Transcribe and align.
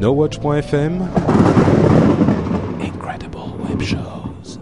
NoWatch.fm 0.00 1.08
Incredible 2.80 3.36
Web 3.68 3.82
Shows. 3.82 4.60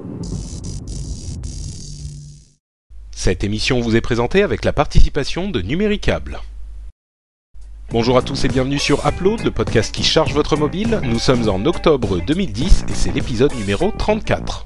Cette 3.10 3.44
émission 3.44 3.80
vous 3.80 3.96
est 3.96 4.00
présentée 4.00 4.42
avec 4.42 4.64
la 4.64 4.72
participation 4.72 5.50
de 5.50 5.60
Numéricable. 5.60 6.40
Bonjour 7.90 8.16
à 8.16 8.22
tous 8.22 8.46
et 8.46 8.48
bienvenue 8.48 8.78
sur 8.78 9.06
Upload, 9.06 9.44
le 9.44 9.50
podcast 9.50 9.94
qui 9.94 10.04
charge 10.04 10.32
votre 10.32 10.56
mobile. 10.56 11.00
Nous 11.02 11.18
sommes 11.18 11.50
en 11.50 11.62
octobre 11.66 12.18
2010 12.26 12.86
et 12.88 12.94
c'est 12.94 13.12
l'épisode 13.12 13.54
numéro 13.56 13.90
34. 13.90 14.64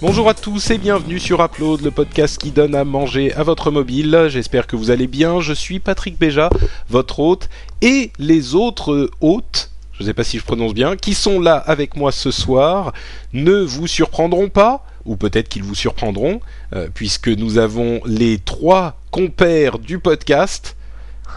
Bonjour 0.00 0.28
à 0.28 0.34
tous 0.34 0.70
et 0.70 0.78
bienvenue 0.78 1.18
sur 1.18 1.42
Upload, 1.42 1.80
le 1.80 1.90
podcast 1.90 2.40
qui 2.40 2.52
donne 2.52 2.76
à 2.76 2.84
manger 2.84 3.32
à 3.34 3.42
votre 3.42 3.72
mobile. 3.72 4.26
J'espère 4.28 4.68
que 4.68 4.76
vous 4.76 4.92
allez 4.92 5.08
bien. 5.08 5.40
Je 5.40 5.52
suis 5.52 5.80
Patrick 5.80 6.16
Béja, 6.16 6.50
votre 6.88 7.18
hôte, 7.18 7.48
et 7.82 8.12
les 8.20 8.54
autres 8.54 9.10
hôtes, 9.20 9.72
je 9.94 10.04
ne 10.04 10.06
sais 10.06 10.14
pas 10.14 10.22
si 10.22 10.38
je 10.38 10.44
prononce 10.44 10.72
bien, 10.72 10.94
qui 10.94 11.14
sont 11.14 11.40
là 11.40 11.56
avec 11.56 11.96
moi 11.96 12.12
ce 12.12 12.30
soir, 12.30 12.92
ne 13.32 13.60
vous 13.60 13.88
surprendront 13.88 14.48
pas, 14.48 14.86
ou 15.04 15.16
peut-être 15.16 15.48
qu'ils 15.48 15.64
vous 15.64 15.74
surprendront, 15.74 16.40
euh, 16.74 16.86
puisque 16.94 17.26
nous 17.26 17.58
avons 17.58 18.00
les 18.06 18.38
trois 18.38 19.00
compères 19.10 19.80
du 19.80 19.98
podcast. 19.98 20.76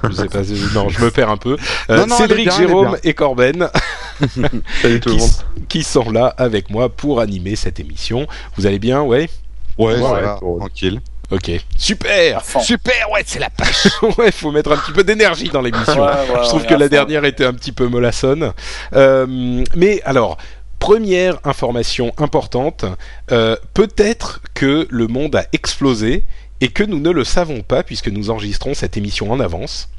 Je 0.09 0.13
sais 0.13 0.26
pas, 0.27 0.44
je- 0.44 0.73
non, 0.73 0.90
je 0.90 1.00
me 1.04 1.12
perds 1.12 1.30
un 1.30 1.38
peu. 1.38 1.58
Euh, 1.90 1.98
Non, 1.98 2.07
non, 2.07 2.18
Cédric, 2.18 2.48
bien, 2.48 2.57
Jérôme 2.57 2.98
et 3.04 3.13
Corben. 3.13 3.70
Salut 4.82 4.99
tout 4.99 5.10
le 5.10 5.15
qui, 5.15 5.18
monde. 5.21 5.29
qui 5.70 5.84
sont 5.84 6.10
là 6.12 6.34
avec 6.38 6.70
moi 6.70 6.90
pour 6.90 7.20
animer 7.20 7.55
cette 7.55 7.79
émission. 7.79 8.27
Vous 8.57 8.65
allez 8.65 8.80
bien, 8.80 9.02
ouais? 9.02 9.30
Ouais, 9.77 9.93
Ouais, 9.96 9.99
ça 10.02 10.13
ouais, 10.13 10.21
va, 10.21 10.35
pour- 10.35 10.60
tranquille. 10.60 11.02
Ok, 11.32 11.49
super 11.77 12.41
Super, 12.62 13.10
ouais, 13.12 13.24
c'est 13.26 13.40
la 13.40 13.49
pêche 13.49 13.88
Ouais, 14.18 14.32
faut 14.34 14.52
mettre 14.52 14.74
un 14.74 14.76
petit 14.77 14.91
peu 14.91 15.02
d'énergie 15.05 15.48
dans 15.48 15.62
l'émission. 15.62 16.05
Je 16.43 16.49
trouve 16.49 16.65
que 16.65 16.74
la 16.74 16.90
dernière 16.90 17.24
était 17.24 17.46
un 17.46 17.54
petit 17.54 17.71
peu 17.71 17.87
mollassonne. 17.87 18.52
Euh, 18.93 19.63
mais 19.74 20.02
alors, 20.04 20.37
première 20.82 21.37
information 21.46 22.12
importante, 22.18 22.84
euh, 23.32 23.55
peut-être 23.74 24.41
que 24.55 24.87
le 24.90 25.07
monde 25.07 25.35
a 25.37 25.46
explosé 25.54 26.26
et 26.60 26.68
que 26.70 26.84
nous 26.84 26.99
ne 26.99 27.12
le 27.12 27.24
savons 27.24 27.62
pas 27.62 27.84
puisque 27.84 28.07
nous 28.10 28.29
enregistrons 28.32 28.74
cette 28.74 28.98
émission 28.98 29.32
en 29.32 29.40
avance. 29.40 29.90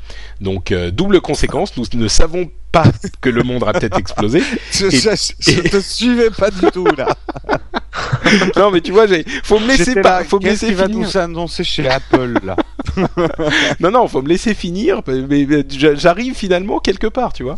Donc, 0.40 0.72
euh, 0.72 0.90
double 0.90 1.20
conséquence, 1.20 1.76
nous 1.76 1.84
ne 1.94 2.08
savons 2.08 2.50
pas 2.72 2.84
que 3.20 3.28
le 3.30 3.42
monde 3.44 3.62
a 3.64 3.72
peut-être 3.72 3.98
explosé. 3.98 4.42
Je, 4.72 4.86
Et- 4.86 4.90
je- 4.90 5.52
je 5.52 5.68
te 5.68 5.80
suivais 5.80 6.30
pas 6.30 6.50
du 6.50 6.66
tout 6.72 6.86
là. 6.96 7.08
Non, 8.56 8.70
mais 8.70 8.80
tu 8.80 8.92
vois, 8.92 9.06
faut 9.44 9.58
me 9.58 9.68
laisser 9.68 9.94
pas, 10.00 10.24
faut 10.24 10.38
me 10.38 10.44
qu'est-ce 10.44 10.64
laisser 10.64 10.66
qui 10.68 10.74
va 10.74 10.88
nous 10.88 11.16
annoncer 11.16 11.62
chez 11.64 11.86
Apple 11.88 12.38
là 12.44 12.56
Non, 13.80 13.90
non, 13.90 14.08
faut 14.08 14.22
me 14.22 14.28
laisser 14.28 14.54
finir. 14.54 15.00
Mais, 15.06 15.46
mais 15.46 15.64
j'a- 15.68 15.94
j'arrive 15.94 16.34
finalement 16.34 16.78
quelque 16.78 17.06
part, 17.06 17.32
tu 17.32 17.42
vois. 17.42 17.56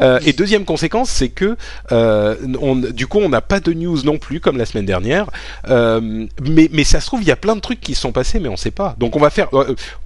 Euh, 0.00 0.18
et 0.24 0.32
deuxième 0.32 0.64
conséquence, 0.64 1.10
c'est 1.10 1.28
que 1.28 1.56
euh, 1.92 2.36
on, 2.60 2.76
du 2.76 3.06
coup, 3.06 3.18
on 3.18 3.28
n'a 3.28 3.40
pas 3.40 3.60
de 3.60 3.72
news 3.72 3.98
non 4.04 4.18
plus 4.18 4.40
comme 4.40 4.56
la 4.56 4.66
semaine 4.66 4.86
dernière. 4.86 5.26
Euh, 5.68 6.26
mais, 6.42 6.68
mais 6.72 6.84
ça 6.84 7.00
se 7.00 7.06
trouve, 7.06 7.22
il 7.22 7.28
y 7.28 7.32
a 7.32 7.36
plein 7.36 7.56
de 7.56 7.60
trucs 7.60 7.80
qui 7.80 7.94
se 7.94 8.00
sont 8.00 8.12
passés, 8.12 8.40
mais 8.40 8.48
on 8.48 8.56
sait 8.56 8.70
pas. 8.70 8.94
Donc 8.98 9.16
on 9.16 9.20
va 9.20 9.30
faire, 9.30 9.48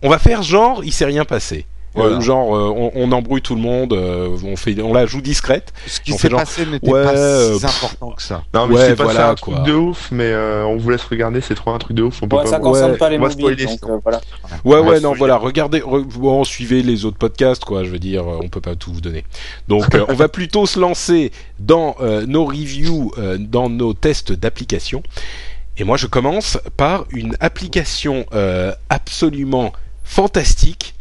on 0.03 0.09
va 0.09 0.19
faire 0.19 0.43
genre, 0.43 0.83
il 0.85 0.93
s'est 0.93 1.05
rien 1.05 1.25
passé. 1.25 1.67
Euh, 1.97 2.01
Voilà. 2.03 2.21
genre, 2.21 2.55
euh, 2.55 2.69
on, 2.77 2.93
on 2.95 3.13
embrouille 3.13 3.41
tout 3.41 3.55
le 3.55 3.63
monde, 3.63 3.93
euh, 3.95 4.37
on 4.45 4.57
fait, 4.57 4.81
on 4.83 4.93
la 4.93 5.07
joue 5.07 5.23
discrète. 5.23 5.73
Ce 5.87 6.01
qui 6.01 6.13
s'est 6.13 6.29
passé 6.29 6.67
n'était 6.67 6.89
ouais, 6.89 7.03
pas 7.03 7.17
si 7.59 7.65
important 7.65 8.11
que 8.11 8.23
ça. 8.23 8.43
Non, 8.53 8.67
mais 8.67 8.75
Ouais, 8.77 8.87
c'est 8.89 8.97
pas 8.97 9.05
voilà, 9.05 9.31
un 9.31 9.35
truc 9.35 9.55
quoi. 9.55 9.65
de 9.65 9.73
ouf, 9.73 10.09
mais 10.13 10.27
euh, 10.27 10.65
on 10.67 10.77
vous 10.77 10.91
laisse 10.91 11.03
regarder, 11.05 11.41
c'est 11.41 11.55
trop 11.55 11.71
un 11.71 11.79
truc 11.79 11.97
de 11.97 12.03
ouf. 12.03 12.23
On 12.23 12.29
peut 12.29 12.37
Ouais, 12.37 12.45
pas 12.45 12.51
ça 12.51 12.59
concerne 12.61 12.97
pas 12.99 13.09
les 13.09 13.17
mobiles, 13.19 13.37
spoiler, 13.39 13.65
donc 13.67 13.79
euh, 13.89 13.99
voilà. 14.05 14.21
Ouais, 14.65 14.79
ouais, 14.81 15.01
non, 15.01 15.15
voilà, 15.15 15.39
regardez, 15.39 15.81
re- 15.81 16.05
bon, 16.05 16.45
suivez 16.45 16.83
les 16.83 17.05
autres 17.07 17.17
podcasts, 17.19 17.65
quoi. 17.65 17.85
Je 17.85 17.91
veux 17.91 17.99
dire, 17.99 18.27
on 18.27 18.49
peut 18.49 18.61
pas 18.61 18.77
tout 18.77 18.93
vous 18.93 19.01
donner. 19.01 19.25
Donc, 19.67 19.95
euh, 19.95 20.05
on 20.09 20.15
va 20.15 20.29
plutôt 20.29 20.67
se 20.67 20.79
lancer 20.79 21.33
dans 21.59 21.97
euh, 22.01 22.27
nos 22.27 22.45
reviews, 22.45 23.13
euh, 23.19 23.39
dans 23.41 23.71
nos 23.71 23.95
tests 23.95 24.31
d'application. 24.33 25.03
Et 25.79 25.85
moi, 25.85 25.97
je 25.97 26.07
commence 26.07 26.59
par 26.77 27.07
une 27.11 27.35
application 27.41 28.27
euh, 28.35 28.73
absolument 28.91 29.73
fantastique. 30.05 30.95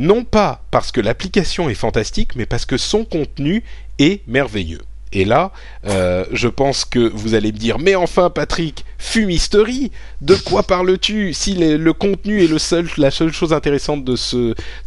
Non 0.00 0.24
pas 0.24 0.62
parce 0.70 0.92
que 0.92 1.00
l'application 1.02 1.68
est 1.68 1.74
fantastique, 1.74 2.34
mais 2.34 2.46
parce 2.46 2.64
que 2.64 2.78
son 2.78 3.04
contenu 3.04 3.62
est 3.98 4.26
merveilleux. 4.26 4.80
Et 5.12 5.26
là, 5.26 5.52
euh, 5.86 6.24
je 6.32 6.48
pense 6.48 6.86
que 6.86 7.00
vous 7.00 7.34
allez 7.34 7.52
me 7.52 7.58
dire, 7.58 7.78
mais 7.78 7.94
enfin 7.96 8.30
Patrick, 8.30 8.86
fumisterie, 8.96 9.92
de 10.22 10.34
quoi 10.36 10.62
parles-tu 10.62 11.34
Si 11.34 11.52
le, 11.54 11.92
contenu 11.92 12.42
est 12.42 12.96
la 12.96 13.10
seule 13.10 13.32
chose 13.32 13.52
intéressante 13.52 14.02
de 14.02 14.16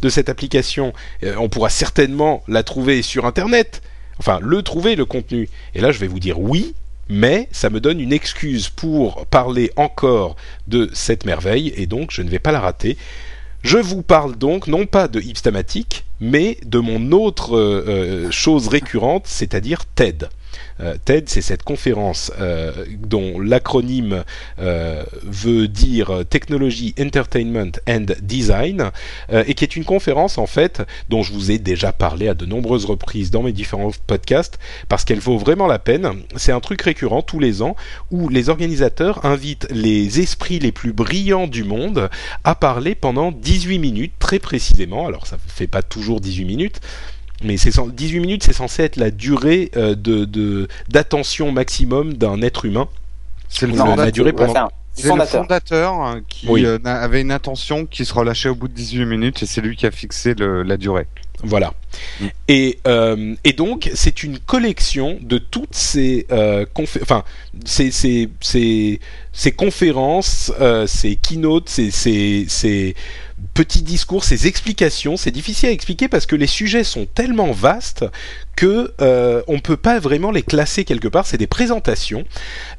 cette 0.08 0.28
application, 0.28 0.92
euh, 1.22 1.36
on 1.38 1.48
pourra 1.48 1.70
certainement 1.70 2.42
la 2.48 2.64
trouver 2.64 3.02
sur 3.02 3.24
Internet. 3.24 3.82
Enfin, 4.18 4.40
le 4.42 4.62
trouver, 4.62 4.96
le 4.96 5.04
contenu. 5.04 5.48
Et 5.76 5.80
là, 5.80 5.92
je 5.92 6.00
vais 6.00 6.08
vous 6.08 6.18
dire 6.18 6.40
oui, 6.40 6.74
mais 7.08 7.48
ça 7.52 7.70
me 7.70 7.78
donne 7.78 8.00
une 8.00 8.12
excuse 8.12 8.68
pour 8.68 9.26
parler 9.26 9.70
encore 9.76 10.34
de 10.66 10.90
cette 10.92 11.24
merveille, 11.24 11.72
et 11.76 11.86
donc 11.86 12.10
je 12.10 12.22
ne 12.22 12.30
vais 12.30 12.40
pas 12.40 12.50
la 12.50 12.60
rater. 12.60 12.96
Je 13.64 13.78
vous 13.78 14.02
parle 14.02 14.36
donc 14.36 14.66
non 14.66 14.84
pas 14.84 15.08
de 15.08 15.18
Hipstamatic, 15.18 16.04
mais 16.20 16.58
de 16.66 16.78
mon 16.78 17.12
autre 17.12 17.56
euh, 17.56 17.84
euh, 17.88 18.30
chose 18.30 18.68
récurrente, 18.68 19.24
c'est-à-dire 19.26 19.86
TED. 19.86 20.28
Euh, 20.80 20.96
TED, 21.04 21.28
c'est 21.28 21.40
cette 21.40 21.62
conférence 21.62 22.32
euh, 22.40 22.72
dont 22.98 23.38
l'acronyme 23.38 24.24
euh, 24.58 25.04
veut 25.22 25.68
dire 25.68 26.24
Technology, 26.28 26.94
Entertainment 27.00 27.72
and 27.88 28.06
Design, 28.22 28.90
et 29.32 29.54
qui 29.54 29.64
est 29.64 29.76
une 29.76 29.84
conférence 29.84 30.38
en 30.38 30.46
fait 30.46 30.82
dont 31.08 31.22
je 31.22 31.32
vous 31.32 31.50
ai 31.50 31.58
déjà 31.58 31.92
parlé 31.92 32.28
à 32.28 32.34
de 32.34 32.46
nombreuses 32.46 32.84
reprises 32.84 33.30
dans 33.30 33.42
mes 33.42 33.52
différents 33.52 33.90
podcasts, 34.06 34.58
parce 34.88 35.04
qu'elle 35.04 35.20
vaut 35.20 35.38
vraiment 35.38 35.66
la 35.66 35.78
peine. 35.78 36.22
C'est 36.36 36.52
un 36.52 36.60
truc 36.60 36.82
récurrent 36.82 37.22
tous 37.22 37.40
les 37.40 37.62
ans 37.62 37.76
où 38.10 38.28
les 38.28 38.48
organisateurs 38.48 39.24
invitent 39.24 39.66
les 39.70 40.20
esprits 40.20 40.58
les 40.58 40.72
plus 40.72 40.92
brillants 40.92 41.46
du 41.46 41.64
monde 41.64 42.10
à 42.44 42.54
parler 42.54 42.94
pendant 42.94 43.32
18 43.32 43.78
minutes 43.78 44.12
très 44.18 44.38
précisément. 44.38 45.06
Alors 45.06 45.26
ça 45.26 45.36
fait 45.46 45.66
pas 45.66 45.82
toujours 45.82 46.20
18 46.20 46.44
minutes. 46.44 46.80
Mais 47.44 47.56
c'est 47.56 47.70
cen- 47.70 47.88
18 47.90 48.20
minutes, 48.20 48.42
c'est 48.44 48.52
censé 48.52 48.82
être 48.82 48.96
la 48.96 49.10
durée 49.10 49.70
euh, 49.76 49.94
de 49.94 50.24
de- 50.24 50.66
d'attention 50.88 51.52
maximum 51.52 52.14
d'un 52.14 52.40
être 52.42 52.64
humain. 52.64 52.88
C'est 53.48 53.66
le 53.66 53.74
la 53.96 54.10
durée 54.10 54.32
pendant- 54.32 54.70
c'est 54.94 55.14
le 55.14 55.24
fondateur. 55.26 55.92
hein, 55.94 56.20
qui 56.28 56.46
Oui. 56.48 56.64
euh, 56.64 56.78
n'a- 56.82 56.96
avait 56.96 57.20
une 57.20 57.30
intention 57.32 57.84
qui 57.86 58.04
se 58.04 58.14
relâchait 58.14 58.48
au 58.48 58.54
bout 58.54 58.68
de 58.68 58.72
18 58.74 59.04
minutes 59.04 59.42
et 59.42 59.46
c'est 59.46 59.60
lui 59.60 59.76
qui 59.76 59.86
a 59.86 59.90
fixé 59.90 60.34
le- 60.34 60.62
la 60.62 60.76
durée. 60.76 61.06
Voilà. 61.44 61.74
Mm. 62.20 62.26
Et, 62.48 62.78
euh, 62.86 63.34
et 63.44 63.52
donc, 63.52 63.90
c'est 63.94 64.22
une 64.22 64.38
collection 64.38 65.18
de 65.22 65.38
toutes 65.38 65.74
ces, 65.74 66.26
euh, 66.32 66.66
confé- 66.74 67.00
enfin, 67.02 67.24
ces, 67.64 67.90
ces, 67.90 68.28
ces, 68.40 69.00
ces 69.32 69.52
conférences, 69.52 70.52
euh, 70.60 70.86
ces 70.86 71.16
keynotes, 71.16 71.68
ces, 71.68 71.90
ces, 71.90 72.46
ces 72.48 72.94
petits 73.52 73.82
discours, 73.82 74.24
ces 74.24 74.46
explications. 74.46 75.16
C'est 75.16 75.30
difficile 75.30 75.68
à 75.68 75.72
expliquer 75.72 76.08
parce 76.08 76.26
que 76.26 76.36
les 76.36 76.46
sujets 76.46 76.84
sont 76.84 77.06
tellement 77.06 77.52
vastes 77.52 78.04
que 78.56 78.92
on 79.48 79.58
peut 79.58 79.76
pas 79.76 79.98
vraiment 79.98 80.30
les 80.30 80.42
classer 80.42 80.84
quelque 80.84 81.08
part. 81.08 81.26
C'est 81.26 81.38
des 81.38 81.48
présentations 81.48 82.24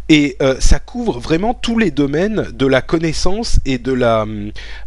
et 0.10 0.38
ça 0.60 0.80
couvre 0.80 1.20
vraiment 1.20 1.54
tous 1.54 1.78
les 1.78 1.92
domaines 1.92 2.48
de 2.54 2.66
la 2.66 2.82
connaissance 2.82 3.60
et 3.66 3.78
de 3.78 3.92
la 3.92 4.26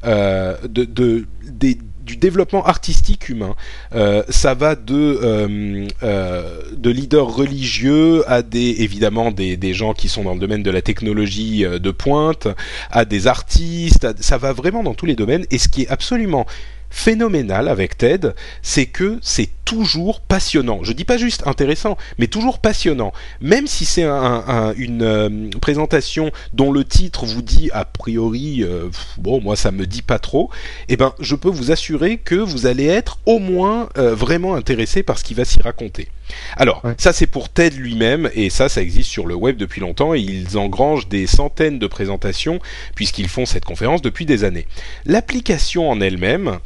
de, 0.04 0.84
de 0.84 1.26
des 1.44 1.78
du 2.08 2.16
développement 2.16 2.64
artistique 2.64 3.28
humain. 3.28 3.54
Euh, 3.94 4.22
ça 4.30 4.54
va 4.54 4.74
de 4.74 5.20
euh, 5.22 5.86
euh, 6.02 6.62
de 6.76 6.90
leaders 6.90 7.28
religieux 7.28 8.24
à 8.26 8.42
des 8.42 8.76
évidemment 8.78 9.30
des, 9.30 9.56
des 9.58 9.74
gens 9.74 9.92
qui 9.92 10.08
sont 10.08 10.24
dans 10.24 10.32
le 10.32 10.40
domaine 10.40 10.62
de 10.62 10.70
la 10.70 10.80
technologie 10.80 11.64
de 11.64 11.90
pointe, 11.90 12.48
à 12.90 13.04
des 13.04 13.26
artistes. 13.26 14.08
ça 14.20 14.38
va 14.38 14.52
vraiment 14.52 14.82
dans 14.82 14.94
tous 14.94 15.06
les 15.06 15.14
domaines. 15.14 15.44
Et 15.50 15.58
ce 15.58 15.68
qui 15.68 15.82
est 15.82 15.88
absolument 15.88 16.46
phénoménal 16.90 17.68
avec 17.68 17.98
TED, 17.98 18.34
c'est 18.62 18.86
que 18.86 19.18
c'est 19.20 19.50
toujours 19.68 20.22
passionnant. 20.22 20.80
Je 20.82 20.94
dis 20.94 21.04
pas 21.04 21.18
juste 21.18 21.46
intéressant, 21.46 21.98
mais 22.16 22.26
toujours 22.26 22.58
passionnant. 22.58 23.12
Même 23.42 23.66
si 23.66 23.84
c'est 23.84 24.04
un, 24.04 24.72
une 24.78 25.02
euh, 25.02 25.50
présentation 25.60 26.30
dont 26.54 26.72
le 26.72 26.84
titre 26.84 27.26
vous 27.26 27.42
dit 27.42 27.68
a 27.74 27.84
priori, 27.84 28.62
euh, 28.62 28.88
bon, 29.18 29.42
moi 29.42 29.56
ça 29.56 29.70
me 29.70 29.86
dit 29.86 30.00
pas 30.00 30.18
trop, 30.18 30.48
eh 30.88 30.96
ben, 30.96 31.12
je 31.20 31.34
peux 31.34 31.50
vous 31.50 31.70
assurer 31.70 32.16
que 32.16 32.34
vous 32.34 32.64
allez 32.64 32.86
être 32.86 33.18
au 33.26 33.38
moins 33.38 33.90
euh, 33.98 34.14
vraiment 34.14 34.54
intéressé 34.54 35.02
par 35.02 35.18
ce 35.18 35.24
qui 35.24 35.34
va 35.34 35.44
s'y 35.44 35.60
raconter. 35.60 36.08
Alors, 36.56 36.82
ça 36.96 37.12
c'est 37.12 37.26
pour 37.26 37.50
TED 37.50 37.74
lui-même, 37.74 38.30
et 38.34 38.48
ça, 38.48 38.70
ça 38.70 38.80
existe 38.80 39.10
sur 39.10 39.26
le 39.26 39.34
web 39.34 39.58
depuis 39.58 39.82
longtemps, 39.82 40.14
et 40.14 40.20
ils 40.20 40.56
engrangent 40.56 41.08
des 41.08 41.26
centaines 41.26 41.78
de 41.78 41.86
présentations, 41.86 42.58
puisqu'ils 42.94 43.28
font 43.28 43.44
cette 43.44 43.66
conférence 43.66 44.00
depuis 44.00 44.24
des 44.24 44.44
années. 44.44 44.66
L'application 45.04 45.90
en 45.90 46.00
elle-même, 46.00 46.58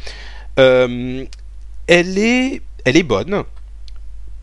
elle 0.56 2.18
est 2.18 2.62
elle 2.84 2.96
est 2.96 3.02
bonne. 3.02 3.44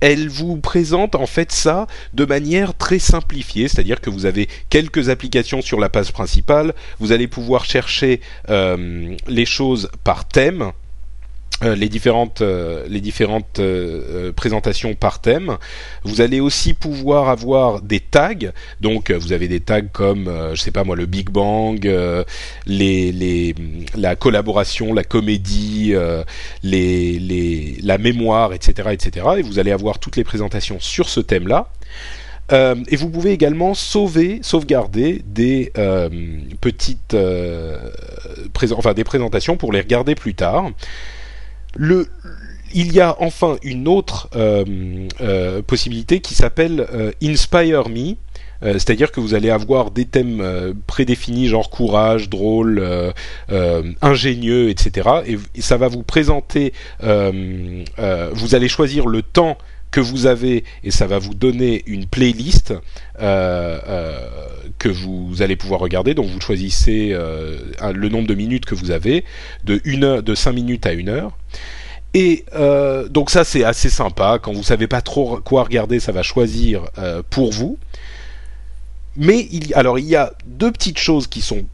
Elle 0.01 0.29
vous 0.29 0.55
présente 0.57 1.15
en 1.15 1.25
fait 1.25 1.51
ça 1.51 1.85
de 2.13 2.23
manière 2.23 2.73
très 2.73 2.99
simplifiée, 2.99 3.67
c'est-à-dire 3.67 3.99
que 3.99 4.09
vous 4.09 4.25
avez 4.25 4.47
quelques 4.69 5.09
applications 5.09 5.61
sur 5.61 5.79
la 5.79 5.89
page 5.89 6.13
principale, 6.13 6.73
vous 6.99 7.11
allez 7.11 7.27
pouvoir 7.27 7.65
chercher 7.65 8.21
euh, 8.49 9.15
les 9.27 9.45
choses 9.45 9.89
par 10.05 10.25
thème, 10.25 10.71
euh, 11.61 11.75
les 11.75 11.89
différentes, 11.89 12.41
euh, 12.41 12.85
les 12.87 13.01
différentes 13.01 13.59
euh, 13.59 14.31
présentations 14.31 14.95
par 14.95 15.19
thème. 15.19 15.57
Vous 16.05 16.21
allez 16.21 16.39
aussi 16.39 16.73
pouvoir 16.73 17.27
avoir 17.27 17.81
des 17.81 17.99
tags. 17.99 18.53
Donc, 18.79 19.11
vous 19.11 19.33
avez 19.33 19.49
des 19.49 19.59
tags 19.59 19.81
comme, 19.81 20.31
je 20.53 20.61
sais 20.61 20.71
pas 20.71 20.85
moi, 20.85 20.95
le 20.95 21.05
Big 21.05 21.29
Bang, 21.29 21.83
les, 22.65 23.11
les, 23.11 23.55
la 23.97 24.15
collaboration, 24.15 24.93
la 24.93 25.03
comédie, 25.03 25.93
les, 26.63 27.19
les, 27.19 27.77
la 27.83 27.97
mémoire, 27.97 28.53
etc., 28.53 28.89
etc. 28.93 29.25
Et 29.39 29.41
vous 29.41 29.59
allez 29.59 29.71
avoir 29.71 29.99
toutes 29.99 30.15
les 30.15 30.23
présentations 30.23 30.79
sur 30.79 31.09
ce 31.09 31.19
thème-là. 31.19 31.67
et 32.51 32.95
vous 32.95 33.09
pouvez 33.09 33.31
également 33.31 33.73
sauver, 33.73 34.39
sauvegarder 34.43 35.21
des 35.25 35.73
petites, 36.61 37.17
enfin 38.71 38.93
des 38.93 39.03
présentations 39.03 39.57
pour 39.57 39.73
les 39.73 39.81
regarder 39.81 40.15
plus 40.15 40.35
tard. 40.35 40.71
Le, 41.75 42.07
il 42.73 42.93
y 42.93 43.01
a 43.01 43.15
enfin 43.19 43.57
une 43.63 43.87
autre 43.87 44.29
euh, 44.35 45.07
euh, 45.21 45.61
possibilité 45.61 46.19
qui 46.19 46.35
s'appelle 46.35 46.87
euh, 46.93 47.11
Inspire 47.21 47.89
Me. 47.89 48.15
C'est-à-dire 48.61 49.13
que 49.13 49.21
vous 49.21 49.35
allez 49.35 49.49
avoir 49.49 49.89
des 49.89 50.03
thèmes 50.03 50.75
prédéfinis, 50.85 51.47
genre 51.47 51.69
courage, 51.69 52.27
drôle, 52.27 52.85
ingénieux, 54.01 54.69
etc. 54.69 55.09
Et, 55.55 55.61
ça 55.61 55.77
va 55.77 55.87
vous 55.87 56.03
présenter. 56.03 56.73
vous 57.01 58.55
allez 58.55 58.67
choisir 58.67 59.07
le 59.07 59.21
temps 59.21 59.57
que 59.91 59.99
vous 59.99 60.25
avez 60.25 60.63
et 60.83 60.91
ça 60.91 61.07
va 61.07 61.19
vous 61.19 61.33
donner 61.33 61.83
une 61.87 62.05
playlist 62.05 62.73
que 63.17 64.87
vous 64.87 65.41
allez 65.41 65.55
pouvoir 65.55 65.79
regarder. 65.79 66.13
Donc 66.13 66.27
vous 66.27 66.39
choisissez 66.39 67.09
le 67.11 68.09
nombre 68.09 68.27
de 68.27 68.35
minutes 68.35 68.65
que 68.65 68.75
vous 68.75 68.91
avez, 68.91 69.25
de 69.63 69.81
une 69.83 70.03
heure, 70.03 70.23
de 70.23 70.35
5 70.35 70.53
minutes 70.53 70.85
à 70.85 70.93
une 70.93 71.09
heure. 71.09 71.37
Et 72.13 72.45
euh, 72.55 73.07
donc 73.07 73.29
ça 73.29 73.43
c'est 73.43 73.63
assez 73.63 73.89
sympa. 73.89 74.39
Quand 74.41 74.53
vous 74.53 74.63
savez 74.63 74.87
pas 74.87 75.01
trop 75.01 75.39
quoi 75.41 75.63
regarder, 75.63 75.99
ça 75.99 76.11
va 76.11 76.23
choisir 76.23 76.85
euh, 76.97 77.21
pour 77.29 77.51
vous. 77.51 77.77
Mais 79.15 79.47
il, 79.51 79.73
alors 79.75 79.99
il 79.99 80.05
y 80.05 80.15
a 80.15 80.33
deux 80.45 80.71
petites 80.71 80.99
choses 80.99 81.27
qui 81.27 81.41
sont 81.41 81.65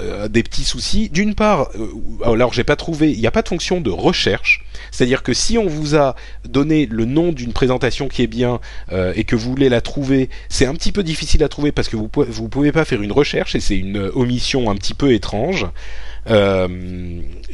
euh, 0.00 0.28
des 0.28 0.42
petits 0.42 0.64
soucis. 0.64 1.08
D'une 1.08 1.34
part, 1.34 1.70
alors 2.24 2.52
j'ai 2.52 2.64
pas 2.64 2.76
trouvé, 2.76 3.12
il 3.12 3.20
n'y 3.20 3.26
a 3.26 3.30
pas 3.30 3.42
de 3.42 3.48
fonction 3.48 3.80
de 3.80 3.90
recherche. 3.90 4.64
C'est-à-dire 4.90 5.22
que 5.22 5.32
si 5.32 5.58
on 5.58 5.66
vous 5.66 5.96
a 5.96 6.16
donné 6.48 6.86
le 6.86 7.04
nom 7.04 7.32
d'une 7.32 7.52
présentation 7.52 8.08
qui 8.08 8.22
est 8.22 8.26
bien 8.26 8.60
et 9.14 9.24
que 9.24 9.36
vous 9.36 9.50
voulez 9.50 9.68
la 9.68 9.80
trouver, 9.80 10.30
c'est 10.48 10.66
un 10.66 10.74
petit 10.74 10.90
peu 10.90 11.02
difficile 11.02 11.44
à 11.44 11.48
trouver 11.48 11.70
parce 11.70 11.88
que 11.88 11.96
vous 11.96 12.10
vous 12.14 12.48
pouvez 12.48 12.72
pas 12.72 12.84
faire 12.84 13.02
une 13.02 13.12
recherche 13.12 13.54
et 13.54 13.60
c'est 13.60 13.76
une 13.76 14.10
omission 14.14 14.70
un 14.70 14.74
petit 14.74 14.94
peu 14.94 15.12
étrange. 15.12 15.66
Euh, 16.28 16.68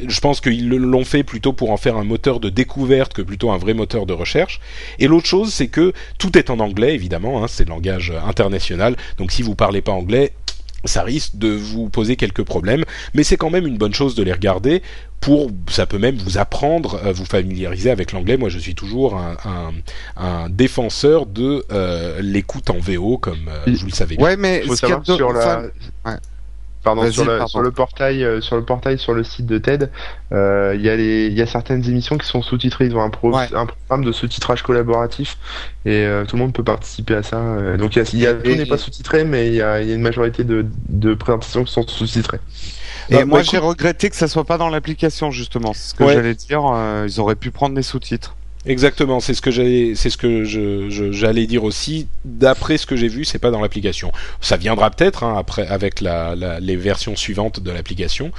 je 0.05 0.19
pense 0.19 0.41
qu'ils 0.41 0.67
l'ont 0.69 1.05
fait 1.05 1.23
plutôt 1.23 1.53
pour 1.53 1.71
en 1.71 1.77
faire 1.77 1.97
un 1.97 2.03
moteur 2.03 2.39
de 2.39 2.49
découverte 2.49 3.13
que 3.13 3.21
plutôt 3.21 3.51
un 3.51 3.57
vrai 3.57 3.73
moteur 3.73 4.05
de 4.05 4.13
recherche. 4.13 4.59
Et 4.99 5.07
l'autre 5.07 5.27
chose, 5.27 5.53
c'est 5.53 5.67
que 5.67 5.93
tout 6.17 6.37
est 6.37 6.49
en 6.49 6.59
anglais, 6.59 6.93
évidemment, 6.93 7.43
hein, 7.43 7.47
c'est 7.47 7.65
le 7.65 7.69
langage 7.69 8.13
international. 8.25 8.95
Donc 9.17 9.31
si 9.31 9.41
vous 9.41 9.55
parlez 9.55 9.81
pas 9.81 9.91
anglais, 9.91 10.33
ça 10.85 11.03
risque 11.03 11.35
de 11.35 11.49
vous 11.49 11.89
poser 11.89 12.15
quelques 12.15 12.43
problèmes, 12.43 12.83
mais 13.13 13.23
c'est 13.23 13.37
quand 13.37 13.49
même 13.49 13.67
une 13.67 13.77
bonne 13.77 13.93
chose 13.93 14.15
de 14.15 14.23
les 14.23 14.33
regarder 14.33 14.81
pour, 15.19 15.49
ça 15.69 15.85
peut 15.85 15.97
même 15.97 16.15
vous 16.15 16.37
apprendre, 16.37 16.99
euh, 17.03 17.11
vous 17.11 17.25
familiariser 17.25 17.89
avec 17.89 18.11
l'anglais. 18.11 18.37
Moi, 18.37 18.49
je 18.49 18.59
suis 18.59 18.75
toujours 18.75 19.17
un, 19.17 19.73
un, 20.15 20.49
défenseur 20.49 21.25
de 21.25 21.65
euh, 21.71 22.21
l'écoute 22.21 22.69
en 22.69 22.77
VO, 22.79 23.17
comme 23.17 23.49
vous 23.65 23.85
le 23.85 23.91
savez. 23.91 24.17
Ouais, 24.17 24.37
mais 24.37 24.63
sur 24.75 25.33
la... 25.33 25.63
Pardon, 26.87 27.11
sur, 27.11 27.25
le, 27.61 27.71
portail, 27.71 28.23
euh, 28.23 28.39
sur 28.39 28.55
le 28.55 28.63
portail, 28.63 28.97
sur 28.97 29.13
le 29.13 29.25
site 29.25 29.45
de 29.45 29.57
TED, 29.57 29.91
euh, 30.31 30.73
il 30.73 30.81
y, 30.81 30.89
a 30.89 30.95
y 30.95 31.41
a 31.41 31.45
certaines 31.45 31.83
émissions 31.83 32.17
qui 32.17 32.25
sont 32.25 32.41
sous-titrées. 32.41 32.85
Ils 32.85 32.95
ont 32.95 33.01
un, 33.01 33.09
programme 33.09 34.05
de 34.05 34.11
sous-titrage 34.13 34.63
collaboratif 34.63 35.37
et 35.85 36.05
euh, 36.05 36.23
tout 36.23 36.37
le 36.37 36.43
monde 36.43 36.53
peut 36.53 36.63
participer 36.63 37.15
à 37.15 37.23
ça. 37.23 37.41
donc 37.77 37.97
il 37.97 38.19
y 38.19 38.25
a, 38.25 38.33
tout 38.33 38.49
n'est 38.49 38.65
pas 38.65 38.77
sous-titré, 38.77 39.25
mais 39.25 39.47
il 39.47 39.55
y 39.55 39.61
a, 39.61 39.81
une 39.81 40.01
majorité 40.01 40.45
de, 40.45 40.65
de 40.87 41.13
présentations 41.13 41.65
qui 41.65 41.73
sont 41.73 41.85
sous-titrées. 41.85 42.39
Et 43.09 43.15
bah, 43.15 43.25
moi, 43.25 43.39
bah, 43.39 43.47
j'ai 43.51 43.57
regretté 43.57 44.09
que 44.09 44.15
ça 44.15 44.29
soit 44.29 44.45
pas 44.45 44.57
dans 44.57 44.69
l'application 44.69 45.29
justement. 45.29 45.73
C'est 45.73 45.89
ce 45.89 45.93
que 45.93 46.07
j'allais 46.07 46.35
dire. 46.35 46.61
ils 47.05 47.19
auraient 47.19 47.35
pu 47.35 47.51
prendre 47.51 47.75
des 47.75 47.83
sous-titres. 47.83 48.36
Exactement, 48.69 49.21
c'est 49.21 49.33
ce 49.33 49.41
que 49.41 49.49
j'allais, 49.49 49.93
c'est 49.95 50.09
ce 50.09 50.17
que 50.17 50.43
je, 50.43 51.11
j'allais 51.11 51.47
dire 51.47 51.63
aussi. 51.63 52.07
D'après 52.25 52.77
ce 52.77 52.85
que 52.85 52.97
j'ai 52.97 53.07
vu, 53.07 53.23
c'est 53.23 53.39
pas 53.39 53.49
dans 53.49 53.61
l'application. 53.61 54.11
Ça 54.41 54.57
viendra 54.57 54.91
peut-être 54.91 55.23
hein, 55.23 55.35
après 55.37 55.65
avec 55.65 56.01
la, 56.01 56.35
les 56.59 56.75
versions 56.75 57.15
suivantes 57.15 57.61
de 57.61 57.71
l'application, 57.71 58.31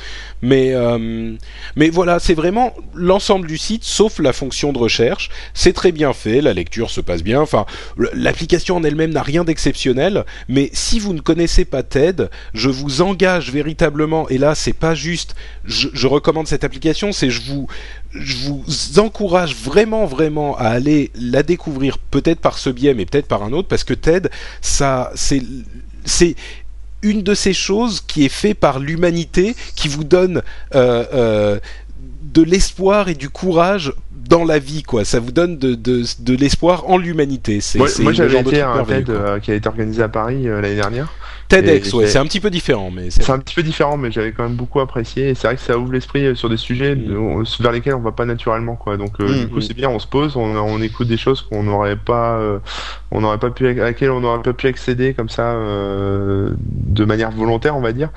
mais 0.43 0.75
euh, 0.75 1.33
mais 1.77 1.89
voilà, 1.89 2.19
c'est 2.19 2.35
vraiment 2.35 2.75
l'ensemble 2.95 3.47
du 3.47 3.57
site, 3.57 3.85
sauf 3.85 4.19
la 4.19 4.35
fonction 4.35 4.75
de 4.75 4.79
recherche. 4.79 5.31
C'est 5.55 5.73
très 5.73 5.93
bien 5.93 6.13
fait, 6.13 6.43
la 6.43 6.53
lecture 6.53 6.91
se 6.91 7.01
passe 7.01 7.23
bien. 7.23 7.41
Enfin, 7.41 7.65
l'application 8.13 8.77
en 8.77 8.85
elle-même 8.85 9.13
n'a 9.13 9.23
rien 9.23 9.45
d'exceptionnel, 9.45 10.27
mais 10.47 10.69
si 10.75 10.99
vous 10.99 11.15
ne 11.15 11.21
connaissez 11.21 11.65
pas 11.65 11.83
TED, 11.83 12.29
je 12.53 12.69
vous 12.69 13.01
engage 13.01 13.51
véritablement. 13.51 14.29
Et 14.29 14.37
là, 14.37 14.55
c'est 14.55 14.75
pas 14.75 14.95
juste. 14.95 15.35
Je, 15.65 15.89
je 15.95 16.07
recommande 16.07 16.47
cette 16.47 16.65
application, 16.65 17.13
c'est 17.13 17.31
je 17.31 17.41
vous 17.41 17.67
je 18.13 18.49
vous 18.49 18.99
encourage 18.99 19.55
vraiment, 19.55 20.07
vraiment 20.07 20.57
à 20.57 20.65
aller 20.65 21.11
la 21.15 21.43
découvrir, 21.43 21.99
peut-être 21.99 22.41
par 22.41 22.59
ce 22.59 22.71
biais, 22.71 22.95
mais 22.95 23.07
peut-être 23.07 23.29
par 23.29 23.43
un 23.43 23.53
autre, 23.53 23.69
parce 23.69 23.85
que 23.85 23.95
TED, 23.95 24.31
ça, 24.61 25.11
c'est, 25.15 25.43
c'est 26.05 26.35
une 27.03 27.23
de 27.23 27.35
ces 27.35 27.53
choses 27.53 28.01
qui 28.01 28.25
est 28.25 28.31
fait 28.31 28.55
par 28.55 28.79
l'humanité, 28.79 29.55
qui 29.77 29.89
vous 29.89 30.05
donne 30.05 30.43
euh, 30.75 31.05
euh, 31.13 31.61
de 32.23 32.43
l'espoir 32.43 33.09
et 33.09 33.15
du 33.15 33.31
courage 33.31 33.93
dans 34.29 34.44
la 34.44 34.59
vie, 34.59 34.82
quoi. 34.82 35.05
Ça 35.05 35.20
vous 35.20 35.32
donne 35.32 35.59
de, 35.59 35.75
de, 35.75 36.03
de 36.20 36.37
l'espoir 36.37 36.88
en 36.88 36.99
l'humanité. 36.99 37.61
C'est, 37.61 37.79
moi, 37.79 37.88
moi 38.00 38.12
j'avais 38.12 38.41
été 38.41 38.61
à 38.61 38.70
un 38.70 38.85
TED 38.85 39.11
euh, 39.11 39.38
qui 39.38 39.50
a 39.50 39.55
été 39.55 39.69
organisé 39.69 40.03
à 40.03 40.09
Paris 40.09 40.44
l'année 40.44 40.76
dernière. 40.76 41.09
TEDx, 41.49 41.94
ouais, 41.94 42.06
c'est 42.06 42.19
un 42.19 42.26
petit 42.26 42.41
peu 42.41 42.50
différent, 42.50 42.91
mais 42.91 43.09
c'est 43.09 43.31
un 43.31 43.38
petit 43.38 43.55
peu 43.55 43.62
différent, 43.62 43.97
mais 43.97 44.12
j'avais 44.12 44.32
quand 44.32 44.43
même 44.43 44.55
beaucoup 44.55 44.81
apprécié. 44.81 45.31
Et 45.31 45.35
c'est 45.35 45.47
vrai 45.47 45.56
que 45.56 45.62
ça 45.62 45.79
ouvre 45.79 45.93
l'esprit 45.93 46.26
euh, 46.26 46.35
sur 46.35 46.50
des 46.50 46.59
sujets 46.59 46.94
mm. 46.94 47.43
vers 47.61 47.73
lesquels 47.73 47.94
on 47.94 48.00
va 48.00 48.12
pas 48.12 48.26
naturellement, 48.26 48.76
quoi. 48.76 48.99
Donc, 48.99 49.19
euh, 49.21 49.26
mm, 49.26 49.40
du 49.40 49.49
coup, 49.49 49.61
c'est 49.62 49.73
bien, 49.73 49.88
on 49.88 49.99
se 49.99 50.07
pose, 50.07 50.37
on, 50.37 50.57
on 50.57 50.83
écoute 50.83 51.09
des 51.09 51.16
choses 51.16 51.40
qu'on 51.40 51.62
n'aurait 51.62 51.97
pas, 51.97 52.37
euh, 52.37 52.59
on 53.11 53.23
n'aurait 53.23 53.38
pas 53.38 53.49
pu, 53.49 53.66
à 53.66 53.73
laquelle 53.73 54.11
on 54.11 54.21
n'aurait 54.21 54.43
pas 54.43 54.52
pu 54.52 54.66
accéder 54.66 55.14
comme 55.14 55.31
ça, 55.31 55.54
de 55.54 57.04
manière 57.07 57.31
volontaire, 57.31 57.76
on 57.76 57.81
va 57.81 57.93
dire. 57.93 58.11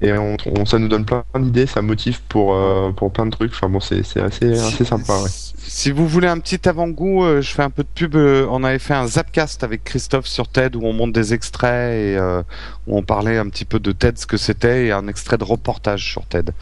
Et 0.00 0.12
on, 0.14 0.38
ça 0.64 0.78
nous 0.78 0.88
donne 0.88 1.04
plein 1.04 1.24
d'idées, 1.38 1.66
ça 1.66 1.82
motive 1.82 2.22
pour, 2.26 2.56
pour 2.96 3.12
plein 3.12 3.26
de 3.26 3.30
trucs. 3.30 3.52
Enfin 3.52 3.68
bon, 3.68 3.80
c'est 3.80 4.00
assez, 4.16 4.52
assez 4.52 4.84
sympa, 4.86 5.12
ouais. 5.18 5.28
Si 5.56 5.90
vous 5.90 6.06
voulez 6.06 6.28
un 6.28 6.38
petit 6.38 6.68
avant-goût, 6.68 7.24
euh, 7.24 7.40
je 7.40 7.50
fais 7.50 7.62
un 7.62 7.70
peu 7.70 7.82
de 7.82 7.88
pub. 7.88 8.16
Euh, 8.16 8.46
on 8.50 8.64
avait 8.64 8.78
fait 8.78 8.94
un 8.94 9.06
Zapcast 9.06 9.64
avec 9.64 9.84
Christophe 9.84 10.26
sur 10.26 10.48
TED 10.48 10.76
où 10.76 10.84
on 10.84 10.92
monte 10.92 11.12
des 11.12 11.34
extraits 11.34 11.92
et 11.92 12.16
euh, 12.16 12.42
où 12.86 12.96
on 12.98 13.02
parlait 13.02 13.38
un 13.38 13.48
petit 13.48 13.64
peu 13.64 13.78
de 13.78 13.92
TED, 13.92 14.18
ce 14.18 14.26
que 14.26 14.36
c'était, 14.36 14.86
et 14.86 14.92
un 14.92 15.08
extrait 15.08 15.38
de 15.38 15.44
reportage 15.44 16.10
sur 16.10 16.26
TED. 16.26 16.52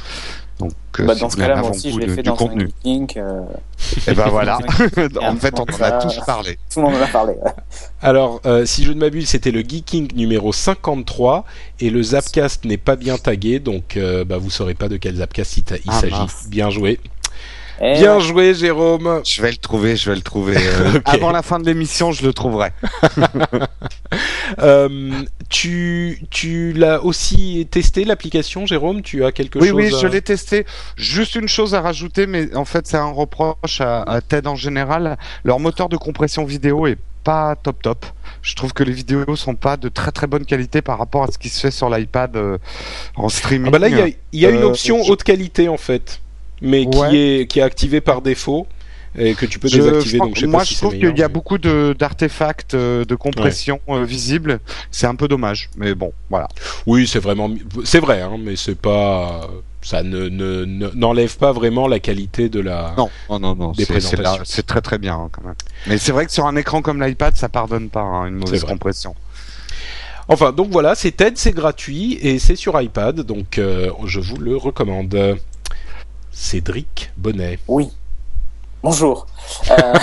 Donc, 0.59 0.73
bah, 0.99 1.15
dans 1.15 1.29
ce 1.29 1.37
cas-là, 1.37 1.57
moi 1.57 1.71
aussi, 1.71 1.93
je 1.93 1.99
l'ai 1.99 2.09
fait 2.09 2.23
dans 2.23 2.35
contenu. 2.35 2.71
un 2.87 3.07
et 4.07 4.15
ben 4.15 4.29
voilà. 4.31 4.57
en 5.21 5.37
fait, 5.37 5.61
on 5.61 5.65
en 5.65 5.83
a 5.83 5.91
tous 5.93 6.19
parlé. 6.25 6.59
Tout 6.73 6.81
le 6.81 6.87
monde 6.87 6.95
en 6.95 7.05
a 7.05 7.09
parlé. 7.09 7.35
Alors, 8.01 8.41
si 8.65 8.85
je 8.85 8.93
ne 8.93 8.99
m'abuse, 8.99 9.29
c'était 9.29 9.51
le 9.51 9.61
Geeking 9.61 10.15
numéro 10.15 10.55
53 10.55 11.45
et 11.81 11.91
le 11.91 12.03
Zapcast 12.03 12.65
n'est 12.65 12.79
pas 12.79 12.97
bien 12.97 13.19
tagué, 13.19 13.59
donc 13.59 13.99
bah, 14.27 14.39
vous 14.39 14.49
saurez 14.49 14.73
pas 14.73 14.89
de 14.89 14.97
quel 14.97 15.17
Zapcast 15.17 15.59
il, 15.59 15.65
ah, 15.89 16.01
s'agit. 16.01 16.49
Bien 16.49 16.71
joué. 16.71 16.99
Eh 17.81 17.95
Bien 17.99 18.21
joué, 18.21 18.55
Jérôme. 18.55 19.21
Je 19.25 19.43
vais 19.43 19.51
le 19.51 19.57
trouver, 19.57 19.97
je 19.97 20.11
vais 20.11 20.17
le 20.17 20.23
trouver. 20.23 20.57
Euh, 20.77 21.01
avant 21.05 21.31
la 21.31 21.43
fin 21.43 21.59
de 21.59 21.65
l'émission, 21.65 22.13
je 22.13 22.25
le 22.25 22.33
trouverai. 22.33 22.71
euh, 24.59 25.11
tu 25.49 26.21
tu 26.31 26.73
l'as 26.73 27.03
aussi 27.03 27.67
testé 27.71 28.05
l'application, 28.05 28.67
Jérôme? 28.67 29.03
Tu 29.03 29.25
as 29.25 29.33
quelque 29.33 29.59
chose 29.59 29.73
Oui, 29.73 29.89
oui, 29.91 29.99
je 30.01 30.07
l'ai 30.07 30.23
testé. 30.23 30.67
Juste 30.97 31.35
une 31.35 31.49
chose 31.49 31.75
à 31.75 31.81
rajouter, 31.81 32.27
mais 32.27 32.55
en 32.55 32.65
fait, 32.65 32.87
c'est 32.87 32.97
un 32.97 33.11
reproche 33.11 33.81
à, 33.81 34.03
à 34.03 34.21
TED 34.21 34.47
en 34.47 34.57
général. 34.57 35.17
Leur 35.45 35.61
moteur 35.61 35.89
de 35.89 35.97
compression 35.97 36.45
vidéo 36.45 36.87
est 36.87 36.99
pas 37.27 37.57
top 37.57 37.83
top. 37.83 38.07
Je 38.41 38.55
trouve 38.55 38.73
que 38.73 38.85
les 38.85 38.93
vidéos 38.93 39.35
sont 39.35 39.57
pas 39.57 39.77
de 39.77 39.89
très 39.89 40.13
très 40.13 40.29
bonne 40.29 40.45
qualité 40.45 40.81
par 40.81 40.97
rapport 40.99 41.25
à 41.25 41.27
ce 41.33 41.39
qui 41.39 41.49
se 41.49 41.61
fait 41.61 41.73
sur 41.73 41.91
l'iPad 41.91 42.37
euh, 42.37 42.59
en 43.17 43.29
streaming. 43.29 43.67
Ah 43.67 43.71
bah 43.71 43.79
là, 43.81 43.89
il 43.89 44.41
y 44.41 44.47
a, 44.47 44.51
une 44.51 44.59
euh, 44.59 44.69
option 44.69 45.03
haute 45.03 45.25
qualité 45.25 45.69
en 45.69 45.77
fait 45.77 46.21
mais 46.61 46.87
qui 46.87 47.17
est 47.17 47.47
qui 47.47 47.59
est 47.61 47.63
activé 47.63 48.01
par 48.01 48.23
défaut 48.23 48.67
et 49.19 49.35
que 49.35 49.47
tu 49.47 49.59
peux 49.59 49.69
désactiver. 49.69 50.19
donc 50.19 50.41
moi, 50.43 50.65
je 50.65 50.75
trouve 50.75 50.93
qu'il 50.93 51.19
y 51.19 51.23
a 51.23 51.29
beaucoup 51.29 51.59
d'artefacts 51.59 52.77
de, 52.77 53.05
de, 53.09 53.15
compression 53.15 53.81
euh, 53.89 54.05
visibles. 54.05 54.61
C'est 54.91 55.07
un 55.07 55.15
peu 55.15 55.29
dommage, 55.29 55.71
mais 55.77 55.95
bon, 55.95 56.13
voilà. 56.29 56.49
Oui, 56.87 57.07
c'est 57.07 57.19
vraiment, 57.19 57.51
c'est 57.85 58.01
vrai, 58.01 58.21
hein, 58.21 58.37
mais 58.39 58.57
c'est 58.57 58.79
pas, 58.79 59.49
ça 59.83 60.03
ne 60.03 60.29
n'enlève 60.95 61.37
pas 61.39 61.53
vraiment 61.53 61.89
la 61.89 62.01
qualité 62.01 62.49
de 62.49 62.61
la. 62.61 62.95
Non, 62.97 63.11
non, 63.31 63.39
non, 63.39 63.55
non. 63.55 63.73
C'est 64.45 64.67
très 64.67 64.81
très 64.81 64.99
bien 64.99 65.15
hein, 65.15 65.29
quand 65.33 65.45
même. 65.45 65.55
Mais 65.87 65.99
c'est 65.99 66.13
vrai 66.13 66.27
que 66.27 66.33
sur 66.33 66.47
un 66.47 66.57
écran 66.57 66.83
comme 66.83 67.03
l'iPad, 67.03 67.37
ça 67.37 67.49
pardonne 67.49 67.89
pas 67.89 68.03
hein, 68.03 68.27
une 68.27 68.37
mauvaise 68.37 68.65
compression. 68.65 69.15
Enfin, 70.29 70.51
donc 70.51 70.71
voilà, 70.71 70.97
c'est 70.97 71.13
TED, 71.13 71.39
c'est 71.39 71.53
gratuit 71.53 72.19
et 72.21 72.41
c'est 72.41 72.57
sur 72.57 72.81
iPad, 72.81 73.21
donc 73.21 73.59
euh, 73.59 73.91
je 74.07 74.19
vous 74.19 74.37
le 74.39 74.57
recommande. 74.57 75.39
Cédric 76.37 77.11
Bonnet. 77.17 77.59
Oui. 77.67 77.91
Bonjour. 78.83 79.27
Euh, 79.71 79.95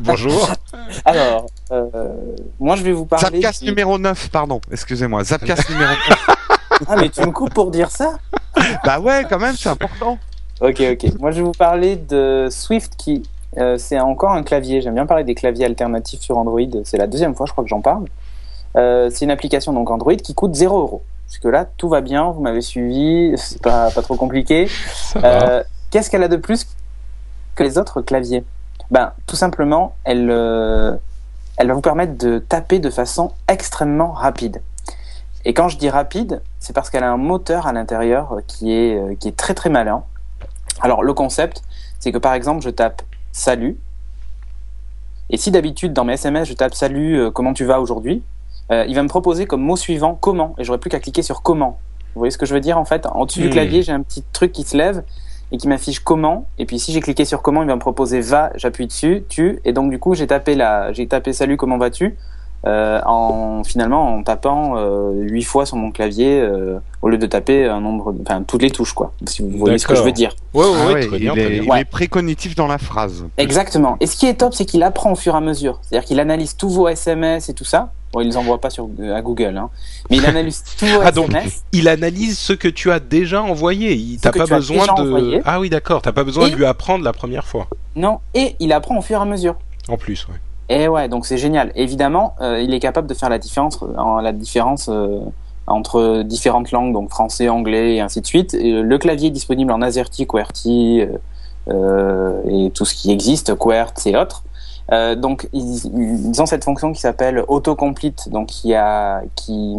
Bonjour. 0.00 0.50
Alors, 1.04 1.46
euh, 1.70 2.34
moi 2.60 2.76
je 2.76 2.82
vais 2.82 2.92
vous 2.92 3.06
parler. 3.06 3.40
Zapcast 3.40 3.62
numéro 3.62 3.96
9, 3.96 4.28
pardon, 4.30 4.60
excusez-moi. 4.70 5.24
Zapcast 5.24 5.70
numéro 5.70 5.90
9. 5.90 6.26
ah, 6.88 6.96
mais 6.96 7.08
tu 7.08 7.20
me 7.20 7.30
coupes 7.30 7.54
pour 7.54 7.70
dire 7.70 7.90
ça 7.90 8.18
Bah 8.84 9.00
ouais, 9.00 9.24
quand 9.28 9.38
même, 9.38 9.54
c'est 9.56 9.68
important. 9.68 10.18
Ok, 10.60 10.80
ok. 10.80 11.18
Moi 11.18 11.30
je 11.30 11.36
vais 11.36 11.42
vous 11.42 11.52
parler 11.52 11.96
de 11.96 12.48
Swift 12.50 12.94
qui. 12.96 13.22
Euh, 13.56 13.78
c'est 13.78 13.98
encore 13.98 14.32
un 14.32 14.42
clavier. 14.42 14.82
J'aime 14.82 14.94
bien 14.94 15.06
parler 15.06 15.24
des 15.24 15.34
claviers 15.34 15.64
alternatifs 15.64 16.20
sur 16.20 16.36
Android. 16.36 16.60
C'est 16.84 16.98
la 16.98 17.06
deuxième 17.06 17.34
fois, 17.34 17.46
je 17.46 17.52
crois, 17.52 17.64
que 17.64 17.70
j'en 17.70 17.80
parle. 17.80 18.04
c'est 18.74 19.22
une 19.24 19.30
application 19.30 19.72
donc 19.72 19.90
Android 19.90 20.16
qui 20.16 20.34
coûte 20.34 20.54
0 20.54 20.78
euros. 20.78 21.02
Parce 21.28 21.38
que 21.38 21.48
là, 21.48 21.66
tout 21.76 21.88
va 21.88 22.00
bien, 22.00 22.30
vous 22.30 22.40
m'avez 22.40 22.62
suivi, 22.62 23.34
c'est 23.36 23.60
pas, 23.60 23.90
pas 23.90 24.02
trop 24.02 24.16
compliqué. 24.16 24.68
Euh, 25.16 25.62
Qu'est-ce 25.90 26.10
qu'elle 26.10 26.22
a 26.22 26.28
de 26.28 26.36
plus 26.36 26.66
que 27.54 27.62
les 27.62 27.78
autres 27.78 28.02
claviers? 28.02 28.44
Ben, 28.90 29.12
tout 29.26 29.36
simplement, 29.36 29.96
elle, 30.04 30.30
euh, 30.30 30.94
elle 31.56 31.68
va 31.68 31.74
vous 31.74 31.80
permettre 31.80 32.16
de 32.16 32.38
taper 32.38 32.78
de 32.78 32.90
façon 32.90 33.32
extrêmement 33.48 34.12
rapide. 34.12 34.62
Et 35.44 35.54
quand 35.54 35.68
je 35.68 35.78
dis 35.78 35.88
rapide, 35.88 36.42
c'est 36.58 36.74
parce 36.74 36.90
qu'elle 36.90 37.04
a 37.04 37.10
un 37.10 37.16
moteur 37.16 37.66
à 37.66 37.72
l'intérieur 37.72 38.40
qui 38.46 38.72
est, 38.72 38.98
euh, 38.98 39.14
qui 39.14 39.28
est 39.28 39.36
très 39.36 39.54
très 39.54 39.70
malin. 39.70 40.04
Alors, 40.80 41.02
le 41.02 41.14
concept, 41.14 41.62
c'est 42.00 42.12
que 42.12 42.18
par 42.18 42.34
exemple, 42.34 42.62
je 42.62 42.70
tape 42.70 43.02
salut. 43.32 43.78
Et 45.30 45.36
si 45.36 45.50
d'habitude, 45.50 45.92
dans 45.92 46.04
mes 46.04 46.14
SMS, 46.14 46.48
je 46.48 46.54
tape 46.54 46.74
salut, 46.74 47.18
euh, 47.18 47.30
comment 47.30 47.54
tu 47.54 47.64
vas 47.64 47.80
aujourd'hui 47.80 48.22
Il 48.70 48.94
va 48.94 49.02
me 49.02 49.08
proposer 49.08 49.46
comme 49.46 49.62
mot 49.62 49.76
suivant 49.76 50.14
comment. 50.14 50.54
Et 50.58 50.64
j'aurais 50.64 50.78
plus 50.78 50.90
qu'à 50.90 51.00
cliquer 51.00 51.22
sur 51.22 51.40
comment. 51.40 51.78
Vous 52.14 52.20
voyez 52.20 52.30
ce 52.30 52.36
que 52.36 52.44
je 52.44 52.52
veux 52.52 52.60
dire 52.60 52.76
en 52.76 52.84
fait? 52.84 53.06
En 53.06 53.24
dessus 53.24 53.40
du 53.40 53.48
hmm. 53.48 53.52
clavier, 53.52 53.82
j'ai 53.82 53.92
un 53.92 54.02
petit 54.02 54.22
truc 54.32 54.52
qui 54.52 54.64
se 54.64 54.76
lève 54.76 55.02
et 55.52 55.56
qui 55.56 55.68
m'affiche 55.68 56.00
comment. 56.00 56.48
Et 56.58 56.66
puis 56.66 56.78
si 56.78 56.92
j'ai 56.92 57.00
cliqué 57.00 57.24
sur 57.24 57.42
comment, 57.42 57.62
il 57.62 57.68
va 57.68 57.74
me 57.74 57.80
proposer 57.80 58.20
va, 58.20 58.52
j'appuie 58.56 58.86
dessus, 58.86 59.24
tu. 59.28 59.60
Et 59.64 59.72
donc 59.72 59.90
du 59.90 59.98
coup, 59.98 60.14
j'ai 60.14 60.26
tapé 60.26 60.54
la, 60.54 60.92
j'ai 60.92 61.06
tapé 61.06 61.32
salut, 61.32 61.56
comment 61.56 61.78
vas-tu 61.78 62.16
euh, 62.66 63.00
en 63.06 63.62
finalement 63.62 64.16
en 64.16 64.22
tapant 64.24 64.74
euh, 64.76 65.12
huit 65.12 65.44
fois 65.44 65.64
sur 65.64 65.76
mon 65.76 65.92
clavier 65.92 66.40
euh, 66.40 66.78
au 67.02 67.08
lieu 67.08 67.16
de 67.16 67.26
taper 67.26 67.66
un 67.66 67.80
nombre, 67.80 68.12
enfin 68.22 68.42
toutes 68.42 68.62
les 68.62 68.70
touches 68.70 68.94
quoi. 68.94 69.12
Si 69.26 69.42
vous 69.42 69.56
voyez 69.56 69.78
ce 69.78 69.86
que 69.86 69.94
je 69.94 70.02
veux 70.02 70.12
dire. 70.12 70.34
Ouais, 70.54 70.64
ouais, 70.64 71.04
ah 71.04 71.06
très 71.06 71.18
bien, 71.18 71.34
il, 71.34 71.38
est, 71.38 71.56
il 71.58 71.78
est 71.78 71.84
précognitif 71.84 72.56
dans 72.56 72.66
la 72.66 72.78
phrase. 72.78 73.24
Exactement. 73.36 73.96
Et 74.00 74.08
ce 74.08 74.16
qui 74.16 74.26
est 74.26 74.34
top, 74.34 74.54
c'est 74.54 74.64
qu'il 74.64 74.82
apprend 74.82 75.12
au 75.12 75.16
fur 75.16 75.34
et 75.34 75.36
à 75.36 75.40
mesure. 75.40 75.78
C'est-à-dire 75.82 76.06
qu'il 76.06 76.18
analyse 76.18 76.56
tous 76.56 76.70
vos 76.70 76.88
SMS 76.88 77.48
et 77.48 77.54
tout 77.54 77.64
ça. 77.64 77.92
Bon, 78.12 78.20
il 78.20 78.26
les 78.26 78.36
envoie 78.36 78.58
pas 78.58 78.70
sur 78.70 78.88
à 79.14 79.20
Google, 79.20 79.56
hein. 79.56 79.70
mais 80.10 80.16
il 80.16 80.26
analyse 80.26 80.64
tous 80.78 80.86
vos 80.86 81.00
ah, 81.04 81.12
donc, 81.12 81.30
il 81.72 81.88
analyse 81.88 82.38
ce 82.38 82.54
que 82.54 82.68
tu 82.68 82.90
as 82.90 83.00
déjà 83.00 83.42
envoyé. 83.42 83.92
Il 83.92 84.18
t'as 84.18 84.32
pas 84.32 84.46
besoin 84.46 84.84
de. 84.96 85.40
Ah 85.44 85.60
oui, 85.60 85.70
d'accord. 85.70 86.02
T'as 86.02 86.12
pas 86.12 86.24
besoin 86.24 86.48
de 86.48 86.56
lui 86.56 86.64
apprendre 86.64 87.04
la 87.04 87.12
première 87.12 87.46
fois. 87.46 87.68
Non, 87.94 88.18
et 88.34 88.56
il 88.58 88.72
apprend 88.72 88.98
au 88.98 89.02
fur 89.02 89.18
et 89.18 89.22
à 89.22 89.26
mesure. 89.26 89.56
En 89.88 89.96
plus, 89.96 90.26
ouais. 90.28 90.34
Et 90.68 90.86
ouais, 90.88 91.08
donc 91.08 91.24
c'est 91.26 91.38
génial. 91.38 91.72
Évidemment, 91.74 92.34
euh, 92.40 92.60
il 92.60 92.74
est 92.74 92.80
capable 92.80 93.06
de 93.06 93.14
faire 93.14 93.30
la 93.30 93.38
différence, 93.38 93.78
euh, 93.82 94.90
euh, 94.90 95.20
entre 95.66 96.22
différentes 96.22 96.72
langues, 96.72 96.92
donc 96.92 97.10
français, 97.10 97.48
anglais 97.48 97.96
et 97.96 98.00
ainsi 98.00 98.20
de 98.20 98.26
suite. 98.26 98.56
le 98.58 98.98
clavier 98.98 99.28
est 99.28 99.32
disponible 99.32 99.72
en 99.72 99.82
AZERTY, 99.82 100.26
QWERTY 100.26 101.02
et 101.70 102.70
tout 102.74 102.84
ce 102.86 102.94
qui 102.94 103.10
existe, 103.10 103.54
QWERTZ 103.54 104.06
et 104.06 104.16
autres. 104.16 104.44
Donc 105.16 105.46
ils, 105.52 106.40
ont 106.40 106.46
cette 106.46 106.64
fonction 106.64 106.94
qui 106.94 107.00
s'appelle 107.02 107.44
autocomplete, 107.48 108.30
donc 108.30 108.46
qui 108.46 108.74
a 108.74 109.20
qui, 109.34 109.76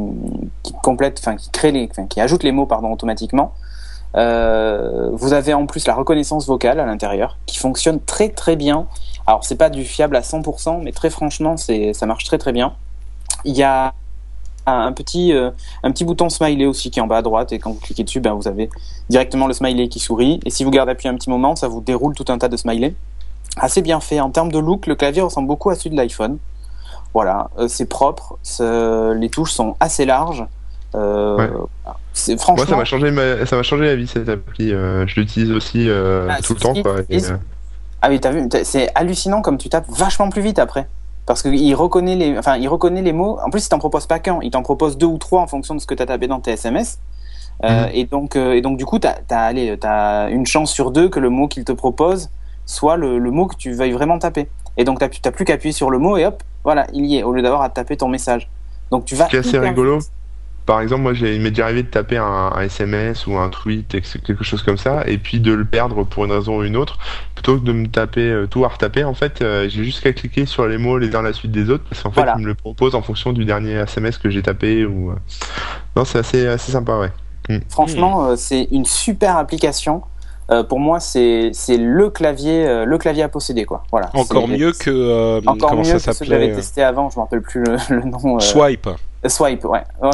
qui 0.61 0.73
complète, 0.83 1.17
enfin 1.19 1.35
qui 1.35 1.49
crée 1.49 1.71
les, 1.71 1.89
qui 2.07 2.21
ajoute 2.21 2.43
les 2.43 2.51
mots 2.51 2.67
pardon 2.67 2.91
automatiquement. 2.91 3.53
Vous 4.13 5.33
avez 5.33 5.55
en 5.55 5.65
plus 5.65 5.87
la 5.87 5.95
reconnaissance 5.95 6.45
vocale 6.45 6.79
à 6.79 6.85
l'intérieur 6.85 7.39
qui 7.47 7.57
fonctionne 7.57 7.99
très 7.99 8.29
très 8.29 8.55
bien. 8.55 8.85
Alors 9.29 9.43
c'est 9.43 9.57
pas 9.57 9.69
du 9.69 9.85
fiable 9.85 10.15
à 10.15 10.21
100%, 10.21 10.81
mais 10.81 10.91
très 10.91 11.11
franchement 11.11 11.55
c'est 11.55 11.93
ça 11.93 12.07
marche 12.07 12.23
très 12.23 12.39
très 12.39 12.51
bien. 12.51 12.73
Il 13.45 13.55
y 13.55 13.61
a 13.61 13.93
un 14.65 14.91
petit 14.91 15.33
euh, 15.33 15.51
un 15.83 15.91
petit 15.91 16.03
bouton 16.03 16.29
smiley 16.29 16.65
aussi 16.65 16.89
qui 16.89 16.97
est 16.97 17.01
en 17.03 17.05
bas 17.05 17.17
à 17.17 17.21
droite 17.21 17.51
et 17.51 17.59
quand 17.59 17.69
vous 17.69 17.79
cliquez 17.79 18.03
dessus, 18.03 18.21
ben 18.21 18.33
vous 18.33 18.47
avez 18.47 18.71
directement 19.07 19.45
le 19.45 19.53
smiley 19.53 19.87
qui 19.87 19.99
sourit 19.99 20.39
et 20.47 20.49
si 20.49 20.63
vous 20.63 20.71
gardez 20.71 20.93
appuyé 20.93 21.11
un 21.11 21.15
petit 21.15 21.29
moment, 21.29 21.55
ça 21.55 21.67
vous 21.67 21.79
déroule 21.79 22.15
tout 22.15 22.25
un 22.29 22.39
tas 22.39 22.47
de 22.47 22.57
smileys 22.57 22.95
assez 23.57 23.83
bien 23.83 23.99
fait. 23.99 24.19
En 24.19 24.31
termes 24.31 24.51
de 24.51 24.57
look, 24.57 24.87
le 24.87 24.95
clavier 24.95 25.21
ressemble 25.21 25.47
beaucoup 25.47 25.69
à 25.69 25.75
celui 25.75 25.91
de 25.91 25.95
l'iPhone. 25.95 26.39
Voilà, 27.13 27.51
euh, 27.59 27.67
c'est 27.67 27.85
propre, 27.85 28.39
les 28.59 29.29
touches 29.29 29.51
sont 29.51 29.75
assez 29.79 30.07
larges. 30.07 30.43
Euh, 30.95 31.49
c'est 32.13 32.35
franchement. 32.41 32.65
Moi, 32.65 32.65
ça 32.65 32.77
m'a 32.77 32.85
changé, 32.85 33.45
ça 33.45 33.55
m'a 33.57 33.61
changé 33.61 33.85
la 33.85 33.95
vie 33.95 34.07
cette 34.07 34.27
appli. 34.27 34.69
Je 34.69 35.19
l'utilise 35.19 35.51
aussi 35.51 35.87
bah, 35.87 36.37
tout 36.41 36.55
le 36.55 36.59
temps, 36.59 36.73
quoi. 36.81 36.95
Ah 38.01 38.09
oui, 38.09 38.19
t'as 38.19 38.31
vu, 38.31 38.47
c'est 38.63 38.89
hallucinant 38.95 39.41
comme 39.41 39.57
tu 39.57 39.69
tapes 39.69 39.89
vachement 39.89 40.29
plus 40.29 40.41
vite 40.41 40.59
après. 40.59 40.87
Parce 41.25 41.43
qu'il 41.43 41.75
reconnaît 41.75 42.15
les, 42.15 42.37
enfin, 42.37 42.57
il 42.57 42.67
reconnaît 42.67 43.01
les 43.01 43.13
mots. 43.13 43.37
En 43.45 43.49
plus, 43.49 43.65
il 43.65 43.69
t'en 43.69 43.79
propose 43.79 44.07
pas 44.07 44.19
qu'un, 44.19 44.39
il 44.41 44.51
t'en 44.51 44.63
propose 44.63 44.97
deux 44.97 45.05
ou 45.05 45.17
trois 45.17 45.41
en 45.41 45.47
fonction 45.47 45.75
de 45.75 45.79
ce 45.79 45.85
que 45.85 45.93
t'as 45.93 46.05
tapé 46.05 46.27
dans 46.27 46.39
tes 46.39 46.51
SMS. 46.51 46.99
Mhm. 47.61 47.89
et 47.93 48.05
donc, 48.05 48.35
et 48.37 48.61
donc, 48.61 48.77
du 48.77 48.85
coup, 48.85 48.99
t'as, 48.99 49.15
as, 49.29 49.53
as 49.83 50.29
une 50.29 50.45
chance 50.45 50.71
sur 50.71 50.91
deux 50.91 51.09
que 51.09 51.19
le 51.19 51.29
mot 51.29 51.49
qu'il 51.49 51.65
te 51.65 51.73
propose 51.73 52.29
soit 52.69 52.97
le, 52.97 53.19
mot 53.31 53.47
que 53.47 53.55
tu 53.55 53.73
veuilles 53.73 53.91
vraiment 53.91 54.19
taper. 54.19 54.47
Et 54.77 54.83
donc, 54.83 54.99
tu 55.09 55.19
n'as 55.25 55.31
plus 55.31 55.43
qu'à 55.43 55.53
appuyer 55.53 55.73
sur 55.73 55.89
le 55.89 55.97
mot 55.97 56.17
et 56.17 56.25
hop, 56.25 56.41
voilà, 56.63 56.87
il 56.93 57.05
y 57.05 57.17
est, 57.17 57.23
au 57.23 57.33
lieu 57.33 57.41
d'avoir 57.41 57.63
à 57.63 57.69
taper 57.69 57.97
ton 57.97 58.07
message. 58.07 58.49
Donc, 58.91 59.05
tu 59.05 59.15
vas. 59.15 59.25
Ce 59.25 59.31
qui 59.31 59.35
est 59.35 59.39
assez 59.39 59.59
rigolo. 59.59 59.99
Par 60.69 60.81
exemple, 60.81 61.01
moi, 61.01 61.13
il 61.13 61.41
m'est 61.41 61.49
déjà 61.49 61.63
arrivé 61.63 61.81
de 61.81 61.87
taper 61.87 62.17
un, 62.17 62.51
SMS 62.61 63.25
ou 63.25 63.35
un 63.37 63.49
tweet, 63.49 63.87
quelque 63.89 64.43
chose 64.43 64.61
comme 64.61 64.77
ça, 64.77 65.01
et 65.07 65.17
puis 65.17 65.39
de 65.39 65.51
le 65.51 65.65
perdre 65.65 66.03
pour 66.03 66.25
une 66.25 66.31
raison 66.31 66.59
ou 66.59 66.63
une 66.63 66.77
autre, 66.77 66.99
plutôt 67.33 67.57
que 67.57 67.65
de 67.65 67.71
me 67.71 67.87
taper 67.87 68.29
euh, 68.29 68.45
tout 68.45 68.63
à 68.65 68.67
retaper. 68.67 69.03
En 69.03 69.15
fait, 69.15 69.41
euh, 69.41 69.67
j'ai 69.67 69.83
juste 69.83 70.01
qu'à 70.01 70.13
cliquer 70.13 70.45
sur 70.45 70.67
les 70.67 70.77
mots 70.77 70.99
les 70.99 71.15
uns 71.15 71.21
à 71.21 71.23
la 71.23 71.33
suite 71.33 71.51
des 71.51 71.71
autres, 71.71 71.85
parce 71.89 72.03
qu'en 72.03 72.11
fait, 72.11 72.23
il 72.37 72.43
me 72.43 72.45
le 72.45 72.53
propose 72.53 72.93
en 72.93 73.01
fonction 73.01 73.33
du 73.33 73.45
dernier 73.45 73.77
SMS 73.77 74.19
que 74.19 74.29
j'ai 74.29 74.43
tapé. 74.43 74.85
Ou 74.85 75.09
euh. 75.09 75.15
non, 75.95 76.05
c'est 76.05 76.19
assez 76.19 76.45
assez 76.45 76.71
sympa, 76.71 76.99
ouais. 76.99 77.09
Mm. 77.49 77.61
Franchement, 77.67 78.35
c'est 78.35 78.67
une 78.69 78.85
super 78.85 79.37
application. 79.37 80.03
Euh, 80.51 80.63
pour 80.63 80.79
moi, 80.79 80.99
c'est 80.99 81.51
le 81.69 82.09
clavier, 82.09 82.65
euh, 82.65 82.85
le 82.85 82.97
clavier 82.97 83.23
à 83.23 83.29
posséder, 83.29 83.65
quoi. 83.65 83.83
Voilà. 83.91 84.09
Encore 84.15 84.47
mieux 84.47 84.71
que 84.71 84.89
euh, 84.89 85.41
encore 85.45 85.69
comment 85.69 85.83
mieux 85.83 85.99
ça 85.99 86.13
que 86.13 86.19
que 86.19 86.25
j'avais 86.25 86.53
testé 86.53 86.81
avant. 86.81 87.09
Je 87.09 87.17
me 87.17 87.21
rappelle 87.21 87.41
plus 87.41 87.63
le, 87.63 88.03
nom. 88.03 88.39
Swipe. 88.39 88.89
Swipe, 89.27 89.65
ouais. 89.65 89.83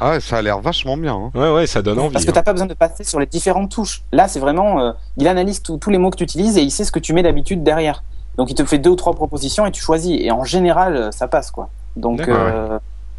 ah 0.00 0.10
ouais, 0.10 0.20
ça 0.20 0.38
a 0.38 0.42
l'air 0.42 0.60
vachement 0.60 0.96
bien. 0.96 1.14
Hein. 1.14 1.30
Ouais, 1.34 1.52
ouais, 1.52 1.66
ça 1.66 1.82
donne 1.82 1.98
envie. 1.98 2.12
Parce 2.12 2.24
que 2.24 2.30
t'as 2.30 2.40
hein. 2.40 2.44
pas 2.44 2.52
besoin 2.52 2.66
de 2.66 2.74
passer 2.74 3.04
sur 3.04 3.20
les 3.20 3.26
différentes 3.26 3.70
touches. 3.70 4.02
Là, 4.12 4.28
c'est 4.28 4.40
vraiment, 4.40 4.94
il 5.16 5.28
analyse 5.28 5.62
tous 5.62 5.90
les 5.90 5.98
mots 5.98 6.10
que 6.10 6.16
tu 6.16 6.24
utilises 6.24 6.56
et 6.56 6.62
il 6.62 6.70
sait 6.70 6.84
ce 6.84 6.92
que 6.92 6.98
tu 6.98 7.12
mets 7.12 7.22
d'habitude 7.22 7.62
derrière. 7.62 8.02
Donc, 8.36 8.50
il 8.50 8.54
te 8.54 8.64
fait 8.64 8.78
deux 8.78 8.90
ou 8.90 8.96
trois 8.96 9.14
propositions 9.14 9.66
et 9.66 9.70
tu 9.70 9.80
choisis. 9.80 10.16
Et 10.20 10.30
en 10.30 10.44
général, 10.44 11.10
ça 11.12 11.28
passe, 11.28 11.50
quoi. 11.50 11.70
Donc, 11.96 12.28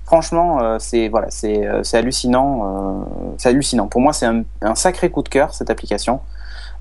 Franchement, 0.08 0.80
c'est 0.80 1.10
voilà, 1.10 1.28
c'est 1.32 1.68
hallucinant, 1.94 3.06
c'est 3.38 3.50
hallucinant. 3.50 3.88
Pour 3.88 4.00
moi, 4.00 4.14
c'est 4.14 4.26
un, 4.26 4.44
un, 4.62 4.74
sacré 4.74 5.10
coup 5.10 5.22
de 5.22 5.28
cœur 5.28 5.54
cette 5.54 5.70
application. 5.70 6.22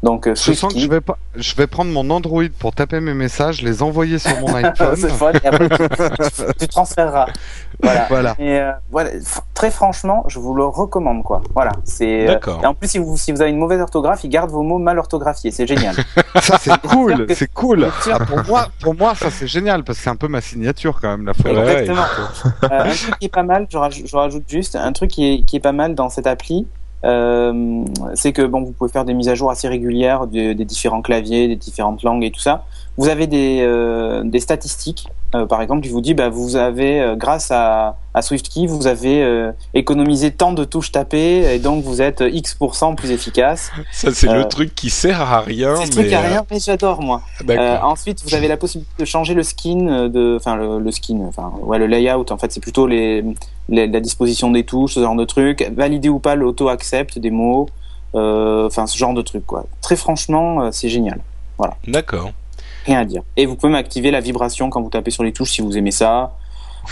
Donc, 0.03 0.27
euh, 0.27 0.35
je 0.35 0.53
sens 0.53 0.75
que 0.75 0.79
je 0.79 0.89
vais 0.89 1.01
pas, 1.01 1.19
je 1.35 1.55
vais 1.55 1.67
prendre 1.67 1.91
mon 1.91 2.09
Android 2.11 2.45
pour 2.59 2.75
taper 2.75 3.01
mes 3.01 3.15
messages, 3.15 3.63
les 3.63 3.83
envoyer 3.83 4.19
sur 4.19 4.39
mon 4.41 4.55
iPhone. 4.55 4.97
et 5.43 5.47
après 5.47 5.69
tu, 6.59 6.69
transféreras. 6.69 7.27
Voilà. 7.83 8.07
voilà. 8.09 8.35
Et 8.39 8.61
euh, 8.61 8.73
voilà. 8.91 9.11
Très 9.55 9.71
franchement, 9.71 10.25
je 10.29 10.39
vous 10.39 10.55
le 10.55 10.65
recommande 10.65 11.23
quoi. 11.23 11.43
Voilà. 11.55 11.73
C'est. 11.85 12.29
Euh, 12.29 12.39
et 12.63 12.67
en 12.67 12.75
plus, 12.75 12.89
si 12.89 12.99
vous 12.99 13.17
si 13.17 13.33
vous 13.33 13.41
avez 13.41 13.51
une 13.51 13.59
mauvaise 13.59 13.81
orthographe, 13.81 14.23
il 14.25 14.29
garde 14.29 14.51
vos 14.51 14.63
mots 14.63 14.79
mal 14.79 14.99
orthographiés. 14.99 15.51
C'est 15.51 15.67
génial. 15.67 15.95
ça 16.41 16.59
c'est 16.61 16.79
cool, 16.83 17.27
c'est 17.35 17.53
cool. 17.53 17.89
Ah, 18.13 18.19
pour 18.19 18.45
moi, 18.45 18.69
pour 18.83 18.95
moi, 18.95 19.15
ça 19.15 19.31
c'est 19.31 19.47
génial 19.47 19.83
parce 19.83 19.99
que 19.99 20.05
c'est 20.05 20.11
un 20.11 20.17
peu 20.17 20.29
ma 20.29 20.41
signature 20.41 21.01
quand 21.01 21.09
même 21.09 21.27
la 21.27 21.35
fois. 21.35 21.51
Exactement. 21.51 22.03
un 22.71 22.91
truc 22.91 23.19
qui 23.19 23.27
est 23.27 23.35
pas 23.35 23.43
mal, 23.43 23.67
je 23.71 23.79
rajoute, 23.79 24.07
je 24.07 24.17
rajoute 24.17 24.45
juste 24.49 24.77
un 24.77 24.93
truc 24.93 25.11
qui 25.11 25.27
est 25.27 25.43
qui 25.43 25.57
est 25.57 25.61
pas 25.61 25.73
mal 25.73 25.95
dans 25.95 26.11
cette 26.11 26.27
appli 26.27 26.67
euh, 27.07 27.85
c'est 28.15 28.33
que 28.33 28.43
bon, 28.43 28.63
vous 28.63 28.73
pouvez 28.73 28.91
faire 28.91 29.05
des 29.05 29.15
mises 29.15 29.29
à 29.29 29.35
jour 29.35 29.51
assez 29.51 29.69
régulières 29.69 30.27
des 30.27 30.55
différents 30.55 31.03
claviers, 31.03 31.49
des 31.49 31.57
différentes 31.57 32.03
langues 32.03 32.25
et 32.25 32.31
tout 32.31 32.41
ça. 32.41 32.65
Vous 32.97 33.09
avez 33.09 33.27
des, 33.27 33.61
euh, 33.61 34.25
des 34.25 34.41
statistiques, 34.41 35.09
euh, 35.35 35.47
par 35.47 35.61
exemple, 35.63 35.83
qui 35.83 35.89
vous 35.89 36.01
dit, 36.01 36.15
bah, 36.15 36.29
vous 36.29 36.57
avez, 36.57 37.15
grâce 37.17 37.51
à, 37.51 37.97
à 38.15 38.23
SwiftKey, 38.23 38.67
vous 38.67 38.87
avez 38.87 39.51
économisé 39.75 40.31
tant 40.31 40.53
de 40.53 40.65
touches 40.65 40.93
tapées 40.93 41.55
et 41.55 41.59
donc 41.59 41.85
vous 41.85 42.01
êtes 42.01 42.23
X% 42.27 42.95
plus 42.95 43.11
efficace. 43.11 43.71
Ça, 43.93 44.13
c'est 44.13 44.33
le 44.33 44.47
truc 44.47 44.75
qui 44.75 44.91
sert 44.91 45.21
à 45.21 45.41
rien. 45.41 45.77
C'est 45.77 45.87
le 45.87 45.91
truc 45.91 46.13
à 46.13 46.21
rien, 46.21 46.47
mais 46.51 46.59
j'adore, 46.61 47.03
moi. 47.03 47.23
ensuite, 47.83 48.23
vous 48.25 48.35
avez 48.35 48.49
la 48.49 48.57
possibilité 48.57 48.93
de 48.99 49.05
changer 49.05 49.35
le 49.35 49.43
skin, 49.43 50.09
de, 50.09 50.37
enfin, 50.39 50.57
le, 50.57 50.79
le, 50.79 50.91
skin, 50.91 51.21
enfin, 51.29 51.53
ouais, 51.63 51.79
le 51.79 51.87
layout, 51.87 52.31
en 52.31 52.39
fait, 52.39 52.53
c'est 52.53 52.61
plutôt 52.61 52.87
les, 52.87 53.25
la 53.69 54.01
disposition 54.01 54.51
des 54.51 54.65
touches, 54.65 54.95
ce 54.95 55.01
genre 55.01 55.17
de 55.17 55.25
trucs, 55.25 55.71
valider 55.75 56.09
ou 56.09 56.19
pas 56.19 56.35
l'auto-accept 56.35 57.19
des 57.19 57.31
mots, 57.31 57.67
euh, 58.15 58.67
enfin 58.67 58.87
ce 58.87 58.97
genre 58.97 59.15
de 59.15 59.23
trucs 59.23 59.47
quoi. 59.47 59.67
Très 59.81 59.97
franchement, 59.97 60.63
euh, 60.63 60.69
c'est 60.73 60.89
génial. 60.89 61.21
Voilà. 61.59 61.77
D'accord. 61.87 62.33
Rien 62.87 63.01
à 63.01 63.05
dire. 63.05 63.23
Et 63.37 63.47
vous 63.47 63.57
pouvez 63.57 63.73
m'activer 63.73 64.11
la 64.11 64.21
vibration 64.21 64.71
quand 64.71 64.81
vous 64.81 64.91
tapez 64.91 65.11
sur 65.11 65.25
les 65.25 65.33
touches 65.33 65.53
si 65.53 65.63
vous 65.63 65.77
aimez 65.77 65.91
ça. 65.91 66.37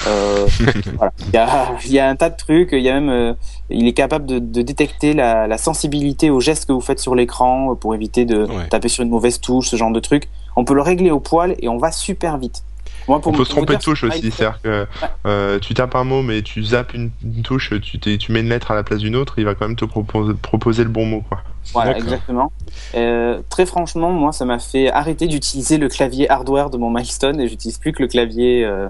Euh, 0.08 0.46
voilà. 0.96 1.12
il, 1.20 1.32
y 1.32 1.36
a, 1.36 1.72
il 1.84 1.92
y 1.92 1.98
a 2.00 2.08
un 2.08 2.16
tas 2.16 2.30
de 2.30 2.36
trucs. 2.36 2.70
Il 2.72 2.80
y 2.80 2.88
a 2.88 2.94
même, 2.94 3.10
euh, 3.10 3.32
il 3.70 3.86
est 3.86 3.92
capable 3.92 4.26
de, 4.26 4.38
de 4.38 4.62
détecter 4.62 5.14
la, 5.14 5.46
la, 5.46 5.56
sensibilité 5.56 6.30
aux 6.30 6.40
gestes 6.40 6.66
que 6.66 6.72
vous 6.72 6.80
faites 6.80 6.98
sur 6.98 7.14
l'écran 7.14 7.74
pour 7.76 7.94
éviter 7.94 8.24
de 8.24 8.46
taper 8.70 8.88
sur 8.88 9.04
une 9.04 9.10
mauvaise 9.10 9.40
touche, 9.40 9.68
ce 9.68 9.76
genre 9.76 9.92
de 9.92 10.00
trucs. 10.00 10.28
On 10.56 10.64
peut 10.64 10.74
le 10.74 10.82
régler 10.82 11.10
au 11.10 11.20
poil 11.20 11.54
et 11.60 11.68
on 11.68 11.78
va 11.78 11.92
super 11.92 12.38
vite 12.38 12.64
on 13.08 13.20
peut 13.20 13.44
se 13.44 13.50
tromper 13.50 13.76
de 13.76 13.82
touche 13.82 14.04
aussi, 14.04 14.30
c'est-à-dire 14.30 14.60
que 14.62 14.86
euh, 15.26 15.58
tu 15.58 15.74
tapes 15.74 15.94
un 15.94 16.04
mot 16.04 16.22
mais 16.22 16.42
tu 16.42 16.62
zappes 16.62 16.94
une, 16.94 17.10
touche, 17.42 17.72
tu, 17.80 17.98
tu 17.98 18.32
mets 18.32 18.40
une 18.40 18.48
lettre 18.48 18.70
à 18.70 18.74
la 18.74 18.82
place 18.82 19.00
d'une 19.00 19.16
autre, 19.16 19.34
il 19.38 19.44
va 19.44 19.54
quand 19.54 19.66
même 19.66 19.76
te 19.76 19.84
proposer, 19.84 20.34
proposer 20.34 20.84
le 20.84 20.90
bon 20.90 21.06
mot. 21.06 21.22
Quoi. 21.28 21.42
Voilà, 21.72 21.96
exactement. 21.96 22.52
Euh, 22.94 23.40
très 23.48 23.66
franchement, 23.66 24.10
moi, 24.12 24.32
ça 24.32 24.44
m'a 24.44 24.58
fait 24.58 24.90
arrêter 24.90 25.26
d'utiliser 25.26 25.78
le 25.78 25.88
clavier 25.88 26.28
hardware 26.30 26.70
de 26.70 26.76
mon 26.76 26.90
milestone 26.90 27.40
et 27.40 27.48
j'utilise 27.48 27.78
plus 27.78 27.92
que 27.92 28.02
le 28.02 28.08
clavier. 28.08 28.64
Euh, 28.64 28.88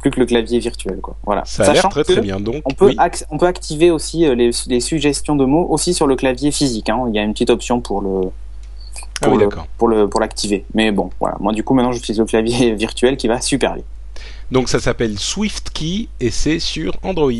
plus 0.00 0.10
que 0.10 0.20
le 0.20 0.26
clavier 0.26 0.58
virtuel 0.58 0.98
quoi. 1.00 1.16
Voilà. 1.24 1.46
Ça 1.46 1.64
a 1.64 1.72
l'air 1.72 1.88
très 1.88 2.04
très 2.04 2.20
bien 2.20 2.38
donc. 2.38 2.56
On 2.66 2.74
peut 2.74 2.94
on 3.30 3.38
peut 3.38 3.46
activer 3.46 3.90
aussi 3.90 4.26
les, 4.36 4.50
les, 4.66 4.80
suggestions 4.80 5.34
de 5.34 5.46
mots 5.46 5.66
aussi 5.70 5.94
sur 5.94 6.06
le 6.06 6.14
clavier 6.14 6.50
physique. 6.50 6.90
Hein. 6.90 7.06
Il 7.08 7.14
y 7.14 7.18
a 7.18 7.22
une 7.22 7.32
petite 7.32 7.48
option 7.48 7.80
pour 7.80 8.02
le 8.02 8.30
ah 9.24 9.28
pour, 9.28 9.38
le, 9.38 9.48
pour 9.78 9.88
le 9.88 10.08
pour 10.08 10.20
l'activer. 10.20 10.64
Mais 10.74 10.90
bon, 10.92 11.10
voilà. 11.20 11.36
Moi, 11.40 11.52
du 11.52 11.64
coup, 11.64 11.74
maintenant, 11.74 11.92
j'utilise 11.92 12.18
le 12.18 12.24
clavier 12.24 12.74
virtuel 12.74 13.16
qui 13.16 13.28
va 13.28 13.40
super 13.40 13.74
vite. 13.74 13.84
Donc, 14.50 14.68
ça 14.68 14.78
s'appelle 14.78 15.18
SwiftKey 15.18 16.08
et 16.20 16.30
c'est 16.30 16.58
sur 16.58 16.96
Android. 17.02 17.32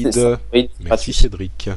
Merci 0.81 1.13
Cédric. 1.13 1.69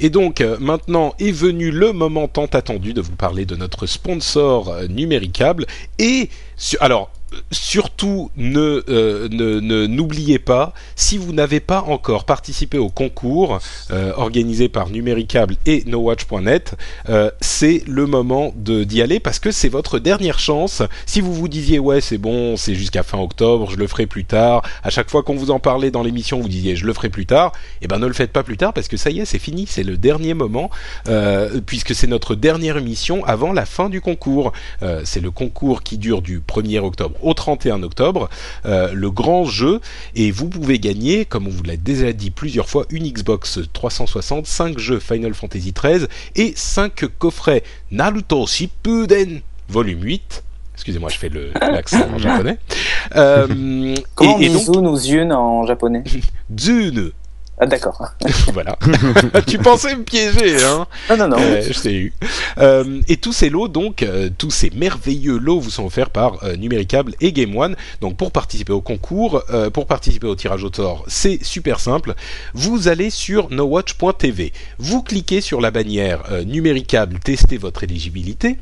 Et 0.00 0.10
donc 0.10 0.40
euh, 0.40 0.56
maintenant 0.60 1.14
est 1.18 1.32
venu 1.32 1.70
le 1.70 1.92
moment 1.92 2.28
tant 2.28 2.46
attendu 2.46 2.92
de 2.92 3.00
vous 3.00 3.16
parler 3.16 3.44
de 3.44 3.56
notre 3.56 3.86
sponsor 3.86 4.68
euh, 4.68 4.86
numéricable 4.86 5.66
et 5.98 6.30
alors 6.78 7.10
surtout 7.50 8.30
euh, 8.38 9.28
ne 9.30 9.86
n'oubliez 9.86 10.38
pas 10.38 10.72
si 10.96 11.18
vous 11.18 11.32
n'avez 11.32 11.60
pas 11.60 11.82
encore 11.82 12.24
participé 12.24 12.78
au 12.78 12.88
concours 12.88 13.58
euh, 13.90 14.12
organisé 14.16 14.68
par 14.68 14.90
Numéricable 14.90 15.56
et 15.66 15.84
NoWatch.net 15.86 16.74
euh, 17.08 17.30
c'est 17.40 17.82
le 17.86 18.06
moment 18.06 18.52
de 18.56 18.84
d'y 18.84 19.02
aller 19.02 19.20
parce 19.20 19.38
que 19.38 19.50
c'est 19.50 19.68
votre 19.68 19.98
dernière 19.98 20.38
chance. 20.38 20.82
Si 21.06 21.20
vous 21.20 21.34
vous 21.34 21.48
disiez 21.48 21.78
ouais 21.78 22.00
c'est 22.00 22.18
bon 22.18 22.56
c'est 22.56 22.74
jusqu'à 22.74 23.02
fin 23.02 23.18
octobre 23.18 23.70
je 23.70 23.76
le 23.76 23.86
ferai 23.86 24.06
plus 24.06 24.24
tard. 24.24 24.62
À 24.82 24.90
chaque 24.90 25.10
fois 25.10 25.22
qu'on 25.22 25.36
vous 25.36 25.50
en 25.50 25.58
parlait 25.58 25.90
dans 25.90 26.02
l'émission 26.02 26.40
vous 26.40 26.48
disiez 26.48 26.76
je 26.76 26.86
le 26.86 26.92
ferai 26.92 27.08
plus 27.08 27.26
tard. 27.26 27.52
Eh 27.82 27.88
ben 27.88 27.98
ne 27.98 28.06
le 28.06 28.12
faites 28.12 28.32
pas 28.32 28.42
plus 28.42 28.56
tard 28.56 28.72
parce 28.72 28.88
que 28.88 28.96
ça 28.96 29.10
y 29.10 29.20
est 29.20 29.24
c'est 29.24 29.38
fini 29.38 29.66
c'est 29.68 29.82
le 29.82 29.96
dernier 29.96 30.34
moment 30.34 30.70
puisque 31.66 31.94
c'est 31.94 32.06
notre 32.06 32.34
dernière 32.34 32.76
émission 32.76 33.24
avant 33.24 33.52
la 33.52 33.66
fin 33.66 33.88
du 33.88 34.00
concours. 34.00 34.52
C'est 35.04 35.20
le 35.20 35.30
concours 35.30 35.82
qui 35.82 35.98
dure 35.98 36.22
du 36.22 36.40
1er 36.40 36.78
octobre 36.78 37.17
au 37.22 37.34
31 37.34 37.82
octobre, 37.82 38.28
euh, 38.66 38.92
le 38.92 39.10
grand 39.10 39.44
jeu, 39.44 39.80
et 40.14 40.30
vous 40.30 40.48
pouvez 40.48 40.78
gagner, 40.78 41.24
comme 41.24 41.46
on 41.46 41.50
vous 41.50 41.62
l'a 41.62 41.76
déjà 41.76 42.12
dit 42.12 42.30
plusieurs 42.30 42.68
fois, 42.68 42.84
une 42.90 43.08
Xbox 43.08 43.60
360, 43.72 44.46
5 44.46 44.78
jeux 44.78 44.98
Final 44.98 45.34
Fantasy 45.34 45.72
XIII 45.72 46.06
et 46.36 46.52
5 46.56 47.06
coffrets 47.18 47.62
Naruto 47.90 48.46
Shippuden 48.46 49.40
volume 49.68 50.02
8 50.02 50.42
excusez-moi, 50.78 51.10
je 51.10 51.18
fais 51.18 51.30
l'accent 51.60 52.18
japonais. 52.18 52.58
Euh, 53.16 53.96
Comment 54.14 54.38
et, 54.38 54.48
on 54.48 54.60
dit 54.60 54.78
ou 54.78 54.96
Zune 54.96 55.32
en 55.32 55.66
japonais? 55.66 56.04
Zune. 56.58 57.10
Ah 57.60 57.66
d'accord. 57.66 58.00
voilà. 58.52 58.78
tu 59.46 59.58
pensais 59.58 59.96
me 59.96 60.04
piéger, 60.04 60.62
hein 60.62 60.86
Non, 61.10 61.16
non, 61.16 61.28
non. 61.28 61.36
Euh, 61.40 61.62
je 61.68 61.80
t'ai 61.80 61.94
eu. 61.94 62.12
Euh, 62.58 63.00
et 63.08 63.16
tous 63.16 63.32
ces 63.32 63.50
lots, 63.50 63.66
donc, 63.66 64.02
euh, 64.02 64.30
tous 64.36 64.50
ces 64.50 64.70
merveilleux 64.70 65.38
lots 65.38 65.58
vous 65.58 65.70
sont 65.70 65.84
offerts 65.84 66.10
par 66.10 66.44
euh, 66.44 66.54
Numéricable 66.56 67.14
et 67.20 67.32
Game 67.32 67.56
One. 67.56 67.74
Donc, 68.00 68.16
pour 68.16 68.30
participer 68.30 68.72
au 68.72 68.80
concours, 68.80 69.42
euh, 69.50 69.70
pour 69.70 69.86
participer 69.86 70.28
au 70.28 70.36
tirage 70.36 70.62
au 70.62 70.72
sort, 70.72 71.04
c'est 71.08 71.42
super 71.42 71.80
simple. 71.80 72.14
Vous 72.54 72.86
allez 72.86 73.10
sur 73.10 73.50
nowatch.tv. 73.50 74.52
Vous 74.78 75.02
cliquez 75.02 75.40
sur 75.40 75.60
la 75.60 75.72
bannière 75.72 76.22
Numéricable, 76.46 77.18
testez 77.18 77.56
votre 77.56 77.82
éligibilité. 77.82 78.58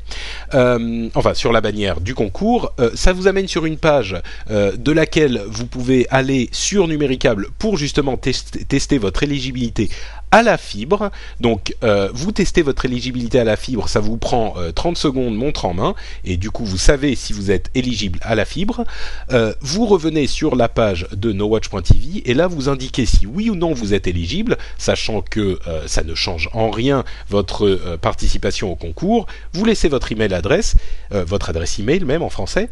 enfin, 0.53 1.33
sur 1.35 1.51
la 1.51 1.61
bannière 1.61 2.01
du 2.01 2.15
concours. 2.15 2.73
ça 2.95 3.13
vous 3.13 3.27
amène 3.27 3.47
sur 3.47 3.65
une 3.65 3.77
page 3.77 4.15
de 4.49 4.91
laquelle 4.91 5.43
vous 5.47 5.65
pouvez 5.65 6.07
aller 6.09 6.49
sur 6.51 6.87
Numéricable 6.87 7.49
pour 7.59 7.77
justement 7.77 8.17
tester 8.17 8.86
votre 8.97 9.23
éligibilité 9.23 9.89
à 10.31 10.43
la 10.43 10.57
fibre. 10.57 11.11
Donc, 11.39 11.75
euh, 11.83 12.09
vous 12.13 12.31
testez 12.31 12.61
votre 12.61 12.85
éligibilité 12.85 13.39
à 13.39 13.43
la 13.43 13.55
fibre, 13.55 13.87
ça 13.87 13.99
vous 13.99 14.17
prend 14.17 14.55
30 14.75 14.95
euh, 14.95 14.99
secondes 14.99 15.35
montre 15.35 15.65
en 15.65 15.73
main, 15.73 15.95
et 16.25 16.37
du 16.37 16.51
coup, 16.51 16.65
vous 16.65 16.77
savez 16.77 17.15
si 17.15 17.33
vous 17.33 17.51
êtes 17.51 17.69
éligible 17.75 18.19
à 18.21 18.35
la 18.35 18.45
fibre. 18.45 18.83
Euh, 19.31 19.53
vous 19.61 19.85
revenez 19.85 20.27
sur 20.27 20.55
la 20.55 20.69
page 20.69 21.07
de 21.11 21.31
nowatch.tv, 21.31 22.23
et 22.25 22.33
là, 22.33 22.47
vous 22.47 22.69
indiquez 22.69 23.05
si 23.05 23.25
oui 23.25 23.49
ou 23.49 23.55
non 23.55 23.73
vous 23.73 23.93
êtes 23.93 24.07
éligible, 24.07 24.57
sachant 24.77 25.21
que 25.21 25.59
ça 25.85 26.03
ne 26.03 26.15
change 26.15 26.49
en 26.53 26.69
rien 26.69 27.03
votre 27.29 27.97
participation 28.01 28.71
au 28.71 28.75
concours. 28.75 29.27
Vous 29.53 29.65
laissez 29.65 29.89
votre 29.89 30.11
email 30.11 30.33
adresse, 30.33 30.75
votre 31.11 31.49
adresse 31.49 31.79
email 31.79 32.03
même 32.03 32.21
en 32.21 32.29
français, 32.29 32.69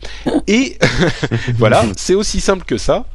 et 0.48 0.78
voilà, 1.58 1.84
c'est 1.98 2.16
aussi 2.16 2.42
simple 2.42 2.66
que 2.66 2.78
ça. 2.78 3.06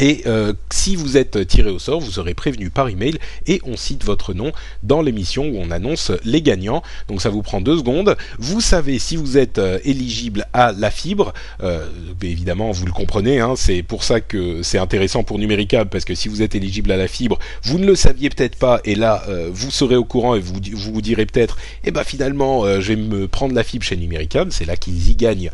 Et 0.00 0.22
euh, 0.26 0.52
si 0.70 0.96
vous 0.96 1.16
êtes 1.16 1.46
tiré 1.46 1.70
au 1.70 1.78
sort, 1.78 2.00
vous 2.00 2.10
serez 2.10 2.34
prévenu 2.34 2.70
par 2.70 2.88
email 2.88 3.18
et 3.46 3.60
on 3.64 3.76
cite 3.76 4.04
votre 4.04 4.32
nom 4.32 4.52
dans 4.82 5.02
l'émission 5.02 5.44
où 5.46 5.56
on 5.58 5.70
annonce 5.70 6.12
les 6.24 6.40
gagnants. 6.40 6.82
Donc 7.08 7.20
ça 7.20 7.30
vous 7.30 7.42
prend 7.42 7.60
deux 7.60 7.78
secondes. 7.78 8.16
Vous 8.38 8.60
savez 8.60 8.98
si 8.98 9.16
vous 9.16 9.38
êtes 9.38 9.58
euh, 9.58 9.78
éligible 9.84 10.46
à 10.52 10.72
la 10.72 10.90
fibre. 10.90 11.32
Euh, 11.62 11.88
évidemment, 12.22 12.70
vous 12.70 12.86
le 12.86 12.92
comprenez. 12.92 13.40
Hein, 13.40 13.54
c'est 13.56 13.82
pour 13.82 14.04
ça 14.04 14.20
que 14.20 14.62
c'est 14.62 14.78
intéressant 14.78 15.24
pour 15.24 15.38
Numéricable 15.38 15.90
parce 15.90 16.04
que 16.04 16.14
si 16.14 16.28
vous 16.28 16.42
êtes 16.42 16.54
éligible 16.54 16.92
à 16.92 16.96
la 16.96 17.08
fibre, 17.08 17.38
vous 17.64 17.78
ne 17.78 17.86
le 17.86 17.96
saviez 17.96 18.30
peut-être 18.30 18.56
pas 18.56 18.80
et 18.84 18.94
là 18.94 19.24
vous 19.50 19.70
serez 19.70 19.96
au 19.96 20.04
courant 20.04 20.34
et 20.34 20.40
vous 20.40 20.54
vous, 20.74 21.02
direz 21.02 21.26
peut-être, 21.26 21.56
eh 21.84 21.90
ben 21.90 22.04
finalement 22.04 22.64
je 22.80 22.88
vais 22.88 22.96
me 22.96 23.28
prendre 23.28 23.54
la 23.54 23.62
fibre 23.62 23.84
chez 23.84 23.96
Numéricable. 23.96 24.52
C'est 24.52 24.64
là 24.64 24.76
qu'ils 24.76 25.10
y 25.10 25.14
gagnent 25.14 25.50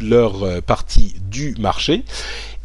leur 0.00 0.62
partie 0.62 1.14
du 1.30 1.54
marché. 1.58 2.04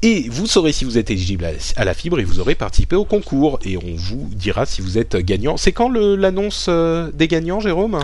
Et 0.03 0.29
vous 0.29 0.45
saurez 0.45 0.73
si 0.73 0.85
vous 0.85 0.97
êtes 0.97 1.09
éligible 1.09 1.49
à 1.75 1.85
la 1.85 1.93
fibre 1.93 2.19
et 2.19 2.23
vous 2.23 2.39
aurez 2.39 2.53
participé 2.53 2.95
au 2.95 3.05
concours. 3.05 3.59
Et 3.63 3.77
on 3.77 3.95
vous 3.95 4.29
dira 4.31 4.65
si 4.65 4.81
vous 4.81 4.97
êtes 4.97 5.15
gagnant. 5.17 5.57
C'est 5.57 5.71
quand 5.71 5.89
l'annonce 5.89 6.67
euh, 6.69 7.09
des 7.13 7.27
gagnants, 7.27 7.59
Jérôme? 7.59 7.99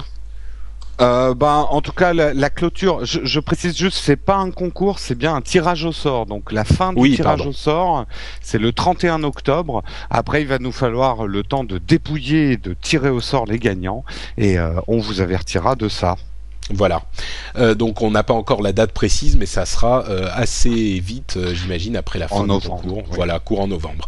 Euh, 1.01 1.33
ben, 1.33 1.67
en 1.69 1.81
tout 1.81 1.91
cas, 1.91 2.13
la, 2.13 2.49
clôture, 2.49 3.03
je, 3.03 3.39
précise 3.39 3.75
juste, 3.75 3.97
c'est 3.97 4.15
pas 4.15 4.35
un 4.35 4.51
concours, 4.51 4.99
c'est 4.99 5.15
bien 5.15 5.35
un 5.35 5.41
tirage 5.41 5.85
au 5.85 5.91
sort. 5.91 6.25
Donc 6.25 6.51
la 6.51 6.63
fin 6.63 6.93
du 6.93 7.15
tirage 7.15 7.45
au 7.45 7.51
sort, 7.51 8.05
c'est 8.41 8.59
le 8.59 8.71
31 8.71 9.23
octobre. 9.23 9.83
Après, 10.09 10.41
il 10.41 10.47
va 10.47 10.59
nous 10.59 10.71
falloir 10.71 11.25
le 11.25 11.43
temps 11.43 11.63
de 11.63 11.79
dépouiller 11.79 12.51
et 12.51 12.57
de 12.57 12.75
tirer 12.79 13.09
au 13.09 13.21
sort 13.21 13.45
les 13.45 13.57
gagnants, 13.57 14.03
et 14.37 14.59
euh, 14.59 14.73
on 14.87 14.99
vous 14.99 15.21
avertira 15.21 15.75
de 15.75 15.89
ça. 15.89 16.15
Voilà. 16.69 17.03
Euh, 17.57 17.75
donc 17.75 18.01
on 18.01 18.09
n'a 18.11 18.23
pas 18.23 18.33
encore 18.33 18.61
la 18.61 18.71
date 18.71 18.93
précise, 18.93 19.35
mais 19.35 19.45
ça 19.45 19.65
sera 19.65 20.05
euh, 20.07 20.29
assez 20.33 20.99
vite, 20.99 21.35
euh, 21.35 21.53
j'imagine, 21.53 21.97
après 21.97 22.19
la 22.19 22.29
fin 22.29 22.37
En 22.37 22.41
du 22.43 22.47
novembre, 22.47 22.81
concours. 22.81 22.97
oui. 22.99 23.03
Voilà, 23.11 23.39
courant 23.39 23.67
novembre. 23.67 24.07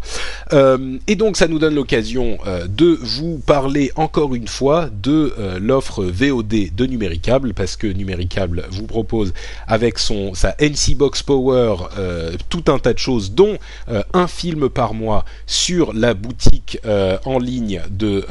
Euh, 0.53 0.97
et 1.07 1.15
donc 1.15 1.35
ça 1.35 1.47
nous 1.49 1.59
donne 1.59 1.75
l'occasion 1.75 2.37
euh, 2.47 2.65
de 2.67 2.97
vous 3.01 3.39
parler 3.45 3.91
encore 3.97 4.35
une 4.35 4.47
fois 4.47 4.89
de 4.91 5.33
euh, 5.37 5.59
l'offre 5.59 6.05
VOD 6.05 6.73
de 6.73 6.85
Numéricable, 6.85 7.53
parce 7.53 7.75
que 7.75 7.87
Numéricable 7.87 8.65
vous 8.71 8.87
propose 8.87 9.33
avec 9.67 9.99
son 9.99 10.33
sa 10.33 10.55
NC 10.59 10.95
Box 10.95 11.23
Power 11.23 11.75
euh, 11.97 12.35
tout 12.49 12.63
un 12.67 12.79
tas 12.79 12.93
de 12.93 12.99
choses, 12.99 13.31
dont 13.33 13.57
euh, 13.89 14.01
un 14.13 14.27
film 14.27 14.69
par 14.69 14.93
mois 14.93 15.25
sur 15.45 15.91
la 15.93 16.13
boutique 16.13 16.79
euh, 16.85 17.17
en 17.25 17.37
ligne 17.37 17.81
de 17.89 18.25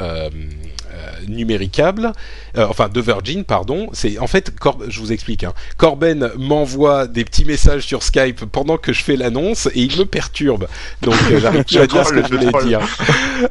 Numéricable, 1.29 2.13
euh, 2.57 2.67
enfin 2.69 2.89
de 2.89 3.01
Virgin, 3.01 3.45
pardon. 3.45 3.89
C'est 3.93 4.19
en 4.19 4.27
fait, 4.27 4.55
Cor- 4.59 4.83
je 4.89 5.01
vous 5.01 5.13
explique. 5.13 5.45
Hein. 5.45 5.53
Corben 5.77 6.31
m'envoie 6.39 7.07
des 7.07 7.25
petits 7.25 7.45
messages 7.45 7.83
sur 7.87 8.03
Skype 8.03 8.45
pendant 8.47 8.77
que 8.77 8.93
je 8.93 9.03
fais 9.03 9.17
l'annonce 9.17 9.67
et 9.75 9.81
il 9.83 9.97
me 9.99 10.05
perturbe. 10.05 10.67
Donc 11.03 11.15
euh, 11.31 11.41
j'arrive 11.41 11.65
plus 11.67 11.79
à 11.79 11.87
dire 11.87 12.07
ce 12.07 12.13
que 12.13 12.23
je 12.23 12.29
voulais 12.29 12.65
dire. 12.65 12.81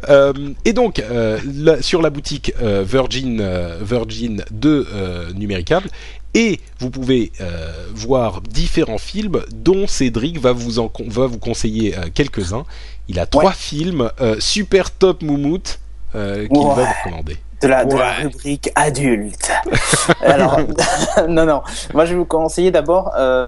Euh, 0.10 0.34
et 0.66 0.74
donc 0.74 1.00
euh, 1.00 1.40
sur 1.82 2.02
la 2.02 2.10
boutique 2.10 2.54
euh, 2.62 2.84
Virgin 2.88 3.40
euh, 3.42 3.78
Virgin 3.82 4.44
de 4.52 4.88
euh, 4.94 5.32
Numéricable. 5.34 5.90
Et 6.36 6.60
vous 6.80 6.90
pouvez 6.90 7.32
euh, 7.42 7.72
voir 7.94 8.42
différents 8.42 8.98
films 8.98 9.42
dont 9.54 9.86
Cédric 9.86 10.40
va 10.40 10.52
vous, 10.52 10.80
en 10.80 10.92
va 11.08 11.28
vous 11.28 11.38
conseiller 11.38 11.96
euh, 11.96 12.06
quelques-uns. 12.12 12.66
Il 13.08 13.20
a 13.20 13.28
trois 13.28 13.52
films 13.52 14.10
euh, 14.20 14.38
super 14.40 14.90
top 14.90 15.22
moumoute 15.22 15.80
euh, 16.16 16.48
qu'il 16.48 16.58
Ouais. 16.58 16.64
va 16.64 16.74
vous 16.84 16.92
recommander. 17.06 17.38
de 17.62 17.68
la, 17.68 17.86
de 17.86 17.92
la 17.96 17.98
Ouais. 17.98 18.24
rubrique 18.24 18.72
adulte. 18.76 19.52
Alors, 20.22 20.60
non, 21.30 21.46
non. 21.46 21.62
Moi, 21.94 22.06
je 22.06 22.12
vais 22.12 22.18
vous 22.18 22.26
conseiller 22.26 22.72
d'abord 22.72 23.12
euh, 23.18 23.48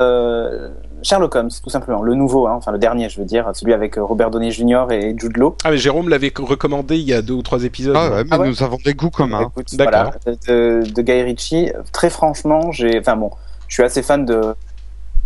euh, 0.00 0.70
Sherlock 1.02 1.34
Holmes, 1.36 1.50
tout 1.62 1.70
simplement. 1.70 2.02
Le 2.02 2.14
nouveau, 2.14 2.46
hein, 2.46 2.54
enfin 2.56 2.72
le 2.72 2.78
dernier, 2.78 3.08
je 3.08 3.18
veux 3.20 3.26
dire, 3.26 3.50
celui 3.54 3.72
avec 3.72 3.96
euh, 3.98 4.02
Robert 4.04 4.30
Downey 4.30 4.50
Jr. 4.50 4.86
et 4.90 5.14
Jude 5.18 5.36
Law. 5.36 5.56
Ah 5.64 5.70
mais 5.70 5.76
Jérôme 5.78 6.08
l'avait 6.08 6.32
recommandé 6.36 6.96
il 6.96 7.02
y 7.04 7.12
a 7.12 7.22
deux 7.22 7.34
ou 7.34 7.42
trois 7.42 7.62
épisodes. 7.64 7.94
Ah 7.96 8.10
ouais, 8.10 8.24
mais 8.24 8.30
Ah 8.32 8.38
ouais 8.40 8.48
nous 8.48 8.62
avons 8.62 8.78
des 8.84 8.94
goûts 8.94 9.10
communs. 9.10 9.48
Écoute, 9.50 9.74
D'accord. 9.76 10.12
voilà, 10.24 10.36
de, 10.48 10.82
de 10.90 11.02
Guy 11.02 11.22
Ritchie. 11.22 11.72
Très 11.92 12.10
franchement, 12.10 12.72
j'ai, 12.72 12.98
enfin 12.98 13.16
bon, 13.16 13.30
je 13.68 13.74
suis 13.74 13.82
assez 13.82 14.02
fan 14.02 14.24
de 14.24 14.54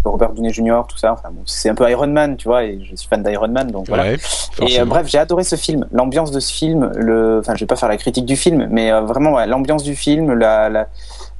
Robert 0.04 0.30
Downey 0.32 0.52
Jr. 0.52 0.82
Tout 0.88 0.96
ça. 0.98 1.12
Enfin 1.12 1.30
bon, 1.30 1.42
c'est 1.46 1.68
un 1.68 1.74
peu 1.74 1.88
Iron 1.90 2.06
Man, 2.06 2.36
tu 2.36 2.48
vois, 2.48 2.64
et 2.64 2.78
je 2.84 2.94
suis 2.96 3.08
fan 3.08 3.22
d'Iron 3.22 3.48
Man, 3.48 3.70
donc 3.70 3.86
voilà. 3.88 4.04
Ouais, 4.04 4.16
Et 4.66 4.80
euh, 4.80 4.84
bref, 4.84 5.06
j'ai 5.08 5.18
adoré 5.18 5.44
ce 5.44 5.56
film. 5.56 5.86
L'ambiance 5.92 6.30
de 6.30 6.40
ce 6.40 6.52
film, 6.52 6.90
le, 6.94 7.38
enfin, 7.40 7.54
je 7.54 7.60
vais 7.60 7.66
pas 7.66 7.76
faire 7.76 7.88
la 7.88 7.96
critique 7.96 8.24
du 8.26 8.36
film, 8.36 8.68
mais 8.70 8.90
euh, 8.90 9.00
vraiment 9.02 9.32
ouais, 9.34 9.46
l'ambiance 9.46 9.82
du 9.82 9.94
film, 9.96 10.32
la, 10.34 10.68
la, 10.68 10.86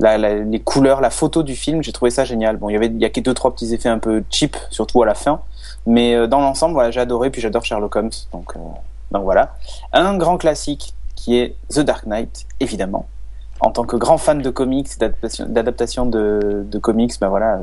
la, 0.00 0.18
la- 0.18 0.34
les 0.34 0.60
couleurs, 0.60 1.00
la 1.00 1.10
photo 1.10 1.42
du 1.42 1.54
film, 1.56 1.82
j'ai 1.82 1.92
trouvé 1.92 2.10
ça 2.10 2.24
génial. 2.24 2.56
Bon, 2.56 2.68
il 2.68 2.74
y 2.74 2.76
avait, 2.76 2.86
il 2.86 2.98
y 2.98 3.04
a 3.04 3.10
que 3.10 3.20
deux 3.20 3.34
trois 3.34 3.52
petits 3.54 3.72
effets 3.74 3.88
un 3.88 3.98
peu 3.98 4.22
cheap, 4.30 4.56
surtout 4.70 5.02
à 5.02 5.06
la 5.06 5.14
fin, 5.14 5.40
mais 5.86 6.14
euh, 6.14 6.26
dans 6.26 6.40
l'ensemble, 6.40 6.74
voilà, 6.74 6.90
j'ai 6.90 7.00
adoré. 7.00 7.30
Puis 7.30 7.40
j'adore 7.40 7.64
Sherlock 7.64 7.94
Holmes, 7.96 8.10
donc 8.32 8.52
donc 9.10 9.22
voilà. 9.24 9.54
Un 9.92 10.16
grand 10.18 10.36
classique 10.36 10.94
qui 11.16 11.38
est 11.38 11.56
The 11.70 11.80
Dark 11.80 12.06
Knight, 12.06 12.44
évidemment. 12.60 13.06
En 13.60 13.70
tant 13.70 13.84
que 13.84 13.96
grand 13.96 14.18
fan 14.18 14.40
de 14.40 14.50
comics, 14.50 14.88
d'adaptation, 15.48 16.06
de, 16.06 16.64
de 16.64 16.78
comics, 16.78 17.12
ben 17.20 17.28
voilà, 17.28 17.60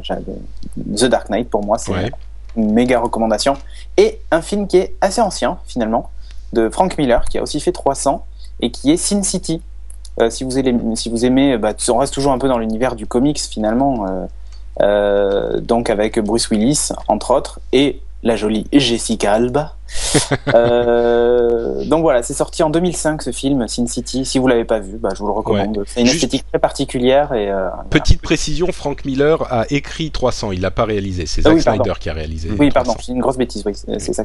The 0.97 1.05
Dark 1.05 1.29
Knight 1.29 1.49
pour 1.49 1.63
moi, 1.63 1.77
c'est 1.77 1.91
Ouais. 1.93 2.11
une 2.57 2.73
méga 2.73 2.99
recommandation. 2.99 3.55
Et 3.97 4.19
un 4.31 4.41
film 4.41 4.67
qui 4.67 4.77
est 4.77 4.95
assez 5.01 5.21
ancien, 5.21 5.57
finalement, 5.65 6.09
de 6.53 6.69
Frank 6.69 6.97
Miller, 6.97 7.23
qui 7.25 7.37
a 7.37 7.43
aussi 7.43 7.59
fait 7.59 7.71
300, 7.71 8.25
et 8.61 8.71
qui 8.71 8.91
est 8.91 8.97
Sin 8.97 9.23
City. 9.23 9.61
Euh, 10.21 10.29
si, 10.29 10.43
vous 10.43 10.57
aimez, 10.57 10.95
si 10.95 11.09
vous 11.09 11.25
aimez, 11.25 11.57
bah, 11.57 11.73
on 11.89 11.97
reste 11.97 12.13
toujours 12.13 12.31
un 12.33 12.37
peu 12.39 12.47
dans 12.47 12.57
l'univers 12.57 12.95
du 12.95 13.05
comics, 13.07 13.39
finalement. 13.39 14.05
euh, 14.07 14.25
euh, 14.81 15.61
donc 15.61 15.89
avec 15.89 16.19
Bruce 16.19 16.49
Willis, 16.49 16.89
entre 17.07 17.31
autres, 17.33 17.59
et 17.71 18.01
la 18.25 18.35
jolie 18.35 18.67
Jessica 18.73 19.31
Alba. 19.33 19.77
Euh, 20.55 21.83
donc 21.85 22.01
voilà, 22.01 22.23
c'est 22.23 22.33
sorti 22.33 22.63
en 22.63 22.69
2005 22.69 23.21
ce 23.21 23.31
film, 23.31 23.67
Sin 23.67 23.87
City. 23.87 24.25
Si 24.25 24.39
vous 24.39 24.47
l'avez 24.47 24.65
pas 24.65 24.79
vu, 24.79 24.97
bah, 24.97 25.09
je 25.13 25.19
vous 25.19 25.27
le 25.27 25.33
recommande. 25.33 25.83
C'est 25.87 26.01
une 26.01 26.07
Juste- 26.07 26.23
esthétique 26.23 26.45
très 26.51 26.59
particulière 26.59 27.33
et 27.33 27.49
euh, 27.51 27.69
Petite 27.89 28.21
précision, 28.21 28.67
Frank 28.71 29.05
Miller 29.05 29.41
a 29.51 29.65
écrit 29.69 30.11
300, 30.11 30.51
il 30.53 30.61
l'a 30.61 30.71
pas 30.71 30.85
réalisé. 30.85 31.25
C'est 31.25 31.41
Ah 31.45 31.49
Zack 31.49 31.55
oui, 31.57 31.63
pardon. 31.63 31.83
Snyder 31.83 31.99
qui 31.99 32.09
a 32.09 32.13
réalisé. 32.13 32.49
oui, 32.57 32.71
pardon, 32.71 32.91
300. 32.93 33.05
c'est 33.05 33.11
une 33.13 33.21
grosse 33.21 33.37
bêtise. 33.37 33.63
Oui, 33.65 33.73
c'est. 33.75 34.19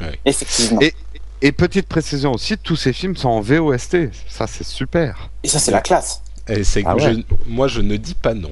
Ouais. 0.00 0.18
Effectivement. 0.24 0.80
Et- 0.80 0.94
Et 1.42 1.52
petite 1.52 1.86
précision 1.88 2.32
aussi, 2.32 2.56
tous 2.58 2.76
ces 2.76 2.92
films 2.92 3.16
sont 3.16 3.28
en 3.28 3.40
VOST. 3.40 4.10
Ça, 4.28 4.46
c'est 4.46 4.64
super. 4.66 5.28
Et 5.42 5.48
ça, 5.48 5.58
c'est 5.58 5.72
la 5.72 5.80
classe. 5.80 6.22
Et 6.48 6.64
c'est 6.64 6.82
Ah 6.84 6.94
que 6.94 7.02
ouais. 7.02 7.12
je- 7.14 7.34
moi, 7.46 7.68
je 7.68 7.80
ne 7.80 7.96
dis 7.96 8.14
pas 8.14 8.34
non. 8.34 8.50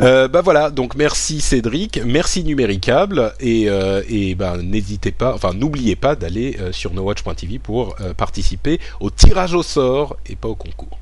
Euh, 0.00 0.26
bah 0.28 0.40
voilà, 0.40 0.70
donc 0.70 0.94
merci 0.94 1.40
Cédric, 1.40 2.00
merci 2.04 2.44
Numéricable 2.44 3.34
et, 3.40 3.68
euh, 3.68 4.02
et 4.08 4.34
ben 4.34 4.56
n'hésitez 4.58 5.12
pas, 5.12 5.34
enfin 5.34 5.52
n'oubliez 5.52 5.96
pas 5.96 6.16
d'aller 6.16 6.56
euh, 6.60 6.72
sur 6.72 6.94
nowatch.tv 6.94 7.58
pour 7.58 7.94
euh, 8.00 8.14
participer 8.14 8.80
au 9.00 9.10
tirage 9.10 9.54
au 9.54 9.62
sort 9.62 10.16
et 10.26 10.34
pas 10.36 10.48
au 10.48 10.54
concours. 10.54 10.98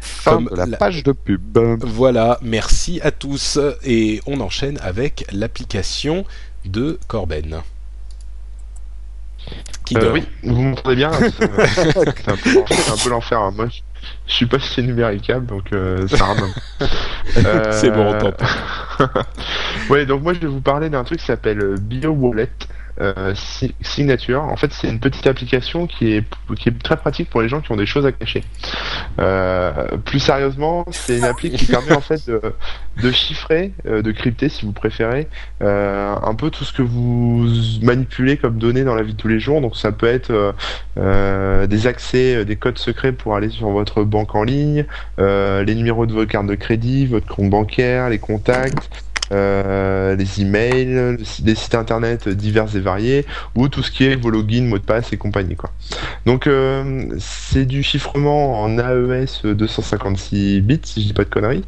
Fin 0.00 0.32
Comme 0.36 0.48
de 0.50 0.56
la 0.56 0.66
la- 0.66 0.76
page 0.78 1.02
de 1.04 1.12
pub. 1.12 1.58
Voilà, 1.82 2.38
merci 2.42 3.00
à 3.02 3.10
tous 3.10 3.58
et 3.84 4.20
on 4.26 4.40
enchaîne 4.40 4.78
avec 4.82 5.26
l'application 5.32 6.24
de 6.64 6.98
Corben. 7.08 7.60
Qui 9.84 9.96
Euh, 9.96 10.12
oui, 10.12 10.22
vous 10.44 10.62
m'entendez 10.62 10.96
bien 10.96 11.10
là, 11.10 11.18
C'est 11.30 11.44
un 11.44 12.36
peu- 12.36 12.64
c'est 12.70 12.90
un 12.90 12.96
peu 12.96 13.10
l'enfer. 13.10 13.38
hein. 13.40 13.52
Moi, 13.54 13.66
je, 14.26 14.32
suis 14.32 14.46
pas 14.46 14.58
chez 14.58 14.82
Numéricable, 14.82 15.46
donc 15.46 15.72
euh, 15.72 16.06
ça. 16.08 16.34
Euh, 17.36 17.70
C'est 17.72 17.90
bon, 17.90 18.14
on 18.14 18.18
t'entend. 18.18 18.46
ouais, 19.90 20.06
donc 20.06 20.22
moi 20.22 20.34
je 20.34 20.40
vais 20.40 20.46
vous 20.46 20.60
parler 20.60 20.90
d'un 20.90 21.04
truc 21.04 21.18
qui 21.18 21.26
s'appelle 21.26 21.60
euh, 21.60 21.76
BioWallet. 21.76 22.50
Euh, 23.00 23.32
Si- 23.34 23.74
Signature. 23.80 24.42
En 24.42 24.56
fait, 24.56 24.72
c'est 24.72 24.88
une 24.88 25.00
petite 25.00 25.26
application 25.26 25.86
qui 25.86 26.12
est 26.12 26.24
qui 26.58 26.68
est 26.68 26.82
très 26.82 26.96
pratique 26.96 27.30
pour 27.30 27.40
les 27.40 27.48
gens 27.48 27.60
qui 27.60 27.72
ont 27.72 27.76
des 27.76 27.86
choses 27.86 28.04
à 28.04 28.12
cacher. 28.12 28.44
Euh, 29.18 29.96
plus 30.04 30.18
sérieusement, 30.20 30.84
c'est 30.90 31.16
une 31.18 31.24
appli 31.24 31.50
qui 31.50 31.64
permet 31.64 31.92
en 31.92 32.00
fait 32.02 32.26
de, 32.28 32.40
de 33.02 33.10
chiffrer, 33.10 33.72
euh, 33.86 34.02
de 34.02 34.12
crypter 34.12 34.48
si 34.50 34.66
vous 34.66 34.72
préférez, 34.72 35.28
un 35.60 36.34
peu 36.36 36.50
tout 36.50 36.64
ce 36.64 36.72
que 36.72 36.82
vous 36.82 37.46
manipulez 37.82 38.36
comme 38.36 38.58
données 38.58 38.84
dans 38.84 38.94
la 38.94 39.02
vie 39.02 39.12
de 39.14 39.18
tous 39.18 39.28
les 39.28 39.40
jours. 39.40 39.60
Donc 39.62 39.76
ça 39.76 39.90
peut 39.92 40.06
être 40.06 40.54
des 40.96 41.86
accès, 41.86 42.44
des 42.44 42.56
codes 42.56 42.78
secrets 42.78 43.12
pour 43.12 43.36
aller 43.36 43.48
sur 43.48 43.70
votre 43.70 44.04
banque 44.04 44.34
en 44.34 44.42
ligne, 44.44 44.84
les 45.18 45.74
numéros 45.74 46.04
de 46.06 46.12
vos 46.12 46.26
cartes 46.26 46.46
de 46.46 46.54
crédit, 46.54 47.06
votre 47.06 47.26
compte 47.26 47.50
bancaire, 47.50 48.10
les 48.10 48.18
contacts. 48.18 48.90
Euh, 49.32 50.14
les 50.16 50.40
emails, 50.42 50.84
le- 50.86 51.18
des 51.40 51.54
sites 51.54 51.74
internet 51.74 52.28
divers 52.28 52.74
et 52.76 52.80
variés, 52.80 53.26
ou 53.54 53.68
tout 53.68 53.82
ce 53.82 53.90
qui 53.90 54.04
est 54.04 54.16
vos 54.16 54.30
logins, 54.30 54.62
mots 54.64 54.78
de 54.78 54.84
passe 54.84 55.12
et 55.12 55.16
compagnie. 55.16 55.56
Donc 56.26 56.46
euh, 56.46 57.06
c'est 57.18 57.64
du 57.64 57.82
chiffrement 57.82 58.62
en 58.62 58.78
E 58.78 59.12
AES 59.12 59.54
256 59.54 60.60
bits, 60.60 60.80
si 60.84 61.02
je 61.02 61.06
dis 61.08 61.12
pas 61.12 61.24
de 61.24 61.28
conneries. 61.30 61.64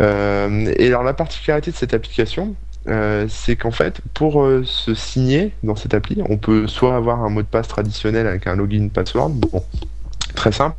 Euh, 0.00 0.72
et 0.78 0.88
alors 0.88 1.02
la 1.02 1.14
particularité 1.14 1.70
de 1.70 1.76
cette 1.76 1.94
application, 1.94 2.54
c'est 3.28 3.56
qu'en 3.56 3.70
fait, 3.70 4.00
pour 4.12 4.46
se 4.64 4.94
signer 4.94 5.52
dans 5.62 5.74
cette 5.74 5.94
appli, 5.94 6.20
on 6.28 6.36
peut 6.36 6.66
soit 6.66 6.94
avoir 6.96 7.24
un 7.24 7.30
mot 7.30 7.40
de 7.40 7.46
passe 7.46 7.68
traditionnel 7.68 8.26
avec 8.26 8.46
un 8.46 8.56
login 8.56 8.88
password, 8.92 9.30
bon, 9.30 9.64
très 10.34 10.52
simple, 10.52 10.76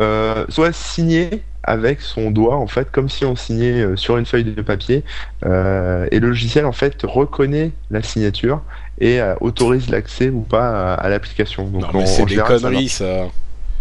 euh, 0.00 0.44
soit 0.48 0.72
signer 0.72 1.42
avec 1.64 2.00
son 2.00 2.30
doigt, 2.30 2.56
en 2.56 2.66
fait, 2.66 2.90
comme 2.90 3.08
si 3.08 3.24
on 3.26 3.36
signait 3.36 3.82
euh, 3.82 3.96
sur 3.96 4.16
une 4.16 4.24
feuille 4.26 4.44
de 4.44 4.62
papier, 4.62 5.04
euh, 5.44 6.06
et 6.10 6.18
le 6.20 6.28
logiciel, 6.28 6.64
en 6.64 6.72
fait, 6.72 6.94
reconnaît 7.02 7.72
la 7.90 8.02
signature 8.02 8.62
et 9.00 9.20
euh, 9.20 9.34
autorise 9.40 9.90
l'accès 9.90 10.28
ou 10.30 10.40
pas 10.40 10.92
à, 10.92 10.94
à 10.94 11.08
l'application. 11.08 11.66
Donc, 11.66 11.82
Non 11.82 12.00
mais 12.00 12.06
c'est 12.06 12.22
des 12.24 12.30
général, 12.30 12.58
ça 12.60 12.68
conneries 12.68 12.88
ça. 12.88 13.04
marche- 13.04 13.30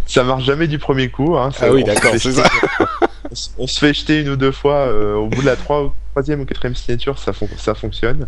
Ça 0.06 0.24
marche 0.24 0.44
jamais 0.44 0.68
du 0.68 0.80
premier 0.80 1.10
coup. 1.10 1.38
Hein, 1.38 1.52
ça- 1.52 1.68
Ah 1.68 1.72
oui 1.74 1.84
on 1.84 1.90
se 1.90 1.94
d'accord, 1.94 2.12
fait 2.12 2.20
c'est 2.20 2.32
jeter- 2.32 2.44
ça. 2.44 3.08
on 3.58 3.68
se- 3.68 3.80
fait 3.80 3.94
jeter 3.94 4.22
une 4.22 4.30
ou 4.30 4.36
deux 4.36 4.52
fois 4.52 4.88
au 5.18 5.28
bout 5.28 5.42
de 5.42 5.46
la 5.46 5.56
trois- 5.56 5.94
troisième 6.18 6.42
ou 6.42 6.46
quatrième 6.46 6.74
signature, 6.74 7.20
ça, 7.20 7.32
fon- 7.32 7.48
ça 7.58 7.76
fonctionne. 7.76 8.28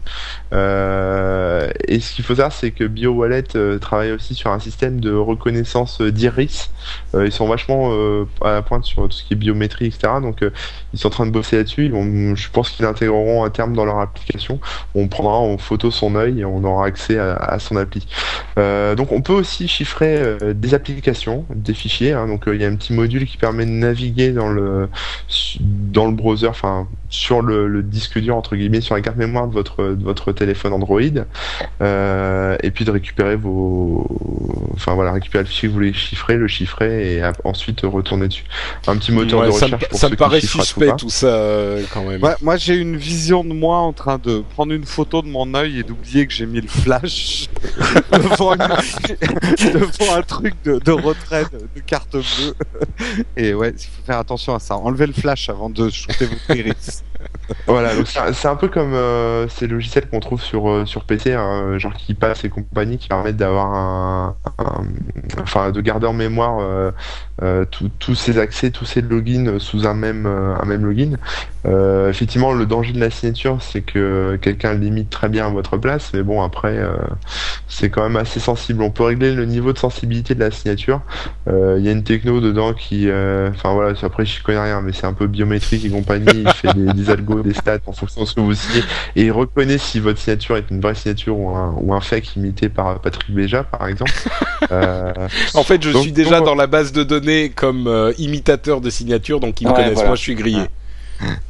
Euh, 0.53 1.67
et 1.87 1.99
ce 1.99 2.13
qu'il 2.13 2.23
faut 2.23 2.35
savoir, 2.35 2.51
c'est 2.51 2.69
que 2.69 2.83
BioWallet 2.83 3.55
euh, 3.55 3.79
travaille 3.79 4.11
aussi 4.11 4.35
sur 4.35 4.51
un 4.51 4.59
système 4.59 4.99
de 4.99 5.11
reconnaissance 5.11 5.99
euh, 6.01 6.11
d'iris. 6.11 6.69
Ils 7.15 7.31
sont 7.31 7.47
vachement 7.47 7.91
à 8.41 8.51
la 8.51 8.61
pointe 8.61 8.85
sur 8.85 9.03
tout 9.03 9.11
ce 9.11 9.23
qui 9.23 9.33
est 9.33 9.37
biométrie, 9.37 9.87
etc. 9.87 10.13
Donc 10.21 10.43
ils 10.93 10.99
sont 10.99 11.07
en 11.07 11.11
train 11.11 11.25
de 11.25 11.31
bosser 11.31 11.57
là-dessus. 11.57 11.91
Je 12.35 12.49
pense 12.51 12.69
qu'ils 12.69 12.85
l'intégreront 12.85 13.43
à 13.43 13.49
terme 13.49 13.73
dans 13.73 13.85
leur 13.85 13.99
application. 13.99 14.59
On 14.95 15.07
prendra 15.07 15.33
en 15.37 15.57
photo 15.57 15.91
son 15.91 16.15
œil 16.15 16.41
et 16.41 16.45
on 16.45 16.63
aura 16.63 16.85
accès 16.85 17.17
à, 17.17 17.57
son 17.59 17.75
appli. 17.77 18.07
Donc 18.57 19.11
on 19.11 19.21
peut 19.21 19.33
aussi 19.33 19.67
chiffrer 19.67 20.37
des 20.53 20.73
applications, 20.73 21.45
des 21.53 21.73
fichiers. 21.73 22.13
hein. 22.13 22.27
donc 22.27 22.43
il 22.47 22.61
y 22.61 22.65
a 22.65 22.67
un 22.67 22.75
petit 22.75 22.93
module 22.93 23.25
qui 23.25 23.37
permet 23.37 23.65
de 23.65 23.71
naviguer 23.71 24.31
dans 24.31 24.49
le 24.49 24.89
dans 25.59 26.05
le 26.07 26.13
browser, 26.13 26.47
enfin 26.47 26.87
sur 27.09 27.41
le 27.41 27.78
le 27.79 27.83
disque 27.83 28.19
dur 28.19 28.35
entre 28.35 28.55
guillemets 28.55 28.81
sur 28.81 28.95
la 28.95 29.01
carte 29.01 29.17
mémoire 29.17 29.47
de 29.47 29.53
votre 29.53 29.83
de 29.83 30.03
votre 30.03 30.31
téléphone 30.31 30.73
Android 30.73 30.99
euh, 31.81 32.57
et 32.61 32.71
puis 32.71 32.85
de 32.85 32.91
récupérer 32.91 33.35
vos 33.35 34.05
enfin 34.73 34.93
voilà 34.93 35.11
récupérer 35.13 35.43
le 35.43 35.49
fichier 35.49 35.67
que 35.67 35.71
vous 35.71 35.79
voulez 35.79 35.93
chiffrer 35.93 36.35
le 36.35 36.47
chiffrer 36.47 37.15
et 37.15 37.31
ensuite 37.43 37.81
retourner 37.83 38.27
dessus. 38.27 38.43
Un 38.87 38.97
petit 38.97 39.11
moteur 39.11 39.43
de 39.43 39.49
recherche 39.49 39.85
ça, 39.91 40.09
me 40.09 40.15
paraît 40.15 40.41
suspect 40.41 40.91
tout, 40.97 41.09
ça 41.09 41.27
euh, 41.27 41.83
quand 41.93 42.03
même. 42.03 42.21
Moi 42.41 42.57
j'ai 42.57 42.75
une 42.75 42.97
vision 42.97 43.43
de 43.43 43.53
moi 43.53 43.77
en 43.77 43.93
train 43.93 44.17
de 44.17 44.43
prendre 44.53 44.73
une 44.73 44.85
photo 44.85 45.21
de 45.21 45.27
mon 45.27 45.53
œil 45.53 45.79
et 45.79 45.83
d'oublier 45.83 46.27
que 46.27 46.33
j'ai 46.33 46.45
mis 46.45 46.61
le 46.61 46.67
flash 46.67 47.47
devant, 48.11 48.55
un 50.15 50.21
truc 50.21 50.55
de, 50.63 50.79
de 50.79 50.91
retrait 50.91 51.43
de, 51.43 51.81
carte 51.81 52.11
bleue. 52.11 52.55
Et 53.37 53.53
ouais 53.53 53.73
il 53.77 53.85
faut 53.85 54.03
faire 54.05 54.19
attention 54.19 54.53
à 54.55 54.59
ça. 54.59 54.75
Enlevez 54.75 55.07
le 55.07 55.13
flash 55.13 55.49
avant 55.49 55.69
de 55.69 55.89
shooter 55.89 56.25
votre 56.25 56.55
iris 56.55 57.03
voilà, 57.67 57.91
c'est 58.05 58.47
un 58.47 58.55
peu 58.55 58.67
comme 58.67 58.93
euh, 58.93 59.47
ces 59.47 59.67
logiciels 59.67 60.07
qu'on 60.07 60.19
trouve 60.19 60.41
sur 60.41 60.69
euh, 60.69 60.85
PC, 61.07 61.33
hein, 61.33 61.77
genre 61.77 61.93
qui 61.93 62.13
passent 62.13 62.43
et 62.43 62.49
compagnie, 62.49 62.97
qui 62.97 63.07
permettent 63.07 63.37
d'avoir 63.37 63.73
un, 63.73 64.35
enfin 65.41 65.71
de 65.71 65.81
garder 65.81 66.07
en 66.07 66.13
mémoire 66.13 66.59
euh, 67.41 67.65
tous 67.99 68.15
ces 68.15 68.37
accès, 68.37 68.69
tous 68.69 68.85
ces 68.85 69.01
logins 69.01 69.59
sous 69.59 69.87
un 69.87 69.93
même 69.93 70.27
login. 70.67 71.13
effectivement, 72.09 72.53
le 72.53 72.65
danger 72.65 72.93
de 72.93 72.99
la 72.99 73.09
signature, 73.09 73.61
c'est 73.61 73.81
que 73.81 74.37
quelqu'un 74.41 74.73
limite 74.73 75.09
très 75.09 75.29
bien 75.29 75.49
votre 75.49 75.77
place, 75.77 76.11
mais 76.13 76.21
bon 76.21 76.41
après, 76.43 76.79
c'est 77.67 77.89
quand 77.89 78.03
même 78.03 78.17
assez 78.17 78.39
sensible. 78.39 78.83
On 78.83 78.91
peut 78.91 79.03
régler 79.03 79.33
le 79.33 79.45
niveau 79.45 79.73
de 79.73 79.77
sensibilité 79.77 80.35
de 80.35 80.39
la 80.39 80.51
signature. 80.51 81.01
Il 81.47 81.81
y 81.81 81.87
a 81.87 81.91
une 81.91 82.03
techno 82.03 82.41
dedans 82.41 82.73
qui, 82.73 83.07
enfin 83.07 83.73
voilà, 83.73 83.93
après 84.01 84.25
je 84.25 84.43
connais 84.43 84.61
rien, 84.61 84.81
mais 84.81 84.91
c'est 84.91 85.07
un 85.07 85.13
peu 85.13 85.27
biométrique 85.27 85.85
et 85.85 85.89
compagnie. 85.89 86.43
algos 87.09 87.41
des 87.41 87.53
stats 87.53 87.79
en 87.85 87.93
fonction 87.93 88.21
de 88.21 88.25
ce 88.27 88.33
que 88.33 88.41
vous 88.41 88.53
signez 88.53 88.83
et 89.15 89.23
il 89.23 89.31
reconnaît 89.31 89.77
si 89.77 89.99
votre 89.99 90.19
signature 90.19 90.57
est 90.57 90.69
une 90.69 90.81
vraie 90.81 90.95
signature 90.95 91.37
ou 91.37 91.49
un, 91.49 91.75
ou 91.79 91.93
un 91.93 92.01
fake 92.01 92.35
imité 92.35 92.69
par 92.69 92.99
Patrick 92.99 93.31
Béja 93.31 93.63
par 93.63 93.87
exemple. 93.87 94.11
euh, 94.71 95.13
en 95.53 95.63
fait, 95.63 95.81
je 95.83 95.97
suis 95.97 96.11
déjà 96.11 96.41
dans 96.41 96.55
la 96.55 96.67
base 96.67 96.91
de 96.91 97.03
données 97.03 97.49
comme 97.49 97.87
euh, 97.87 98.13
imitateur 98.17 98.81
de 98.81 98.89
signature, 98.89 99.39
donc 99.39 99.61
ils 99.61 99.67
me 99.67 99.73
connaissent. 99.73 100.03
Moi, 100.03 100.15
je 100.15 100.21
suis 100.21 100.35
grillé. 100.35 100.63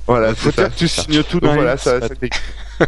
Voilà, 0.08 0.34
c'est 0.36 0.54
ça. 0.54 0.70
Tu 0.70 0.88
signes 0.88 1.24
tout 1.24 1.40
dans 1.40 1.54
voilà, 1.54 1.78
ça, 1.78 2.00
ça, 2.02 2.08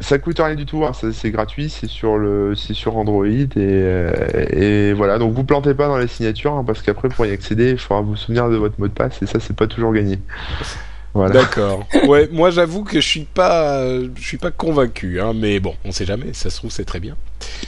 ça 0.00 0.18
coûte 0.18 0.38
rien 0.38 0.54
du 0.54 0.66
tout, 0.66 0.84
hein. 0.84 0.92
c'est 1.12 1.30
gratuit, 1.30 1.70
c'est 1.70 1.88
sur 1.88 2.18
le, 2.18 2.54
c'est 2.54 2.74
sur 2.74 2.96
Android 2.96 3.26
et, 3.26 3.46
euh, 3.56 4.94
voilà. 4.96 5.18
Donc 5.18 5.34
vous 5.34 5.44
plantez 5.44 5.74
pas 5.74 5.86
dans 5.88 5.98
les 5.98 6.08
signatures 6.08 6.54
hein, 6.54 6.64
parce 6.66 6.82
qu'après 6.82 7.08
pour 7.08 7.26
y 7.26 7.30
accéder, 7.30 7.70
il 7.70 7.78
faudra 7.78 8.02
vous 8.02 8.16
souvenir 8.16 8.48
de 8.48 8.56
votre 8.56 8.78
mot 8.78 8.88
de 8.88 8.92
passe 8.92 9.22
et 9.22 9.26
ça 9.26 9.40
c'est 9.40 9.56
pas 9.56 9.66
toujours 9.66 9.92
gagné. 9.92 10.18
D'accord. 11.14 11.86
Ouais, 12.06 12.28
moi 12.30 12.50
j'avoue 12.50 12.84
que 12.84 13.00
je 13.00 13.06
suis 13.06 13.24
pas, 13.24 13.84
je 14.14 14.22
suis 14.22 14.36
pas 14.36 14.50
convaincu, 14.50 15.20
hein, 15.20 15.32
mais 15.34 15.58
bon, 15.58 15.74
on 15.84 15.90
sait 15.90 16.04
jamais. 16.04 16.32
Ça 16.32 16.50
se 16.50 16.58
trouve 16.58 16.70
c'est 16.70 16.84
très 16.84 17.00
bien. 17.00 17.16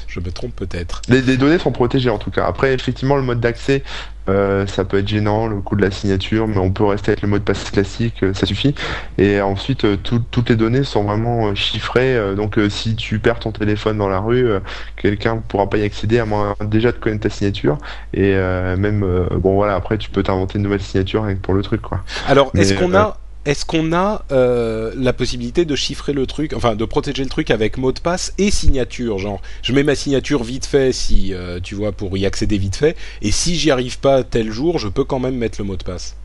Je 0.06 0.20
me 0.20 0.30
trompe 0.30 0.54
peut-être. 0.56 1.02
Les, 1.08 1.22
les, 1.22 1.36
données 1.36 1.58
sont 1.58 1.72
protégées 1.72 2.10
en 2.10 2.18
tout 2.18 2.30
cas. 2.30 2.46
Après, 2.46 2.74
effectivement, 2.74 3.16
le 3.16 3.22
mode 3.22 3.40
d'accès, 3.40 3.82
euh, 4.28 4.66
ça 4.66 4.84
peut 4.84 4.98
être 4.98 5.08
gênant, 5.08 5.48
le 5.48 5.60
coût 5.60 5.76
de 5.76 5.82
la 5.82 5.90
signature, 5.90 6.46
mais 6.46 6.58
on 6.58 6.70
peut 6.70 6.84
rester 6.84 7.10
avec 7.10 7.22
le 7.22 7.28
mot 7.28 7.38
de 7.38 7.42
passe 7.42 7.70
classique, 7.70 8.22
euh, 8.22 8.34
ça 8.34 8.46
suffit. 8.46 8.74
Et 9.18 9.40
ensuite, 9.40 9.84
euh, 9.84 9.96
toutes 9.96 10.48
les 10.48 10.56
données 10.56 10.84
sont 10.84 11.02
vraiment 11.04 11.54
chiffrées. 11.54 12.18
donc, 12.36 12.58
si 12.68 12.94
tu 12.94 13.18
perds 13.18 13.40
ton 13.40 13.52
téléphone 13.52 13.98
dans 13.98 14.08
la 14.08 14.20
rue, 14.20 14.48
quelqu'un 14.96 15.36
ne 15.36 15.40
pourra 15.40 15.68
pas 15.68 15.78
y 15.78 15.82
accéder 15.82 16.18
à 16.18 16.24
moins 16.24 16.54
déjà 16.64 16.92
de 16.92 16.98
connaître 16.98 17.22
ta 17.22 17.30
signature. 17.30 17.78
Et 18.14 18.34
même, 18.34 19.04
bon 19.36 19.54
voilà, 19.54 19.74
après, 19.74 19.98
tu 19.98 20.10
peux 20.10 20.22
t'inventer 20.22 20.58
une 20.58 20.64
nouvelle 20.64 20.82
signature 20.82 21.26
pour 21.42 21.54
le 21.54 21.62
truc, 21.62 21.80
quoi. 21.82 22.02
Alors, 22.26 22.50
est-ce 22.54 22.74
qu'on 22.74 22.94
a 22.94 23.16
est-ce 23.46 23.64
qu'on 23.64 23.92
a 23.92 24.24
euh, 24.32 24.92
la 24.96 25.12
possibilité 25.12 25.64
de 25.64 25.74
chiffrer 25.74 26.12
le 26.12 26.26
truc, 26.26 26.52
enfin 26.52 26.76
de 26.76 26.84
protéger 26.84 27.22
le 27.22 27.30
truc 27.30 27.50
avec 27.50 27.78
mot 27.78 27.92
de 27.92 28.00
passe 28.00 28.34
et 28.38 28.50
signature 28.50 29.18
Genre, 29.18 29.40
je 29.62 29.72
mets 29.72 29.82
ma 29.82 29.94
signature 29.94 30.44
vite 30.44 30.66
fait 30.66 30.92
si 30.92 31.32
euh, 31.32 31.58
tu 31.60 31.74
vois 31.74 31.92
pour 31.92 32.16
y 32.18 32.26
accéder 32.26 32.58
vite 32.58 32.76
fait, 32.76 32.96
et 33.22 33.30
si 33.30 33.56
j'y 33.56 33.70
arrive 33.70 33.98
pas 33.98 34.24
tel 34.24 34.50
jour, 34.50 34.78
je 34.78 34.88
peux 34.88 35.04
quand 35.04 35.18
même 35.18 35.36
mettre 35.36 35.60
le 35.60 35.64
mot 35.64 35.76
de 35.76 35.84
passe. 35.84 36.16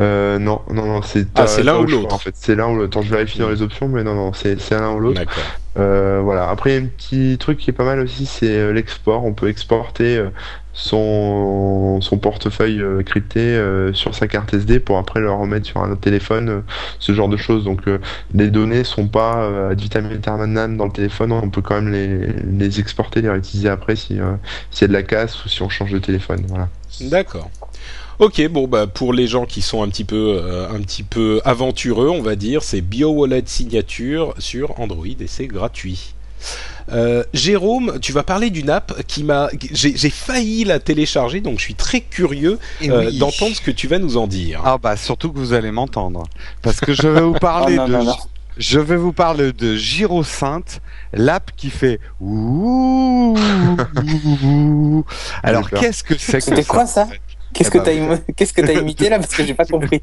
Euh, 0.00 0.38
non, 0.38 0.62
non, 0.72 0.86
non, 0.86 1.02
c'est 1.02 1.26
ah, 1.34 1.44
l'un 1.62 1.78
ou 1.78 1.84
l'autre. 1.84 2.14
En 2.14 2.18
fait, 2.18 2.34
c'est 2.34 2.54
l'un 2.54 2.68
ou 2.68 2.76
l'autre. 2.76 3.02
Je 3.02 3.10
vérifie 3.10 3.38
dans 3.38 3.50
les 3.50 3.60
options, 3.60 3.88
mais 3.88 4.02
non, 4.02 4.14
non, 4.14 4.32
c'est 4.32 4.70
l'un 4.70 4.92
ou 4.92 5.00
l'autre. 5.00 5.22
Euh, 5.78 6.20
voilà. 6.22 6.48
Après, 6.48 6.70
il 6.70 6.74
y 6.74 6.78
a 6.78 6.80
un 6.82 6.86
petit 6.86 7.36
truc 7.38 7.58
qui 7.58 7.70
est 7.70 7.74
pas 7.74 7.84
mal 7.84 8.00
aussi, 8.00 8.26
c'est 8.26 8.56
euh, 8.56 8.72
l'export. 8.72 9.24
On 9.24 9.34
peut 9.34 9.48
exporter 9.48 10.16
euh, 10.16 10.30
son, 10.72 12.00
son 12.00 12.18
portefeuille 12.18 12.82
crypté 13.04 13.60
sur 13.92 14.14
sa 14.14 14.26
carte 14.26 14.54
SD 14.54 14.80
pour 14.80 14.96
après 14.96 15.20
le 15.20 15.30
remettre 15.30 15.66
sur 15.66 15.82
un 15.82 15.90
autre 15.90 16.00
téléphone, 16.00 16.62
ce 16.98 17.12
genre 17.12 17.28
de 17.28 17.36
choses. 17.36 17.64
Donc, 17.64 17.82
les 18.32 18.50
données 18.50 18.84
sont 18.84 19.06
pas 19.06 19.68
ad 19.70 19.80
vitam 19.80 20.06
aeternam 20.06 20.76
dans 20.76 20.86
le 20.86 20.92
téléphone. 20.92 21.32
On 21.32 21.50
peut 21.50 21.60
quand 21.60 21.74
même 21.74 21.92
les, 21.92 22.28
les 22.58 22.80
exporter, 22.80 23.20
les 23.20 23.28
réutiliser 23.28 23.68
après 23.68 23.96
si 23.96 24.18
s'il 24.70 24.82
y 24.82 24.84
a 24.84 24.88
de 24.88 24.92
la 24.92 25.02
casse 25.02 25.44
ou 25.44 25.48
si 25.48 25.60
on 25.60 25.68
change 25.68 25.92
de 25.92 25.98
téléphone. 25.98 26.44
Voilà. 26.48 26.68
D'accord. 27.02 27.50
Ok, 28.20 28.46
bon 28.48 28.68
bah 28.68 28.86
pour 28.86 29.14
les 29.14 29.26
gens 29.26 29.46
qui 29.46 29.62
sont 29.62 29.82
un 29.82 29.88
petit 29.88 30.04
peu 30.04 30.38
euh, 30.44 30.68
un 30.68 30.80
petit 30.82 31.02
peu 31.02 31.40
aventureux, 31.46 32.10
on 32.10 32.20
va 32.20 32.36
dire, 32.36 32.62
c'est 32.62 32.82
BioWallet 32.82 33.44
signature 33.46 34.34
sur 34.36 34.78
Android 34.78 35.06
et 35.06 35.26
c'est 35.26 35.46
gratuit. 35.46 36.12
Euh, 36.92 37.24
Jérôme, 37.32 37.98
tu 38.02 38.12
vas 38.12 38.22
parler 38.22 38.50
d'une 38.50 38.68
app 38.68 39.02
qui 39.06 39.24
m'a, 39.24 39.48
j'ai 39.72 40.10
failli 40.10 40.64
la 40.64 40.80
télécharger, 40.80 41.40
donc 41.40 41.60
je 41.60 41.64
suis 41.64 41.74
très 41.74 42.02
curieux 42.02 42.58
euh, 42.82 43.10
d'entendre 43.12 43.56
ce 43.56 43.62
que 43.62 43.70
tu 43.70 43.88
vas 43.88 43.98
nous 43.98 44.18
en 44.18 44.26
dire. 44.26 44.60
Ah 44.66 44.76
bah 44.76 44.98
surtout 44.98 45.32
que 45.32 45.38
vous 45.38 45.54
allez 45.54 45.70
m'entendre, 45.70 46.24
parce 46.60 46.80
que 46.80 46.92
je 46.92 47.08
vais 47.08 47.22
vous 47.22 47.32
parler 47.32 47.78
oh, 47.82 47.88
de, 47.88 48.04
je 48.58 48.80
vais 48.80 48.96
vous 48.96 49.14
parler 49.14 49.54
de 49.54 49.76
Gyrosainte, 49.76 50.82
l'app 51.14 51.52
qui 51.56 51.70
fait 51.70 51.98
ouh. 52.20 53.34
Alors 55.42 55.70
qu'est-ce 55.70 56.04
que 56.04 56.18
c'est 56.18 56.38
que 56.38 56.44
C'était 56.44 56.64
quoi 56.64 56.84
ça? 56.84 57.08
Qu'est-ce 57.54 57.70
que 57.70 57.78
tu 57.78 57.90
as 57.90 58.18
qu'est-ce 58.36 58.52
que 58.52 58.80
imité 58.80 59.08
là 59.08 59.18
parce 59.18 59.34
que 59.34 59.44
j'ai 59.44 59.54
pas 59.54 59.64
compris. 59.70 60.02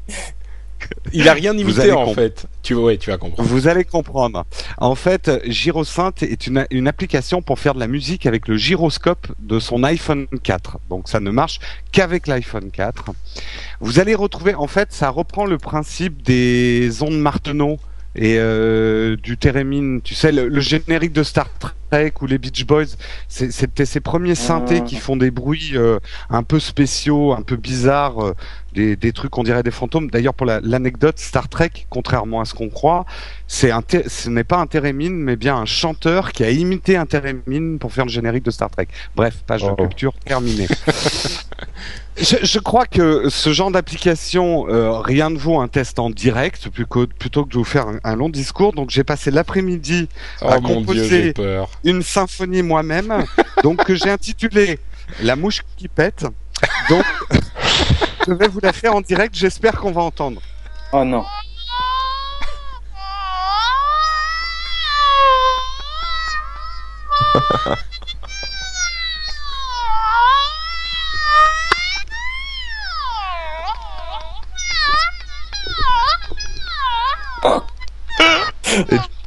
Il 1.12 1.28
a 1.28 1.32
rien 1.32 1.56
imité 1.56 1.92
en 1.92 2.12
fait. 2.14 2.46
Tu 2.62 2.74
ouais, 2.74 2.98
tu 2.98 3.10
vas 3.10 3.16
comprendre. 3.16 3.48
Vous 3.48 3.66
allez 3.66 3.84
comprendre. 3.84 4.44
En 4.78 4.94
fait, 4.94 5.30
GyroSynth 5.44 6.22
est 6.22 6.46
une, 6.46 6.66
une 6.70 6.86
application 6.86 7.42
pour 7.42 7.58
faire 7.58 7.74
de 7.74 7.80
la 7.80 7.88
musique 7.88 8.26
avec 8.26 8.46
le 8.46 8.56
gyroscope 8.56 9.26
de 9.38 9.58
son 9.58 9.82
iPhone 9.82 10.26
4. 10.42 10.78
Donc 10.88 11.08
ça 11.08 11.20
ne 11.20 11.30
marche 11.30 11.58
qu'avec 11.90 12.26
l'iPhone 12.26 12.70
4. 12.70 13.06
Vous 13.80 13.98
allez 13.98 14.14
retrouver 14.14 14.54
en 14.54 14.66
fait, 14.66 14.92
ça 14.92 15.08
reprend 15.08 15.46
le 15.46 15.58
principe 15.58 16.22
des 16.22 17.02
ondes 17.02 17.18
Martenot 17.18 17.78
et 18.14 18.36
euh, 18.38 19.16
du 19.16 19.36
Theremin, 19.36 20.00
tu 20.00 20.14
sais, 20.14 20.32
le, 20.32 20.60
générique 20.60 21.12
de 21.12 21.22
Star 21.22 21.48
Trek 21.90 22.12
ou 22.20 22.26
les 22.26 22.38
Beach 22.38 22.66
Boys, 22.66 22.96
c'était 23.28 23.84
ces 23.84 24.00
premiers 24.00 24.34
synthés 24.34 24.82
qui 24.82 24.96
font 24.96 25.16
des 25.16 25.30
bruits 25.30 25.72
euh, 25.74 25.98
un 26.30 26.42
peu 26.42 26.58
spéciaux, 26.58 27.32
un 27.32 27.42
peu 27.42 27.56
bizarres, 27.56 28.24
euh, 28.24 28.34
des, 28.74 28.96
des, 28.96 29.12
trucs 29.12 29.30
qu'on 29.30 29.44
dirait 29.44 29.62
des 29.62 29.70
fantômes. 29.70 30.10
D'ailleurs, 30.10 30.34
pour 30.34 30.46
l'anecdote, 30.46 31.18
Star 31.18 31.48
Trek, 31.48 31.70
contrairement 31.90 32.40
à 32.40 32.44
ce 32.44 32.54
qu'on 32.54 32.70
croit, 32.70 33.06
c'est 33.46 33.70
ce 34.08 34.28
n'est 34.28 34.44
pas 34.44 34.58
un 34.58 34.66
Theremin, 34.66 35.10
mais 35.10 35.36
bien 35.36 35.56
un 35.56 35.66
chanteur 35.66 36.32
qui 36.32 36.44
a 36.44 36.50
imité 36.50 36.96
un 36.96 37.06
Theremin 37.06 37.76
pour 37.78 37.92
faire 37.92 38.04
le 38.04 38.10
générique 38.10 38.44
de 38.44 38.50
Star 38.50 38.70
Trek. 38.70 38.88
Bref, 39.14 39.42
page 39.46 39.62
de 39.62 39.68
oh. 39.70 39.76
culture 39.76 40.14
terminée. 40.24 40.68
Je, 42.20 42.36
je, 42.42 42.58
crois 42.58 42.86
que 42.86 43.28
ce 43.28 43.52
genre 43.52 43.70
d'application, 43.70 44.68
euh, 44.68 44.98
rien 44.98 45.30
ne 45.30 45.38
vaut 45.38 45.60
un 45.60 45.68
test 45.68 45.98
en 45.98 46.10
direct 46.10 46.68
plutôt, 46.68 47.06
plutôt 47.06 47.44
que 47.44 47.50
de 47.50 47.54
vous 47.54 47.64
faire 47.64 47.86
un, 48.02 48.16
long 48.16 48.28
discours. 48.28 48.72
Donc 48.72 48.90
j'ai 48.90 49.04
passé 49.04 49.30
l'après-midi 49.30 50.08
à 50.40 50.58
oh 50.58 50.60
composer 50.60 51.32
une 51.84 52.02
symphonie 52.02 52.62
moi-même, 52.62 53.24
donc 53.62 53.84
que 53.84 53.94
j'ai 53.94 54.10
intitulé 54.10 54.80
La 55.22 55.36
mouche 55.36 55.62
qui 55.76 55.86
pète. 55.88 56.26
Donc 56.88 57.04
je 58.26 58.32
vais 58.32 58.48
vous 58.48 58.60
la 58.60 58.72
faire 58.72 58.94
en 58.94 59.00
direct. 59.00 59.34
J'espère 59.36 59.76
qu'on 59.76 59.92
va 59.92 60.02
entendre. 60.02 60.40
Oh 60.92 61.04
non. 61.04 61.24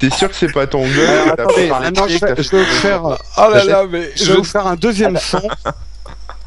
T'es 0.02 0.10
sûr 0.10 0.28
que 0.30 0.36
c'est 0.36 0.52
pas 0.52 0.66
ton 0.66 0.82
gueule 0.82 1.30
Attendez, 1.30 1.68
je, 1.68 2.26
vais, 2.26 2.34
vous 2.64 2.66
faire. 2.66 3.04
Oh 3.06 3.50
là 3.54 3.64
là, 3.64 3.86
mais 3.88 4.10
je 4.16 4.32
vais 4.32 4.38
vous 4.38 4.44
faire 4.44 4.66
un 4.66 4.76
deuxième 4.76 5.16
son. 5.22 5.48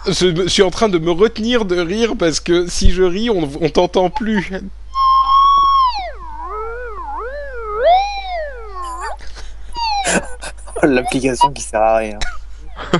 Je 0.08 0.48
suis 0.48 0.64
en 0.64 0.70
train 0.72 0.88
de 0.88 0.98
me 0.98 1.12
retenir 1.12 1.64
de 1.64 1.78
rire 1.80 2.14
parce 2.18 2.40
que 2.40 2.66
si 2.66 2.90
je 2.90 3.04
ris, 3.04 3.30
on, 3.30 3.48
on 3.60 3.68
t'entend 3.68 4.10
plus. 4.10 4.50
L'application 10.82 11.52
qui 11.52 11.62
sert 11.62 11.80
à 11.80 11.98
rien. 11.98 12.18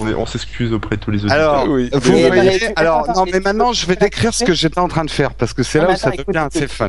On 0.00 0.26
s'excuse 0.26 0.72
auprès 0.72 0.96
de 0.96 1.00
tous 1.00 1.12
les 1.12 1.18
auditeurs. 1.18 1.54
Alors, 1.54 1.68
oui. 1.68 1.88
vous 1.92 2.18
voyez, 2.18 2.76
alors, 2.76 3.06
non, 3.14 3.24
mais 3.30 3.38
maintenant, 3.38 3.72
je 3.72 3.86
vais 3.86 3.94
décrire 3.94 4.34
ce 4.34 4.42
que 4.42 4.52
j'étais 4.52 4.80
en 4.80 4.88
train 4.88 5.04
de 5.04 5.10
faire 5.12 5.32
parce 5.34 5.52
que 5.52 5.62
c'est 5.62 5.78
là 5.78 5.92
où 5.92 5.96
ça 5.96 6.10
devient 6.10 6.48
assez 6.52 6.66
fun. 6.66 6.88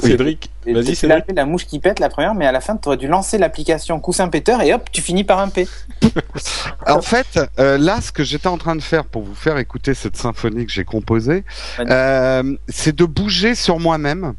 Cédric, 0.00 0.50
vas-y, 0.66 0.96
Cédric. 0.96 1.24
la 1.34 1.46
mouche 1.46 1.66
qui 1.66 1.78
pète 1.78 2.00
la 2.00 2.08
première, 2.08 2.34
mais 2.34 2.46
à 2.46 2.52
la 2.52 2.60
fin, 2.60 2.76
tu 2.76 2.88
aurais 2.88 2.96
dû 2.96 3.06
lancer 3.06 3.38
l'application 3.38 4.00
coussin 4.00 4.28
péteur 4.28 4.60
et 4.62 4.74
hop, 4.74 4.88
tu 4.90 5.00
finis 5.00 5.24
par 5.24 5.38
un 5.38 5.48
P. 5.48 5.68
en 6.86 7.02
fait, 7.02 7.38
euh, 7.58 7.78
là, 7.78 8.00
ce 8.00 8.10
que 8.10 8.24
j'étais 8.24 8.48
en 8.48 8.58
train 8.58 8.74
de 8.76 8.82
faire 8.82 9.04
pour 9.04 9.22
vous 9.22 9.34
faire 9.34 9.58
écouter 9.58 9.94
cette 9.94 10.16
symphonie 10.16 10.66
que 10.66 10.72
j'ai 10.72 10.84
composée, 10.84 11.44
euh, 11.78 12.56
c'est 12.68 12.96
de 12.96 13.04
bouger 13.04 13.54
sur 13.54 13.78
moi-même. 13.78 14.34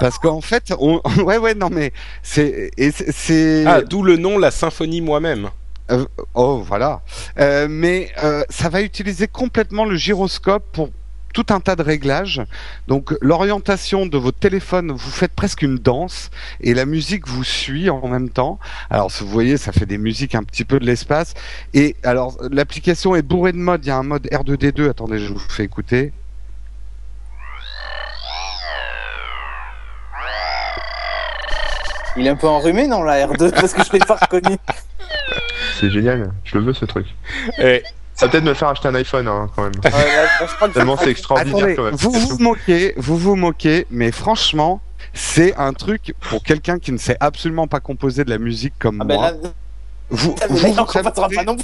Parce 0.00 0.18
qu'en 0.18 0.40
fait, 0.40 0.72
on... 0.78 1.00
ouais, 1.24 1.38
ouais, 1.38 1.54
non, 1.54 1.70
mais 1.70 1.92
c'est, 2.22 2.70
c'est. 3.12 3.64
Ah, 3.66 3.82
d'où 3.82 4.02
le 4.02 4.16
nom, 4.16 4.38
la 4.38 4.50
symphonie 4.50 5.00
moi-même. 5.00 5.50
Euh, 5.90 6.06
oh, 6.34 6.62
voilà. 6.66 7.02
Euh, 7.38 7.66
mais 7.68 8.10
euh, 8.22 8.42
ça 8.48 8.68
va 8.68 8.80
utiliser 8.82 9.28
complètement 9.28 9.84
le 9.84 9.96
gyroscope 9.96 10.64
pour 10.72 10.90
tout 11.34 11.44
un 11.50 11.60
tas 11.60 11.76
de 11.76 11.82
réglages. 11.82 12.40
Donc 12.88 13.14
l'orientation 13.20 14.06
de 14.06 14.16
votre 14.16 14.38
téléphone, 14.38 14.92
vous 14.92 15.10
faites 15.10 15.32
presque 15.32 15.60
une 15.60 15.76
danse 15.76 16.30
et 16.62 16.72
la 16.72 16.86
musique 16.86 17.28
vous 17.28 17.44
suit 17.44 17.90
en 17.90 18.08
même 18.08 18.30
temps. 18.30 18.58
Alors 18.88 19.10
vous 19.10 19.26
voyez, 19.26 19.58
ça 19.58 19.72
fait 19.72 19.84
des 19.84 19.98
musiques 19.98 20.34
un 20.34 20.44
petit 20.44 20.64
peu 20.64 20.78
de 20.78 20.86
l'espace. 20.86 21.34
Et 21.74 21.96
alors 22.04 22.38
l'application 22.50 23.14
est 23.14 23.22
bourrée 23.22 23.52
de 23.52 23.58
modes. 23.58 23.84
Il 23.84 23.88
y 23.88 23.90
a 23.90 23.98
un 23.98 24.02
mode 24.02 24.26
R2D2. 24.28 24.88
Attendez, 24.88 25.18
je 25.18 25.32
vous 25.32 25.38
fais 25.38 25.64
écouter. 25.64 26.12
Il 32.16 32.26
est 32.28 32.30
un 32.30 32.36
peu 32.36 32.46
enrhumé 32.46 32.86
non 32.86 33.02
la 33.02 33.26
R2 33.26 33.50
parce 33.50 33.74
que 33.74 33.82
je 33.84 33.92
l'ai 33.92 33.98
pas 33.98 34.14
reconnu. 34.14 34.56
C'est 35.80 35.90
génial, 35.90 36.30
je 36.44 36.58
le 36.58 36.64
veux 36.64 36.72
ce 36.72 36.84
truc. 36.84 37.06
Et 37.58 37.82
ça 37.82 38.03
va 38.24 38.30
peut-être 38.30 38.44
me 38.44 38.54
faire 38.54 38.68
acheter 38.68 38.88
un 38.88 38.94
iPhone 38.94 39.28
hein, 39.28 39.50
quand 39.54 39.62
même. 39.62 39.72
Tellement 40.72 40.96
c'est 40.96 41.10
extraordinaire 41.10 41.76
quand 41.76 41.84
même. 41.84 41.94
Vous 41.94 42.12
vous 42.12 42.38
moquez, 42.38 42.94
vous 42.96 43.16
vous 43.16 43.36
moquez, 43.36 43.86
mais 43.90 44.10
franchement, 44.12 44.80
c'est 45.12 45.54
un 45.56 45.72
truc 45.72 46.14
pour 46.28 46.42
quelqu'un 46.42 46.78
qui 46.78 46.92
ne 46.92 46.98
sait 46.98 47.16
absolument 47.20 47.66
pas 47.66 47.80
composer 47.80 48.24
de 48.24 48.30
la 48.30 48.38
musique 48.38 48.74
comme 48.78 49.00
ah 49.00 49.04
ben 49.04 49.14
moi. 49.14 49.32
Vous, 50.10 50.34
vous, 50.48 50.56
vous, 50.56 50.72
vous, 50.72 51.62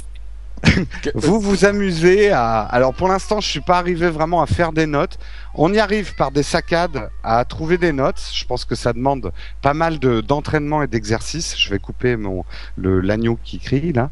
vous 1.15 1.39
vous 1.39 1.65
amusez 1.65 2.31
à. 2.31 2.61
Alors 2.61 2.93
pour 2.93 3.07
l'instant, 3.07 3.39
je 3.41 3.47
suis 3.47 3.61
pas 3.61 3.77
arrivé 3.77 4.09
vraiment 4.09 4.41
à 4.41 4.45
faire 4.45 4.71
des 4.71 4.85
notes. 4.85 5.17
On 5.53 5.73
y 5.73 5.79
arrive 5.79 6.15
par 6.15 6.31
des 6.31 6.43
saccades 6.43 7.09
à 7.23 7.43
trouver 7.45 7.77
des 7.77 7.91
notes. 7.91 8.21
Je 8.33 8.45
pense 8.45 8.65
que 8.65 8.75
ça 8.75 8.93
demande 8.93 9.31
pas 9.61 9.73
mal 9.73 9.99
de 9.99 10.21
d'entraînement 10.21 10.83
et 10.83 10.87
d'exercice. 10.87 11.57
Je 11.57 11.69
vais 11.69 11.79
couper 11.79 12.15
mon 12.15 12.45
le 12.77 13.01
l'agneau 13.01 13.39
qui 13.43 13.59
crie 13.59 13.93
là. 13.93 14.09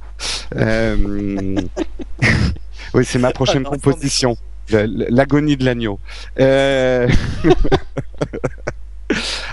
Euh... 0.56 1.56
oui, 2.94 3.06
c'est 3.06 3.20
ma 3.20 3.32
prochaine 3.32 3.64
composition. 3.64 4.38
L'agonie 4.72 5.58
de 5.58 5.66
l'agneau. 5.66 6.00
Euh... 6.40 7.08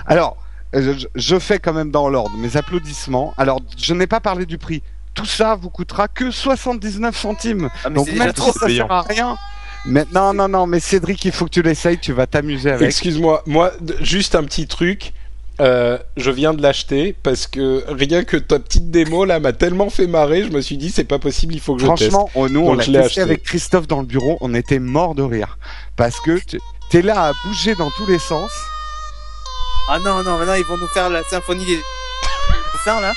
Alors, 0.05 0.37
je, 0.73 1.07
je, 1.15 1.39
fais 1.39 1.57
quand 1.57 1.73
même 1.73 1.89
dans 1.89 2.07
l'ordre 2.07 2.37
mes 2.37 2.55
applaudissements. 2.55 3.33
Alors, 3.37 3.59
je 3.77 3.93
n'ai 3.95 4.05
pas 4.05 4.19
parlé 4.19 4.45
du 4.45 4.59
prix 4.59 4.83
tout 5.17 5.25
ça 5.25 5.55
vous 5.55 5.69
coûtera 5.69 6.07
que 6.07 6.29
79 6.31 7.17
centimes. 7.17 7.69
Ah, 7.83 7.89
Donc 7.89 8.09
même 8.13 8.31
si 8.35 8.51
ça 8.51 8.67
sert 8.69 8.91
à 8.91 9.01
rien. 9.01 9.35
Mais 9.85 10.05
non, 10.13 10.33
non, 10.33 10.47
non, 10.47 10.67
mais 10.67 10.79
Cédric, 10.79 11.25
il 11.25 11.31
faut 11.31 11.45
que 11.45 11.49
tu 11.49 11.61
l'essayes, 11.61 11.97
tu 11.97 12.13
vas 12.13 12.27
t'amuser 12.27 12.71
avec. 12.71 12.87
Excuse-moi, 12.87 13.43
moi, 13.45 13.71
juste 14.01 14.35
un 14.35 14.43
petit 14.43 14.67
truc. 14.67 15.13
Euh, 15.59 15.97
je 16.17 16.29
viens 16.29 16.53
de 16.53 16.61
l'acheter 16.61 17.15
parce 17.23 17.47
que 17.47 17.83
rien 17.87 18.23
que 18.23 18.37
ta 18.37 18.59
petite 18.59 18.91
démo 18.91 19.25
là 19.25 19.39
m'a 19.39 19.53
tellement 19.53 19.89
fait 19.89 20.05
marrer, 20.05 20.43
je 20.43 20.49
me 20.49 20.61
suis 20.61 20.77
dit 20.77 20.91
c'est 20.91 21.03
pas 21.03 21.17
possible, 21.17 21.55
il 21.55 21.59
faut 21.59 21.75
que 21.75 21.81
je 21.81 21.87
teste. 21.87 22.11
Franchement, 22.11 22.29
oh, 22.35 22.47
nous 22.47 22.59
on 22.59 22.75
l'a 22.75 22.85
testé 22.85 23.21
avec 23.21 23.41
Christophe 23.41 23.87
dans 23.87 24.01
le 24.01 24.05
bureau, 24.05 24.37
on 24.41 24.53
était 24.53 24.77
mort 24.77 25.15
de 25.15 25.23
rire 25.23 25.57
parce 25.95 26.19
que 26.19 26.39
t'es 26.91 27.01
là 27.01 27.29
à 27.29 27.31
bouger 27.43 27.73
dans 27.73 27.89
tous 27.89 28.05
les 28.05 28.19
sens. 28.19 28.51
Ah 29.89 29.97
non 29.97 30.21
non, 30.21 30.37
maintenant 30.37 30.53
ils 30.53 30.63
vont 30.63 30.77
nous 30.77 30.87
faire 30.89 31.09
la 31.09 31.23
symphonie 31.23 31.65
des 31.65 31.79
ça 32.85 33.01
là. 33.01 33.13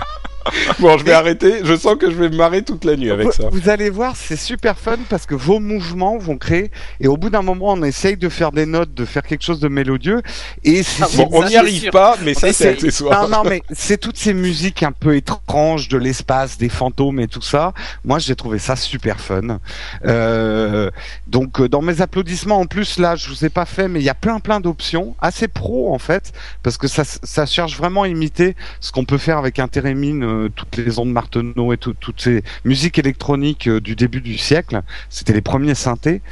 bon, 0.80 0.98
je 0.98 1.04
vais 1.04 1.12
arrêter. 1.12 1.60
Je 1.64 1.76
sens 1.76 1.96
que 1.96 2.10
je 2.10 2.16
vais 2.16 2.28
me 2.28 2.36
marrer 2.36 2.62
toute 2.62 2.84
la 2.84 2.96
nuit 2.96 3.10
avec 3.10 3.32
ça. 3.32 3.44
Vous 3.50 3.68
allez 3.68 3.90
voir, 3.90 4.16
c'est 4.16 4.36
super 4.36 4.78
fun 4.78 4.98
parce 5.08 5.26
que 5.26 5.34
vos 5.34 5.60
mouvements 5.60 6.18
vont 6.18 6.38
créer. 6.38 6.70
Et 7.00 7.08
au 7.08 7.16
bout 7.16 7.30
d'un 7.30 7.42
moment, 7.42 7.72
on 7.72 7.82
essaye 7.82 8.16
de 8.16 8.28
faire 8.28 8.52
des 8.52 8.66
notes, 8.66 8.94
de 8.94 9.04
faire 9.04 9.22
quelque 9.22 9.44
chose 9.44 9.60
de 9.60 9.68
mélodieux. 9.68 10.22
Et 10.64 10.82
ah, 11.00 11.06
bon, 11.16 11.28
on 11.32 11.44
n'y 11.44 11.56
arrive 11.56 11.90
pas, 11.90 12.16
mais 12.22 12.34
ça, 12.34 12.52
c'est 12.52 12.68
accessoire. 12.68 13.28
Non, 13.28 13.38
non, 13.38 13.48
mais 13.48 13.62
c'est 13.70 13.98
toutes 13.98 14.16
ces 14.16 14.34
musiques 14.34 14.82
un 14.82 14.92
peu 14.92 15.16
étranges 15.16 15.88
de 15.88 15.98
l'espace, 15.98 16.58
des 16.58 16.68
fantômes 16.68 17.20
et 17.20 17.28
tout 17.28 17.42
ça. 17.42 17.72
Moi, 18.04 18.18
j'ai 18.18 18.36
trouvé 18.36 18.58
ça 18.58 18.76
super 18.76 19.20
fun. 19.20 19.58
Euh, 20.04 20.90
donc, 21.26 21.60
euh, 21.60 21.68
dans 21.68 21.82
mes 21.82 22.00
applaudissements, 22.00 22.60
en 22.60 22.66
plus, 22.66 22.98
là, 22.98 23.16
je 23.16 23.28
vous 23.28 23.44
ai 23.44 23.48
pas 23.48 23.66
fait, 23.66 23.88
mais 23.88 24.00
il 24.00 24.04
y 24.04 24.10
a 24.10 24.14
plein, 24.14 24.40
plein 24.40 24.60
d'options, 24.60 25.14
assez 25.20 25.48
pro 25.48 25.94
en 25.94 25.98
fait, 25.98 26.32
parce 26.62 26.76
que 26.76 26.88
ça, 26.88 27.04
ça 27.04 27.46
cherche 27.46 27.76
vraiment 27.76 28.02
à 28.02 28.08
imiter 28.08 28.56
ce 28.80 28.92
qu'on 28.92 29.04
peut 29.04 29.18
faire 29.18 29.38
avec 29.38 29.58
un 29.58 29.68
Térémine 29.68 30.24
euh, 30.32 30.48
toutes 30.54 30.76
les 30.76 30.98
ondes 30.98 31.12
Martenot 31.12 31.72
et 31.72 31.76
toutes 31.76 32.20
ces 32.20 32.42
musiques 32.64 32.98
électroniques 32.98 33.68
euh, 33.68 33.80
du 33.80 33.94
début 33.94 34.20
du 34.20 34.38
siècle. 34.38 34.82
C'était 35.08 35.32
les 35.32 35.40
premiers 35.40 35.74
synthés. 35.74 36.22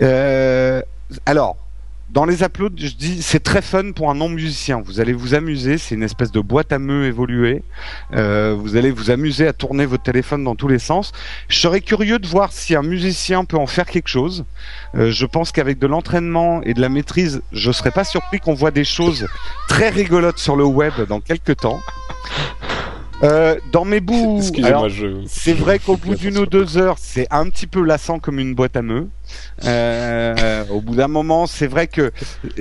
Euh, 0.00 0.82
alors, 1.26 1.56
dans 2.10 2.24
les 2.24 2.42
uploads, 2.42 2.76
je 2.78 2.94
dis 2.94 3.20
c'est 3.20 3.42
très 3.42 3.60
fun 3.60 3.92
pour 3.92 4.10
un 4.10 4.14
non-musicien. 4.14 4.80
Vous 4.82 5.00
allez 5.00 5.12
vous 5.12 5.34
amuser, 5.34 5.76
c'est 5.76 5.94
une 5.94 6.02
espèce 6.02 6.32
de 6.32 6.40
boîte 6.40 6.72
à 6.72 6.78
meux 6.78 7.04
évoluée. 7.04 7.62
vous 8.12 8.76
allez 8.76 8.90
vous 8.90 9.10
amuser 9.10 9.46
à 9.46 9.52
tourner 9.52 9.84
votre 9.84 10.04
téléphone 10.04 10.42
dans 10.42 10.54
tous 10.54 10.68
les 10.68 10.78
sens. 10.78 11.12
Je 11.48 11.58
serais 11.58 11.82
curieux 11.82 12.18
de 12.18 12.26
voir 12.26 12.50
si 12.50 12.74
un 12.74 12.82
musicien 12.82 13.44
peut 13.44 13.58
en 13.58 13.66
faire 13.66 13.84
quelque 13.84 14.08
chose. 14.08 14.46
je 14.94 15.26
pense 15.26 15.52
qu'avec 15.52 15.78
de 15.78 15.86
l'entraînement 15.86 16.62
et 16.62 16.72
de 16.72 16.80
la 16.80 16.88
maîtrise, 16.88 17.42
je 17.52 17.70
serais 17.72 17.90
pas 17.90 18.04
surpris 18.04 18.40
qu'on 18.40 18.54
voit 18.54 18.70
des 18.70 18.84
choses 18.84 19.28
très 19.68 19.90
rigolotes 19.90 20.38
sur 20.38 20.56
le 20.56 20.64
web 20.64 20.94
dans 21.10 21.20
quelques 21.20 21.58
temps. 21.58 21.80
Euh, 23.22 23.56
dans 23.72 23.84
mes 23.84 24.00
bouts, 24.00 24.40
c'est 25.26 25.52
vrai 25.52 25.78
qu'au 25.80 25.96
bout 25.96 26.14
d'une 26.14 26.38
ou 26.38 26.46
deux 26.46 26.78
heures, 26.78 26.96
c'est 26.98 27.26
un 27.30 27.48
petit 27.50 27.66
peu 27.66 27.82
lassant 27.82 28.20
comme 28.20 28.38
une 28.38 28.54
boîte 28.54 28.76
à 28.76 28.82
meux. 28.82 29.08
Euh, 29.64 30.64
au 30.70 30.80
bout 30.80 30.94
d'un 30.94 31.08
moment, 31.08 31.46
c'est 31.46 31.66
vrai 31.66 31.88
que 31.88 32.12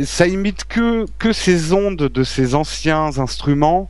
ça 0.03 0.27
imite 0.27 0.65
que 0.65 1.05
que 1.19 1.31
ces 1.31 1.73
ondes 1.73 1.95
de 1.97 2.23
ces 2.23 2.55
anciens 2.55 3.19
instruments. 3.19 3.89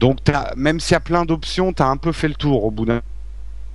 Donc, 0.00 0.18
même 0.56 0.80
s'il 0.80 0.92
y 0.92 0.96
a 0.96 1.00
plein 1.00 1.24
d'options, 1.24 1.72
t'as 1.72 1.86
un 1.86 1.96
peu 1.96 2.12
fait 2.12 2.28
le 2.28 2.34
tour 2.34 2.64
au 2.64 2.70
bout 2.70 2.84
d'un 2.84 3.00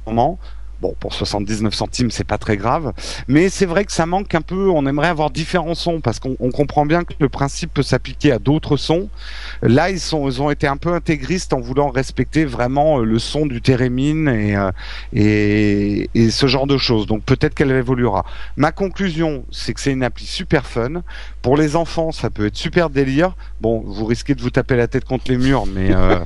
moment. 0.05 0.37
Bon, 0.81 0.95
pour 0.99 1.13
79 1.13 1.73
centimes, 1.73 2.11
c'est 2.11 2.23
pas 2.23 2.37
très 2.37 2.57
grave, 2.57 2.93
mais 3.27 3.49
c'est 3.49 3.65
vrai 3.65 3.85
que 3.85 3.91
ça 3.91 4.05
manque 4.05 4.33
un 4.35 4.41
peu. 4.41 4.69
On 4.69 4.85
aimerait 4.85 5.07
avoir 5.07 5.29
différents 5.29 5.75
sons 5.75 6.01
parce 6.01 6.19
qu'on 6.19 6.35
comprend 6.35 6.85
bien 6.85 7.03
que 7.03 7.13
le 7.19 7.29
principe 7.29 7.73
peut 7.73 7.83
s'appliquer 7.83 8.31
à 8.31 8.39
d'autres 8.39 8.77
sons. 8.77 9.09
Là, 9.61 9.89
ils 9.89 10.15
ont 10.15 10.51
été 10.51 10.67
un 10.67 10.77
peu 10.77 10.93
intégristes 10.93 11.53
en 11.53 11.59
voulant 11.59 11.89
respecter 11.89 12.45
vraiment 12.45 12.99
euh, 12.99 13.03
le 13.03 13.19
son 13.19 13.45
du 13.45 13.61
thérémine 13.61 14.27
et, 14.27 14.55
euh, 14.55 14.71
et 15.13 16.29
ce 16.29 16.47
genre 16.47 16.67
de 16.67 16.77
choses. 16.77 17.07
Donc 17.07 17.23
peut-être 17.23 17.55
qu'elle 17.55 17.71
évoluera. 17.71 18.25
Ma 18.55 18.71
conclusion, 18.71 19.45
c'est 19.51 19.73
que 19.73 19.81
c'est 19.81 19.91
une 19.91 20.03
appli 20.03 20.25
super 20.25 20.65
fun. 20.65 21.03
Pour 21.41 21.57
les 21.57 21.75
enfants, 21.75 22.11
ça 22.11 22.29
peut 22.29 22.45
être 22.45 22.57
super 22.57 22.89
délire. 22.89 23.35
Bon, 23.61 23.83
vous 23.85 24.05
risquez 24.05 24.35
de 24.35 24.41
vous 24.41 24.49
taper 24.49 24.75
la 24.75 24.87
tête 24.87 25.05
contre 25.05 25.25
les 25.29 25.37
murs, 25.37 25.65
mais 25.65 25.93
euh, 25.93 26.19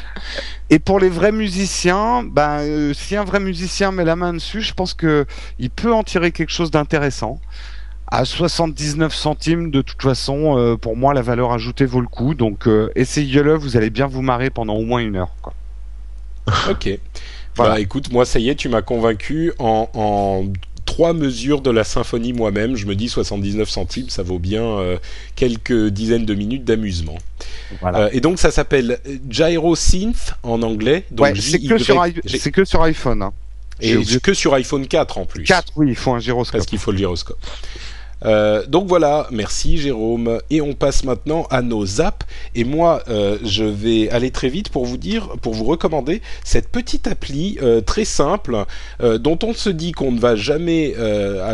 Et 0.70 0.78
pour 0.78 1.00
les 1.00 1.08
vrais 1.08 1.32
musiciens, 1.32 2.22
ben, 2.22 2.60
euh, 2.60 2.92
si 2.92 3.16
un 3.16 3.24
vrai 3.24 3.40
musicien 3.40 3.90
met 3.90 4.04
la 4.04 4.16
main 4.16 4.34
dessus, 4.34 4.60
je 4.60 4.74
pense 4.74 4.92
que 4.92 5.24
il 5.58 5.70
peut 5.70 5.92
en 5.92 6.02
tirer 6.02 6.30
quelque 6.30 6.52
chose 6.52 6.70
d'intéressant. 6.70 7.40
À 8.06 8.24
79 8.24 9.14
centimes, 9.14 9.70
de 9.70 9.82
toute 9.82 10.02
façon, 10.02 10.58
euh, 10.58 10.76
pour 10.76 10.96
moi, 10.96 11.14
la 11.14 11.22
valeur 11.22 11.52
ajoutée 11.52 11.84
vaut 11.84 12.00
le 12.00 12.06
coup. 12.06 12.34
Donc, 12.34 12.66
euh, 12.66 12.90
essayez-le, 12.96 13.54
vous 13.54 13.76
allez 13.76 13.90
bien 13.90 14.06
vous 14.06 14.22
marrer 14.22 14.50
pendant 14.50 14.74
au 14.74 14.84
moins 14.84 15.00
une 15.00 15.16
heure. 15.16 15.34
Quoi. 15.42 15.54
ok. 16.70 16.98
Voilà. 17.56 17.74
Bah, 17.74 17.80
écoute, 17.80 18.12
moi, 18.12 18.24
ça 18.24 18.38
y 18.38 18.48
est, 18.48 18.54
tu 18.54 18.68
m'as 18.68 18.82
convaincu 18.82 19.52
en, 19.58 19.88
en 19.94 20.44
trois 20.98 21.12
mesures 21.12 21.60
de 21.60 21.70
la 21.70 21.84
symphonie 21.84 22.32
moi-même. 22.32 22.74
Je 22.74 22.84
me 22.84 22.96
dis 22.96 23.08
79 23.08 23.70
centimes, 23.70 24.08
ça 24.08 24.24
vaut 24.24 24.40
bien 24.40 24.64
euh, 24.64 24.98
quelques 25.36 25.90
dizaines 25.90 26.26
de 26.26 26.34
minutes 26.34 26.64
d'amusement. 26.64 27.16
Euh, 27.84 28.08
et 28.10 28.20
donc 28.20 28.40
ça 28.40 28.50
s'appelle 28.50 28.98
Gyro 29.30 29.76
Synth 29.76 30.34
en 30.42 30.60
anglais. 30.62 31.04
Donc 31.12 31.36
c'est 31.36 31.60
que, 31.60 31.78
sur 31.78 32.04
que 32.52 32.64
sur 32.64 32.82
iPhone. 32.82 33.22
Hein. 33.22 33.32
Et 33.80 33.96
que 34.20 34.34
sur 34.34 34.54
iPhone 34.54 34.88
4 34.88 35.18
en 35.18 35.24
plus. 35.24 35.44
4, 35.44 35.74
oui, 35.76 35.86
il 35.90 35.94
faut 35.94 36.12
un 36.14 36.18
gyroscope. 36.18 36.58
Parce 36.58 36.66
qu'il 36.66 36.80
faut 36.80 36.90
le 36.90 36.98
gyroscope. 36.98 37.38
Euh, 38.24 38.66
donc 38.66 38.88
voilà, 38.88 39.26
merci 39.30 39.78
Jérôme. 39.78 40.40
Et 40.50 40.60
on 40.60 40.74
passe 40.74 41.04
maintenant 41.04 41.46
à 41.50 41.62
nos 41.62 42.00
apps. 42.00 42.26
Et 42.54 42.64
moi, 42.64 43.02
euh, 43.08 43.38
je 43.42 43.64
vais 43.64 44.10
aller 44.10 44.30
très 44.30 44.48
vite 44.48 44.70
pour 44.70 44.84
vous 44.84 44.96
dire, 44.96 45.28
pour 45.42 45.54
vous 45.54 45.64
recommander 45.64 46.22
cette 46.44 46.68
petite 46.68 47.06
appli 47.06 47.58
euh, 47.62 47.80
très 47.80 48.04
simple 48.04 48.64
dont 49.20 49.38
on 49.42 49.52
se 49.52 49.70
dit 49.70 49.92
qu'on 49.92 50.12
ne 50.12 50.18
va 50.18 50.36
jamais, 50.36 50.94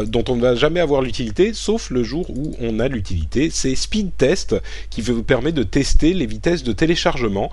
dont 0.07 0.25
on 0.29 0.37
ne 0.37 0.41
va 0.41 0.55
jamais 0.55 0.81
avoir 0.81 1.03
l'utilité, 1.03 1.53
sauf 1.53 1.91
le 1.91 2.03
jour 2.03 2.31
où 2.31 2.55
on 2.61 2.81
a 2.81 2.89
l'utilité. 2.89 3.51
C'est 3.51 3.75
Speed 3.75 4.17
Test 4.17 4.57
qui 4.91 5.01
vous 5.01 5.23
permet 5.23 5.53
de 5.53 5.63
tester 5.63 6.15
les 6.15 6.27
vitesses 6.27 6.63
de 6.63 6.73
téléchargement. 6.73 7.51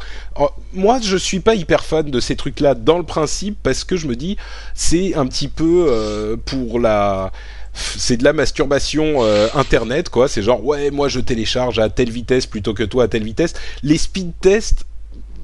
moi, 0.74 1.00
je 1.02 1.18
suis 1.18 1.40
pas 1.40 1.56
hyper 1.56 1.84
fan 1.84 2.10
de 2.10 2.20
ces 2.20 2.36
trucs-là 2.36 2.76
dans 2.76 2.98
le 2.98 3.04
principe 3.04 3.58
parce 3.62 3.84
que 3.84 3.98
je 3.98 4.08
me 4.08 4.16
dis 4.16 4.38
c'est 4.74 5.16
un 5.16 5.26
petit 5.28 5.48
peu 5.48 6.38
pour 6.46 6.80
la 6.80 7.32
c'est 7.74 8.18
de 8.18 8.24
la 8.24 8.34
masturbation 8.34 9.24
euh, 9.24 9.48
internet 9.54 10.10
quoi. 10.10 10.28
C'est 10.28 10.44
genre 10.44 10.64
ouais 10.66 10.92
moi 10.92 11.08
je 11.08 11.20
télécharge 11.20 11.80
à 11.80 11.90
telle 11.90 12.12
vitesse 12.12 12.46
plutôt 12.46 12.74
que 12.74 12.84
toi 12.84 13.06
à 13.06 13.08
telle 13.08 13.24
vitesse. 13.24 13.54
Les 13.84 13.98
speed 13.98 14.34
tests 14.42 14.86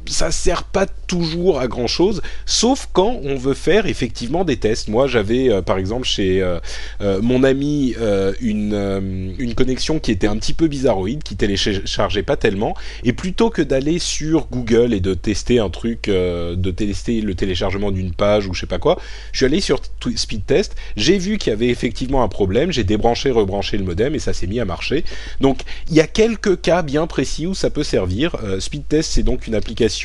ça 0.09 0.31
sert 0.31 0.63
pas 0.63 0.85
toujours 0.85 1.59
à 1.59 1.67
grand 1.67 1.87
chose, 1.87 2.21
sauf 2.45 2.89
quand 2.93 3.19
on 3.23 3.35
veut 3.35 3.53
faire 3.53 3.85
effectivement 3.85 4.43
des 4.43 4.57
tests. 4.57 4.89
Moi, 4.89 5.07
j'avais 5.07 5.49
euh, 5.49 5.61
par 5.61 5.77
exemple 5.77 6.05
chez 6.05 6.41
euh, 6.41 6.59
euh, 7.01 7.21
mon 7.21 7.43
ami 7.43 7.95
une, 8.41 9.35
une 9.39 9.55
connexion 9.55 9.99
qui 9.99 10.11
était 10.11 10.27
un 10.27 10.37
petit 10.37 10.53
peu 10.53 10.67
bizarroïde, 10.67 11.23
qui 11.23 11.35
téléchargeait 11.35 12.23
pas 12.23 12.35
tellement, 12.35 12.75
et 13.03 13.13
plutôt 13.13 13.49
que 13.49 13.61
d'aller 13.61 13.99
sur 13.99 14.47
Google 14.51 14.93
et 14.93 14.99
de 14.99 15.13
tester 15.13 15.59
un 15.59 15.69
truc, 15.69 16.07
de 16.07 16.71
tester 16.71 17.21
le 17.21 17.35
téléchargement 17.35 17.91
d'une 17.91 18.13
page 18.13 18.47
ou 18.47 18.53
je 18.53 18.61
sais 18.61 18.67
pas 18.67 18.79
quoi, 18.79 18.99
je 19.31 19.37
suis 19.37 19.45
allé 19.45 19.61
sur 19.61 19.81
Speedtest, 20.15 20.75
j'ai 20.95 21.17
vu 21.17 21.37
qu'il 21.37 21.51
y 21.51 21.53
avait 21.53 21.69
effectivement 21.69 22.23
un 22.23 22.27
problème, 22.27 22.71
j'ai 22.71 22.83
débranché, 22.83 23.31
rebranché 23.31 23.77
le 23.77 23.83
modem 23.83 24.15
et 24.15 24.19
ça 24.19 24.33
s'est 24.33 24.47
mis 24.47 24.59
à 24.59 24.65
marcher. 24.65 25.03
Donc, 25.39 25.61
il 25.89 25.95
y 25.95 26.01
a 26.01 26.07
quelques 26.07 26.61
cas 26.61 26.81
bien 26.81 27.07
précis 27.07 27.47
où 27.47 27.53
ça 27.53 27.69
peut 27.69 27.83
servir. 27.83 28.35
Speedtest, 28.59 29.11
c'est 29.11 29.23
donc 29.23 29.47
une 29.47 29.55
application 29.55 29.96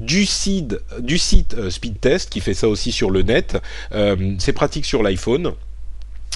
du 0.00 0.26
site, 0.26 0.76
du 0.98 1.18
site 1.18 1.54
euh, 1.54 1.70
Speedtest 1.70 2.30
qui 2.30 2.40
fait 2.40 2.54
ça 2.54 2.68
aussi 2.68 2.92
sur 2.92 3.10
le 3.10 3.22
net. 3.22 3.58
Euh, 3.92 4.34
c'est 4.38 4.52
pratique 4.52 4.84
sur 4.84 5.02
l'iPhone. 5.02 5.52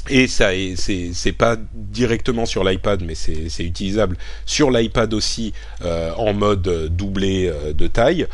Et 0.09 0.28
ça, 0.28 0.50
c'est 0.76 1.32
pas 1.32 1.57
directement 1.74 2.46
sur 2.46 2.62
l'iPad, 2.62 3.02
mais 3.02 3.16
c'est 3.16 3.64
utilisable 3.64 4.16
sur 4.44 4.70
l'iPad 4.70 5.12
aussi 5.12 5.52
euh, 5.82 6.12
en 6.14 6.32
mode 6.32 6.94
doublé 6.94 7.52
de 7.74 7.88
taille. 7.88 8.28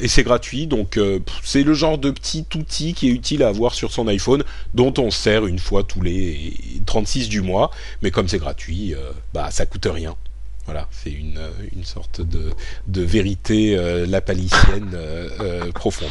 et 0.00 0.08
c'est 0.08 0.22
gratuit, 0.22 0.66
donc 0.66 1.00
c'est 1.42 1.62
le 1.62 1.72
genre 1.72 1.96
de 1.96 2.10
petit 2.10 2.44
outil 2.54 2.92
qui 2.92 3.08
est 3.08 3.12
utile 3.12 3.42
à 3.42 3.48
avoir 3.48 3.72
sur 3.72 3.90
son 3.90 4.06
iPhone, 4.06 4.44
dont 4.74 4.92
on 4.98 5.10
sert 5.10 5.46
une 5.46 5.58
fois 5.58 5.82
tous 5.82 6.02
les 6.02 6.52
36 6.84 7.30
du 7.30 7.40
mois. 7.40 7.70
Mais 8.02 8.10
comme 8.10 8.28
c'est 8.28 8.36
gratuit, 8.36 8.94
bah 9.32 9.50
ça 9.50 9.64
coûte 9.64 9.88
rien. 9.90 10.16
Voilà, 10.66 10.86
c'est 10.90 11.10
une, 11.10 11.36
euh, 11.36 11.50
une 11.74 11.84
sorte 11.84 12.22
de, 12.22 12.50
de 12.88 13.02
vérité 13.02 13.76
euh, 13.76 14.06
euh, 14.06 15.28
euh 15.40 15.72
profonde. 15.72 16.08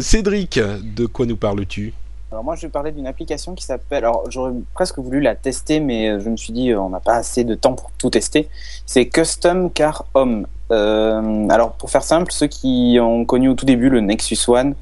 Cédric, 0.00 0.58
de 0.58 1.06
quoi 1.06 1.26
nous 1.26 1.36
parles-tu? 1.36 1.92
Alors 2.30 2.44
moi, 2.44 2.56
je 2.56 2.62
vais 2.62 2.68
parler 2.68 2.92
d'une 2.92 3.06
application 3.06 3.54
qui 3.54 3.64
s'appelle. 3.64 4.04
Alors, 4.04 4.24
j'aurais 4.30 4.52
presque 4.72 4.98
voulu 4.98 5.20
la 5.20 5.34
tester, 5.34 5.80
mais 5.80 6.18
je 6.18 6.30
me 6.30 6.36
suis 6.36 6.52
dit, 6.52 6.74
on 6.74 6.88
n'a 6.88 7.00
pas 7.00 7.14
assez 7.14 7.44
de 7.44 7.54
temps 7.54 7.74
pour 7.74 7.90
tout 7.98 8.10
tester. 8.10 8.48
C'est 8.86 9.06
Custom 9.06 9.70
Car 9.70 10.06
Home. 10.14 10.46
Alors, 10.70 11.72
pour 11.72 11.90
faire 11.90 12.02
simple, 12.02 12.32
ceux 12.32 12.46
qui 12.46 12.98
ont 13.00 13.24
connu 13.24 13.48
au 13.48 13.54
tout 13.54 13.66
début 13.66 13.88
le 13.88 14.00
Nexus 14.00 14.38
One, 14.48 14.74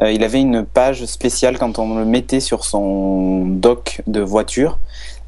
il 0.00 0.24
avait 0.24 0.40
une 0.40 0.64
page 0.64 1.04
spéciale 1.04 1.58
quand 1.58 1.78
on 1.78 1.98
le 1.98 2.04
mettait 2.04 2.40
sur 2.40 2.64
son 2.64 3.46
dock 3.46 4.02
de 4.06 4.20
voiture. 4.20 4.78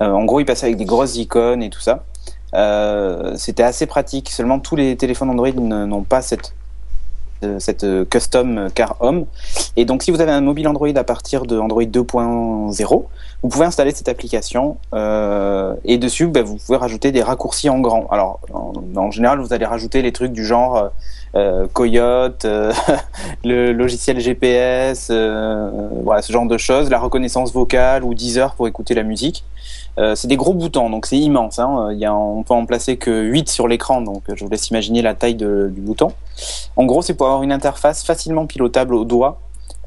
En 0.01 0.25
gros, 0.25 0.41
il 0.41 0.47
passait 0.47 0.67
avec 0.67 0.79
des 0.79 0.85
grosses 0.85 1.17
icônes 1.17 1.63
et 1.63 1.71
tout 1.71 1.81
ça. 1.81 2.05
Euh, 2.55 3.35
c'était 3.37 3.63
assez 3.63 3.87
pratique. 3.87 4.31
Seulement 4.31 4.59
tous 4.59 4.77
les 4.77 4.97
téléphones 4.97 5.31
Android 5.31 5.51
n'ont 5.51 6.03
pas 6.03 6.23
cette 6.23 6.55
euh, 7.45 7.61
cette 7.61 7.87
custom 8.11 8.69
car 8.75 8.97
home. 9.01 9.27
Et 9.77 9.85
donc, 9.85 10.03
si 10.03 10.11
vous 10.11 10.21
avez 10.21 10.33
un 10.33 10.41
mobile 10.41 10.67
Android 10.67 10.89
à 10.89 11.05
partir 11.05 11.45
de 11.45 11.57
Android 11.57 11.85
2.0, 11.85 13.05
vous 13.43 13.49
pouvez 13.49 13.67
installer 13.67 13.93
cette 13.93 14.09
application 14.09 14.79
euh, 14.95 15.75
et 15.85 15.97
dessus, 15.97 16.27
bah, 16.27 16.43
vous 16.43 16.57
pouvez 16.57 16.77
rajouter 16.77 17.13
des 17.13 17.23
raccourcis 17.23 17.69
en 17.69 17.79
grand. 17.79 18.09
Alors, 18.11 18.41
en, 18.53 19.11
général, 19.13 19.39
vous 19.39 19.53
allez 19.53 19.65
rajouter 19.65 20.03
les 20.03 20.11
trucs 20.11 20.33
du 20.33 20.45
genre 20.45 20.91
euh, 21.37 21.69
Coyote, 21.73 22.45
euh, 22.45 22.73
le 23.45 23.73
logiciel 23.73 24.19
GPS, 24.19 25.11
voilà, 25.11 26.23
ce 26.23 26.33
genre 26.33 26.47
de 26.47 26.59
choses, 26.59 26.91
la 26.91 26.99
reconnaissance 26.99 27.53
vocale 27.53 28.03
ou 28.03 28.13
Deezer 28.13 28.55
pour 28.55 28.67
écouter 28.67 28.95
la 28.95 29.05
musique. 29.05 29.45
Euh, 29.99 30.15
c'est 30.15 30.29
des 30.29 30.37
gros 30.37 30.55
boutons, 30.55 30.91
donc 30.91 31.07
c'est 31.07 31.19
immense. 31.19 31.59
Hein. 31.59 31.89
Il 31.93 31.99
y 31.99 32.05
a, 32.05 32.15
on 32.15 32.43
peut 32.45 32.55
en 32.55 32.67
placer 32.67 32.97
que 32.97 33.23
8 33.23 33.49
sur 33.49 33.67
l'écran, 33.67 34.01
donc 34.01 34.23
je 34.33 34.45
vous 34.45 34.51
laisse 34.51 34.69
imaginer 34.69 35.03
la 35.03 35.15
taille 35.15 35.35
de, 35.35 35.71
du 35.73 35.81
bouton. 35.81 36.13
En 36.77 36.85
gros, 36.85 37.03
c'est 37.03 37.15
pour 37.15 37.27
avoir 37.27 37.43
une 37.43 37.53
interface 37.53 38.05
facilement 38.05 38.47
pilotable 38.47 38.95
au 38.95 39.05
doigt. 39.05 39.41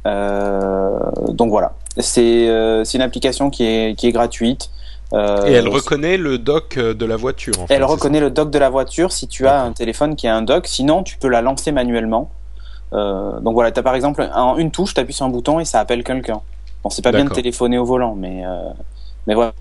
Euh, 0.05 0.99
donc 1.29 1.49
voilà, 1.49 1.73
c'est 1.97 2.47
euh, 2.47 2.83
une 2.83 3.01
application 3.01 3.49
qui 3.49 3.63
est, 3.63 3.97
qui 3.97 4.07
est 4.07 4.11
gratuite. 4.11 4.69
Euh, 5.13 5.45
Et 5.45 5.53
elle 5.53 5.67
reconnaît 5.67 6.17
le 6.17 6.37
dock 6.37 6.77
de 6.77 7.05
la 7.05 7.17
voiture. 7.17 7.53
En 7.59 7.67
fait, 7.67 7.73
elle 7.73 7.83
reconnaît 7.83 8.21
le 8.21 8.31
dock 8.31 8.49
de 8.49 8.59
la 8.59 8.69
voiture 8.69 9.11
si 9.11 9.27
tu 9.27 9.45
as 9.45 9.61
un 9.61 9.73
téléphone 9.73 10.15
qui 10.15 10.27
a 10.27 10.35
un 10.35 10.41
dock. 10.41 10.67
Sinon, 10.67 11.03
tu 11.03 11.17
peux 11.17 11.27
la 11.27 11.41
lancer 11.41 11.71
manuellement. 11.71 12.31
Euh, 12.93 13.39
donc 13.39 13.53
voilà, 13.53 13.71
tu 13.71 13.79
as 13.79 13.83
par 13.83 13.95
exemple 13.95 14.29
une 14.57 14.71
touche, 14.71 14.93
tu 14.93 14.99
appuies 14.99 15.13
sur 15.13 15.25
un 15.25 15.29
bouton 15.29 15.59
et 15.59 15.65
ça 15.65 15.79
appelle 15.79 16.03
quelqu'un. 16.03 16.41
Bon, 16.83 16.89
c'est 16.89 17.01
pas 17.01 17.11
bien 17.11 17.25
de 17.25 17.29
téléphoner 17.29 17.77
au 17.77 17.85
volant, 17.85 18.15
mais 18.15 18.43
mais 19.27 19.35
voilà 19.35 19.53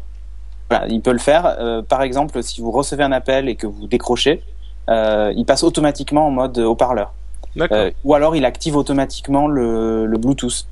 il 0.89 1.01
peut 1.01 1.13
le 1.13 1.19
faire. 1.19 1.57
Euh, 1.59 1.83
par 1.83 2.03
exemple, 2.03 2.43
si 2.43 2.61
vous 2.61 2.71
recevez 2.71 3.03
un 3.03 3.13
appel 3.13 3.49
et 3.49 3.57
que 3.57 3.67
vous 3.67 3.87
décrochez, 3.87 4.43
euh, 4.89 5.33
il 5.37 5.45
passe 5.45 5.63
automatiquement 5.63 6.27
en 6.27 6.31
mode 6.31 6.59
haut-parleur. 6.59 7.13
Euh, 7.59 7.91
ou 8.05 8.15
alors 8.15 8.37
il 8.37 8.45
active 8.45 8.77
automatiquement 8.77 9.49
le, 9.49 10.07
le 10.07 10.19
Bluetooth. 10.19 10.67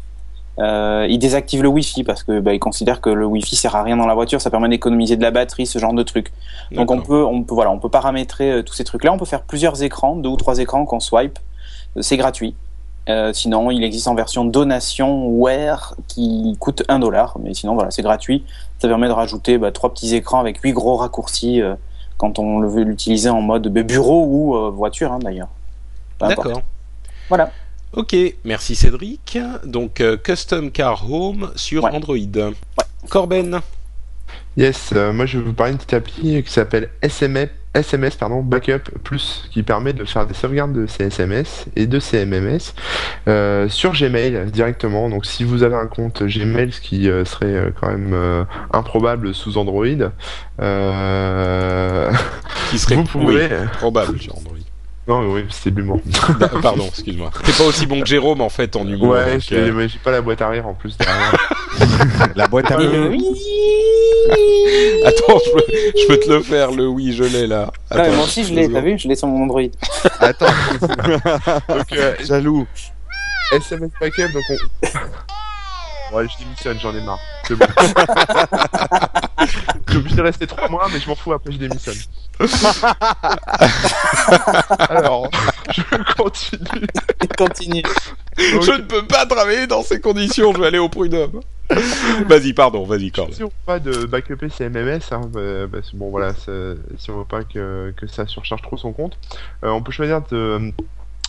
Euh, 0.61 1.07
il 1.09 1.19
désactive 1.19 1.63
le 1.63 1.69
Wi-Fi 1.69 2.03
parce 2.03 2.25
que 2.25 2.41
bah, 2.41 2.53
il 2.53 2.59
considère 2.59 3.01
que 3.01 3.11
le 3.11 3.27
Wi-Fi 3.27 3.55
sert 3.55 3.77
à 3.77 3.83
rien 3.83 3.97
dans 3.97 4.07
la 4.07 4.15
voiture, 4.15 4.41
ça 4.41 4.51
permet 4.51 4.69
d'économiser 4.69 5.17
de 5.17 5.23
la 5.23 5.31
batterie, 5.31 5.67
ce 5.67 5.79
genre 5.79 5.93
de 5.93 6.03
truc. 6.03 6.33
Donc 6.73 6.91
on 6.91 7.01
peut, 7.01 7.25
on 7.25 7.43
peut, 7.43 7.55
voilà, 7.55 7.71
on 7.71 7.79
peut 7.79 7.89
paramétrer 7.89 8.63
tous 8.65 8.75
ces 8.75 8.85
trucs-là. 8.85 9.13
On 9.13 9.19
peut 9.19 9.25
faire 9.25 9.43
plusieurs 9.43 9.83
écrans, 9.83 10.17
deux 10.17 10.29
ou 10.29 10.37
trois 10.37 10.59
écrans 10.59 10.85
qu'on 10.85 11.01
swipe. 11.01 11.39
C'est 12.01 12.17
gratuit. 12.17 12.55
Euh, 13.09 13.33
sinon, 13.33 13.71
il 13.71 13.83
existe 13.85 14.07
en 14.07 14.15
version 14.15 14.45
donation 14.45 15.29
Wear 15.29 15.95
qui 16.09 16.57
coûte 16.61 16.83
1 16.89 16.99
dollar, 16.99 17.37
mais 17.43 17.55
sinon 17.55 17.75
voilà, 17.75 17.91
c'est 17.91 18.03
gratuit. 18.03 18.45
Ça 18.81 18.89
permet 18.89 19.09
de 19.09 19.13
rajouter 19.13 19.57
bah, 19.57 19.73
trois 19.73 19.93
petits 19.93 20.15
écrans 20.15 20.41
avec 20.41 20.59
huit 20.59 20.73
gros 20.73 20.97
raccourcis 20.97 21.63
euh, 21.63 21.75
quand 22.19 22.39
on 22.39 22.61
veut 22.61 22.83
l'utiliser 22.83 23.31
en 23.31 23.41
mode 23.41 23.69
bureau 23.69 24.25
ou 24.27 24.57
euh, 24.57 24.71
voiture 24.71 25.13
hein, 25.13 25.21
d'ailleurs. 25.21 25.49
D'accord. 26.21 26.63
Voilà. 27.29 27.51
Ok, 27.95 28.15
merci 28.45 28.75
Cédric. 28.75 29.39
Donc 29.65 30.03
Custom 30.23 30.71
Car 30.71 31.11
Home 31.11 31.51
sur 31.57 31.85
Android. 31.87 32.17
Ouais. 32.17 32.53
Corben. 33.09 33.61
Yes, 34.57 34.93
moi 34.93 35.25
je 35.25 35.39
vais 35.39 35.45
vous 35.45 35.53
parler 35.55 35.73
d'une 35.73 35.79
petite 35.79 35.95
appli 35.95 36.43
qui 36.43 36.53
s'appelle 36.53 36.91
SMS 37.01 37.49
SMS 37.75 38.17
pardon, 38.17 38.43
Backup 38.43 38.91
Plus 39.05 39.49
qui 39.51 39.63
permet 39.63 39.93
de 39.93 40.05
faire 40.05 40.27
des 40.27 40.35
sauvegardes 40.35 40.73
de 40.73 40.87
ces 40.87 41.05
SMS 41.05 41.67
et 41.77 41.87
de 41.87 42.01
ces 42.01 42.25
MMS 42.25 42.75
euh, 43.29 43.69
sur 43.69 43.93
Gmail 43.93 44.51
directement. 44.51 45.09
Donc 45.09 45.27
si 45.27 45.45
vous 45.45 45.63
avez 45.63 45.77
un 45.77 45.87
compte 45.87 46.23
Gmail, 46.23 46.73
ce 46.73 46.81
qui 46.81 47.09
euh, 47.09 47.25
serait 47.25 47.47
euh, 47.47 47.71
quand 47.79 47.89
même 47.89 48.47
improbable 48.73 49.35
sous 49.35 49.59
Android, 49.59 49.85
qui 52.71 52.79
serait 52.79 52.97
vous 52.97 53.05
pouvez... 53.05 53.49
probable 53.79 54.19
sur 54.19 54.37
Android. 54.37 54.58
Non, 55.09 55.21
oui, 55.33 55.45
de 55.65 55.71
l'humour. 55.71 56.03
Bah, 56.39 56.51
pardon, 56.63 56.87
excuse-moi. 56.87 57.31
T'es 57.43 57.53
pas 57.53 57.65
aussi 57.65 57.87
bon 57.87 58.03
que 58.03 58.07
Jérôme 58.07 58.43
en 58.43 58.51
fait 58.51 58.77
en 58.77 58.87
humour. 58.87 59.09
Ouais, 59.13 59.39
j'ai 59.41 59.73
pas 60.05 60.11
la 60.11 60.21
boîte 60.21 60.43
arrière 60.43 60.67
en 60.67 60.75
plus 60.75 60.99
derrière. 60.99 61.49
la 62.37 62.47
boîte 62.47 62.71
arrière. 62.71 62.91
Attends, 65.07 65.39
je 65.47 66.07
peux, 66.07 66.21
te 66.21 66.31
le 66.31 66.43
faire, 66.43 66.73
le 66.73 66.87
oui, 66.87 67.15
je 67.15 67.25
l'ai 67.25 67.47
là. 67.47 67.73
Attends, 67.91 68.13
moi 68.13 68.25
aussi 68.25 68.45
je 68.45 68.53
l'ai, 68.53 68.71
t'as 68.71 68.83
vu 68.83 68.99
Je 68.99 69.09
l'ai 69.09 69.17
sur 69.17 69.29
mon 69.29 69.45
Android. 69.45 69.63
Attends. 70.21 70.45
donc, 70.81 71.93
euh, 71.93 72.15
jaloux. 72.21 72.67
SMS 73.53 73.91
paquet, 73.99 74.29
donc 74.29 74.43
on. 74.51 76.17
Ouais, 76.17 76.27
je 76.29 76.45
démissionne, 76.45 76.79
j'en 76.81 76.95
ai 76.95 77.01
marre. 77.01 77.21
C'est 77.49 77.57
bon. 77.57 77.65
je 79.87 79.91
suis 79.91 79.99
obligé 79.99 80.17
de 80.17 80.23
rester 80.23 80.47
trois 80.47 80.69
mois, 80.69 80.87
mais 80.93 81.01
je 81.01 81.09
m'en 81.09 81.15
fous, 81.15 81.33
après 81.33 81.51
je 81.51 81.57
démissionne. 81.57 81.97
Alors, 84.91 85.31
je 85.71 85.83
continue. 86.15 86.87
Continue. 87.39 87.83
Je 88.37 88.73
ne 88.73 88.83
peux 88.83 89.07
pas 89.07 89.25
travailler 89.25 89.67
dans 89.67 89.83
ces 89.83 89.99
conditions, 89.99 90.53
je 90.53 90.61
vais 90.61 90.67
aller 90.67 90.79
au 90.79 90.91
prud'homme. 90.91 91.41
vas-y, 92.27 92.53
pardon, 92.53 92.85
vas-y, 92.85 93.11
Corbe. 93.11 93.33
Si 93.33 93.43
on 93.43 93.51
pas 93.65 93.79
de 93.79 94.05
backuper 94.05 94.51
ses 94.51 94.69
MMS, 94.69 95.01
hein, 95.11 95.23
bah, 95.33 95.67
bah, 95.67 95.79
bon 95.95 96.11
voilà, 96.11 96.35
si 96.35 97.11
on 97.11 97.19
veut 97.21 97.25
pas 97.25 97.45
que, 97.45 97.95
que 97.97 98.07
ça 98.07 98.27
surcharge 98.27 98.61
trop 98.61 98.77
son 98.77 98.93
compte, 98.93 99.19
euh, 99.65 99.71
on 99.71 99.83
peut 99.83 99.93
choisir 99.93 100.21
de 100.31 100.71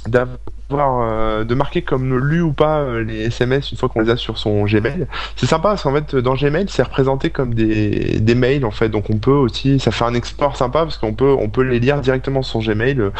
d'avoir 0.07 1.01
euh, 1.01 1.43
de 1.43 1.55
marquer 1.55 1.81
comme 1.81 2.17
lu 2.17 2.41
ou 2.41 2.53
pas 2.53 2.79
euh, 2.79 3.03
les 3.03 3.25
SMS 3.25 3.71
une 3.71 3.77
fois 3.77 3.89
qu'on 3.89 3.99
les 3.99 4.09
a 4.09 4.17
sur 4.17 4.37
son 4.37 4.63
Gmail. 4.65 5.07
C'est 5.35 5.45
sympa 5.45 5.69
parce 5.69 5.83
qu'en 5.83 5.93
fait 5.93 6.15
dans 6.15 6.35
Gmail 6.35 6.67
c'est 6.69 6.83
représenté 6.83 7.29
comme 7.29 7.53
des, 7.53 8.19
des 8.19 8.35
mails 8.35 8.65
en 8.65 8.71
fait 8.71 8.89
donc 8.89 9.09
on 9.09 9.17
peut 9.17 9.31
aussi 9.31 9.79
ça 9.79 9.91
fait 9.91 10.05
un 10.05 10.13
export 10.13 10.55
sympa 10.55 10.83
parce 10.83 10.97
qu'on 10.97 11.13
peut 11.13 11.35
on 11.37 11.49
peut 11.49 11.63
les 11.63 11.79
lire 11.79 11.99
directement 12.01 12.41
sur 12.43 12.61
son 12.63 12.71
Gmail 12.71 13.11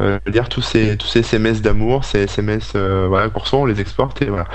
euh, 0.00 0.18
lire 0.26 0.48
tous 0.48 0.62
ces 0.62 0.96
tous 0.96 1.08
ces 1.08 1.20
SMS 1.20 1.60
d'amour 1.60 2.04
ces 2.04 2.20
SMS 2.20 2.74
voilà 2.74 3.28
qu'on 3.30 3.40
reçoit 3.40 3.58
on 3.58 3.66
les 3.66 3.80
exporte 3.80 4.22
et 4.22 4.26
voilà. 4.26 4.46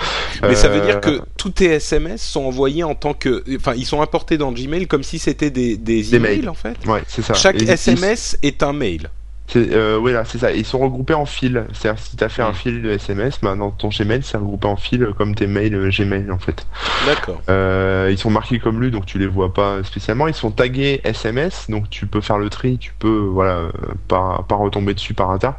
Mais 0.41 0.55
ça 0.55 0.69
veut 0.69 0.81
dire 0.81 1.01
que 1.01 1.21
tous 1.37 1.49
tes 1.49 1.65
SMS 1.65 2.21
sont 2.21 2.45
envoyés 2.45 2.83
en 2.83 2.95
tant 2.95 3.13
que 3.13 3.43
enfin 3.57 3.73
ils 3.75 3.85
sont 3.85 4.01
importés 4.01 4.37
dans 4.37 4.51
Gmail 4.51 4.87
comme 4.87 5.03
si 5.03 5.19
c'était 5.19 5.49
des 5.49 5.75
des, 5.75 6.15
emails 6.15 6.47
en 6.47 6.53
fait. 6.53 6.77
Ouais 6.85 7.03
c'est 7.07 7.21
ça. 7.21 7.33
Chaque 7.33 7.61
SMS 7.61 8.37
est 8.41 8.63
un 8.63 8.73
mail. 8.73 9.09
Euh, 9.55 9.97
oui, 9.97 10.13
là, 10.13 10.25
c'est 10.25 10.37
ça. 10.37 10.51
Ils 10.51 10.65
sont 10.65 10.79
regroupés 10.79 11.13
en 11.13 11.25
fils. 11.25 11.59
C'est-à-dire, 11.73 12.01
si 12.01 12.15
tu 12.15 12.23
as 12.23 12.29
fait 12.29 12.41
un 12.41 12.51
mm. 12.51 12.55
fil 12.55 12.81
de 12.81 12.89
SMS, 12.89 13.39
bah, 13.41 13.55
dans 13.55 13.71
ton 13.71 13.89
Gmail, 13.89 14.23
c'est 14.23 14.37
regroupé 14.37 14.67
en 14.67 14.75
fil 14.75 15.07
comme 15.17 15.35
tes 15.35 15.47
mails 15.47 15.75
euh, 15.75 15.89
Gmail, 15.89 16.31
en 16.31 16.39
fait. 16.39 16.65
D'accord. 17.05 17.41
Euh, 17.49 18.09
ils 18.11 18.17
sont 18.17 18.29
marqués 18.29 18.59
comme 18.59 18.81
lus, 18.81 18.91
donc 18.91 19.05
tu 19.05 19.19
les 19.19 19.27
vois 19.27 19.53
pas 19.53 19.83
spécialement. 19.83 20.27
Ils 20.27 20.33
sont 20.33 20.51
tagués 20.51 21.01
SMS, 21.03 21.69
donc 21.69 21.89
tu 21.89 22.05
peux 22.05 22.21
faire 22.21 22.37
le 22.37 22.49
tri, 22.49 22.77
tu 22.77 22.93
peux, 22.97 23.27
voilà, 23.31 23.63
pas, 24.07 24.45
pas 24.47 24.55
retomber 24.55 24.93
dessus 24.93 25.13
par 25.13 25.31
hasard. 25.31 25.55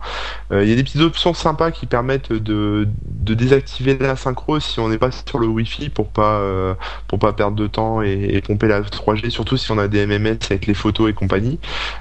Euh, 0.53 0.65
il 0.65 0.71
y 0.71 0.73
a 0.73 0.77
des 0.77 0.85
petites 0.85 1.01
options 1.01 1.35
sympas 1.35 1.71
qui 1.71 1.87
permettent 1.87 2.33
de, 2.33 2.89
de 3.05 3.35
désactiver 3.35 3.97
la 3.99 4.17
synchro 4.17 4.61
si 4.61 4.81
on 4.81 4.89
n'est 4.89 4.99
pas 4.99 5.11
sur 5.11 5.39
le 5.39 5.47
Wi-Fi 5.47 5.89
pour 5.89 6.09
pas, 6.09 6.39
euh, 6.39 6.75
pour 7.09 7.19
pas 7.19 7.33
perdre 7.33 7.57
de 7.57 7.67
temps 7.67 8.03
et, 8.03 8.13
et, 8.33 8.41
pomper 8.41 8.69
la 8.69 8.81
3G, 8.83 9.31
surtout 9.31 9.57
si 9.57 9.71
on 9.73 9.79
a 9.79 9.89
des 9.89 10.07
MMS 10.07 10.39
avec 10.51 10.67
les 10.67 10.75
photos 10.75 11.11
et 11.11 11.13
compagnie. 11.13 11.59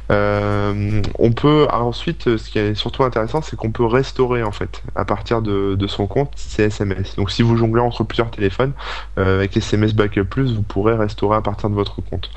on 0.10 1.32
peut 1.36 1.68
ensuite, 1.84 2.28
euh, 2.28 2.38
ce 2.38 2.50
qui 2.50 2.60
est 2.60 2.76
surtout 2.76 3.04
intéressant, 3.04 3.42
c'est 3.42 3.56
qu'on 3.56 3.72
peut 3.72 3.86
restaurer 3.86 4.44
en 4.44 4.52
fait 4.52 4.82
à 4.96 5.06
partir 5.06 5.42
de, 5.42 5.78
son 5.88 6.08
compte 6.08 6.32
ces 6.36 6.64
SMS. 6.64 7.16
Donc 7.16 7.32
si 7.32 7.42
vous 7.42 7.58
jonglez 7.58 7.82
entre 7.82 8.04
plusieurs 8.04 8.32
téléphones 8.32 8.72
euh, 9.18 9.38
avec 9.38 9.56
SMS 9.56 9.94
Backup 9.94 10.24
Plus, 10.24 10.54
vous 10.54 10.62
pourrez 10.62 10.96
restaurer 10.96 11.38
à 11.38 11.42
partir 11.42 11.70
de 11.70 11.76
votre 11.76 12.02
compte. 12.02 12.32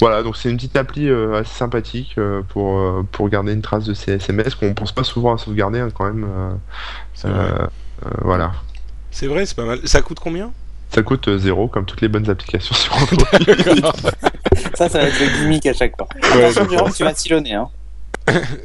Voilà, 0.00 0.22
donc 0.22 0.36
c'est 0.36 0.50
une 0.50 0.56
petite 0.56 0.76
appli 0.76 1.08
euh, 1.08 1.40
assez 1.40 1.54
sympathique 1.54 2.16
pour 2.48 3.04
pour 3.12 3.28
garder 3.28 3.52
une 3.52 3.62
trace 3.62 3.84
de 3.84 3.94
ces 3.94 4.12
SMS 4.12 4.54
qu'on 4.54 4.74
pense 4.74 4.92
pas 4.92 5.04
souvent 5.04 5.34
à 5.34 5.38
sauvegarder 5.38 5.80
hein, 5.80 5.88
quand 5.94 6.04
même. 6.04 6.26
voilà. 8.22 8.52
C'est 9.10 9.26
vrai, 9.26 9.46
c'est 9.46 9.56
pas 9.56 9.64
mal. 9.64 9.80
Ça 9.84 10.02
coûte 10.02 10.18
combien? 10.20 10.52
Ça 10.90 11.02
coûte 11.02 11.28
zéro, 11.38 11.68
comme 11.68 11.84
toutes 11.84 12.00
les 12.00 12.08
bonnes 12.08 12.28
applications 12.30 12.74
sur 12.74 12.94
Android. 12.96 13.92
ça, 14.74 14.88
ça 14.88 14.98
va 14.98 15.04
être 15.04 15.20
le 15.20 15.38
gimmick 15.38 15.66
à 15.66 15.72
chaque 15.72 15.96
fois. 15.96 16.08
Attention, 16.22 16.90
tu 16.94 17.04
vas 17.04 17.14
sillonner, 17.14 17.54
hein. 17.54 17.68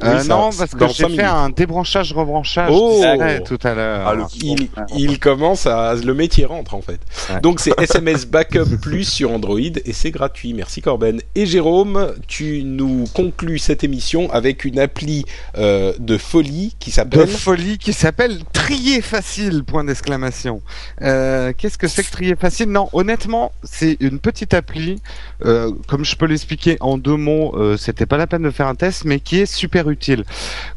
Euh, 0.02 0.24
non, 0.24 0.50
parce 0.56 0.74
que 0.74 0.88
j'ai 0.88 1.08
fait 1.08 1.22
un 1.22 1.50
débranchage 1.50 2.12
rebranchage 2.12 2.70
oh 2.72 3.02
tout 3.44 3.58
à 3.62 3.74
l'heure. 3.74 4.06
Ah, 4.06 4.26
il, 4.42 4.68
il, 4.96 5.18
commence 5.18 5.66
à 5.66 5.94
le 5.94 6.14
métier 6.14 6.44
rentre 6.44 6.74
en 6.74 6.82
fait. 6.82 7.00
Donc 7.42 7.60
c'est 7.60 7.78
SMS 7.80 8.26
Backup 8.26 8.64
Plus 8.82 9.04
sur 9.04 9.30
Android 9.30 9.58
et 9.58 9.92
c'est 9.92 10.10
gratuit. 10.10 10.52
Merci 10.52 10.82
Corben. 10.82 11.20
Et 11.34 11.46
Jérôme, 11.46 12.12
tu 12.26 12.62
nous 12.64 13.04
conclus 13.14 13.58
cette 13.58 13.84
émission 13.84 14.30
avec 14.32 14.64
une 14.64 14.78
appli 14.78 15.24
euh, 15.56 15.92
de 15.98 16.18
folie 16.18 16.74
qui 16.78 16.90
s'appelle 16.90 17.20
de 17.20 17.26
folie 17.26 17.78
qui 17.78 17.92
s'appelle 17.92 18.40
Trier 18.52 19.00
facile 19.00 19.64
point 19.64 19.84
d'exclamation. 19.84 20.60
Euh, 21.02 21.52
Qu'est-ce 21.56 21.78
que 21.78 21.88
c'est 21.88 22.02
que 22.02 22.10
Trier 22.10 22.36
facile? 22.36 22.70
Non, 22.70 22.88
honnêtement, 22.92 23.52
c'est 23.62 23.96
une 24.00 24.18
petite 24.18 24.54
appli. 24.54 25.00
Comme 25.40 26.04
je 26.04 26.16
peux 26.16 26.26
l'expliquer 26.26 26.76
en 26.80 26.98
deux 26.98 27.16
mots, 27.16 27.76
c'était 27.76 28.06
pas 28.06 28.16
la 28.16 28.26
peine 28.26 28.42
de 28.42 28.50
faire 28.50 28.66
un 28.66 28.74
test, 28.74 29.04
mais 29.04 29.20
qui 29.20 29.40
est 29.40 29.46
super 29.54 29.88
utile. 29.88 30.24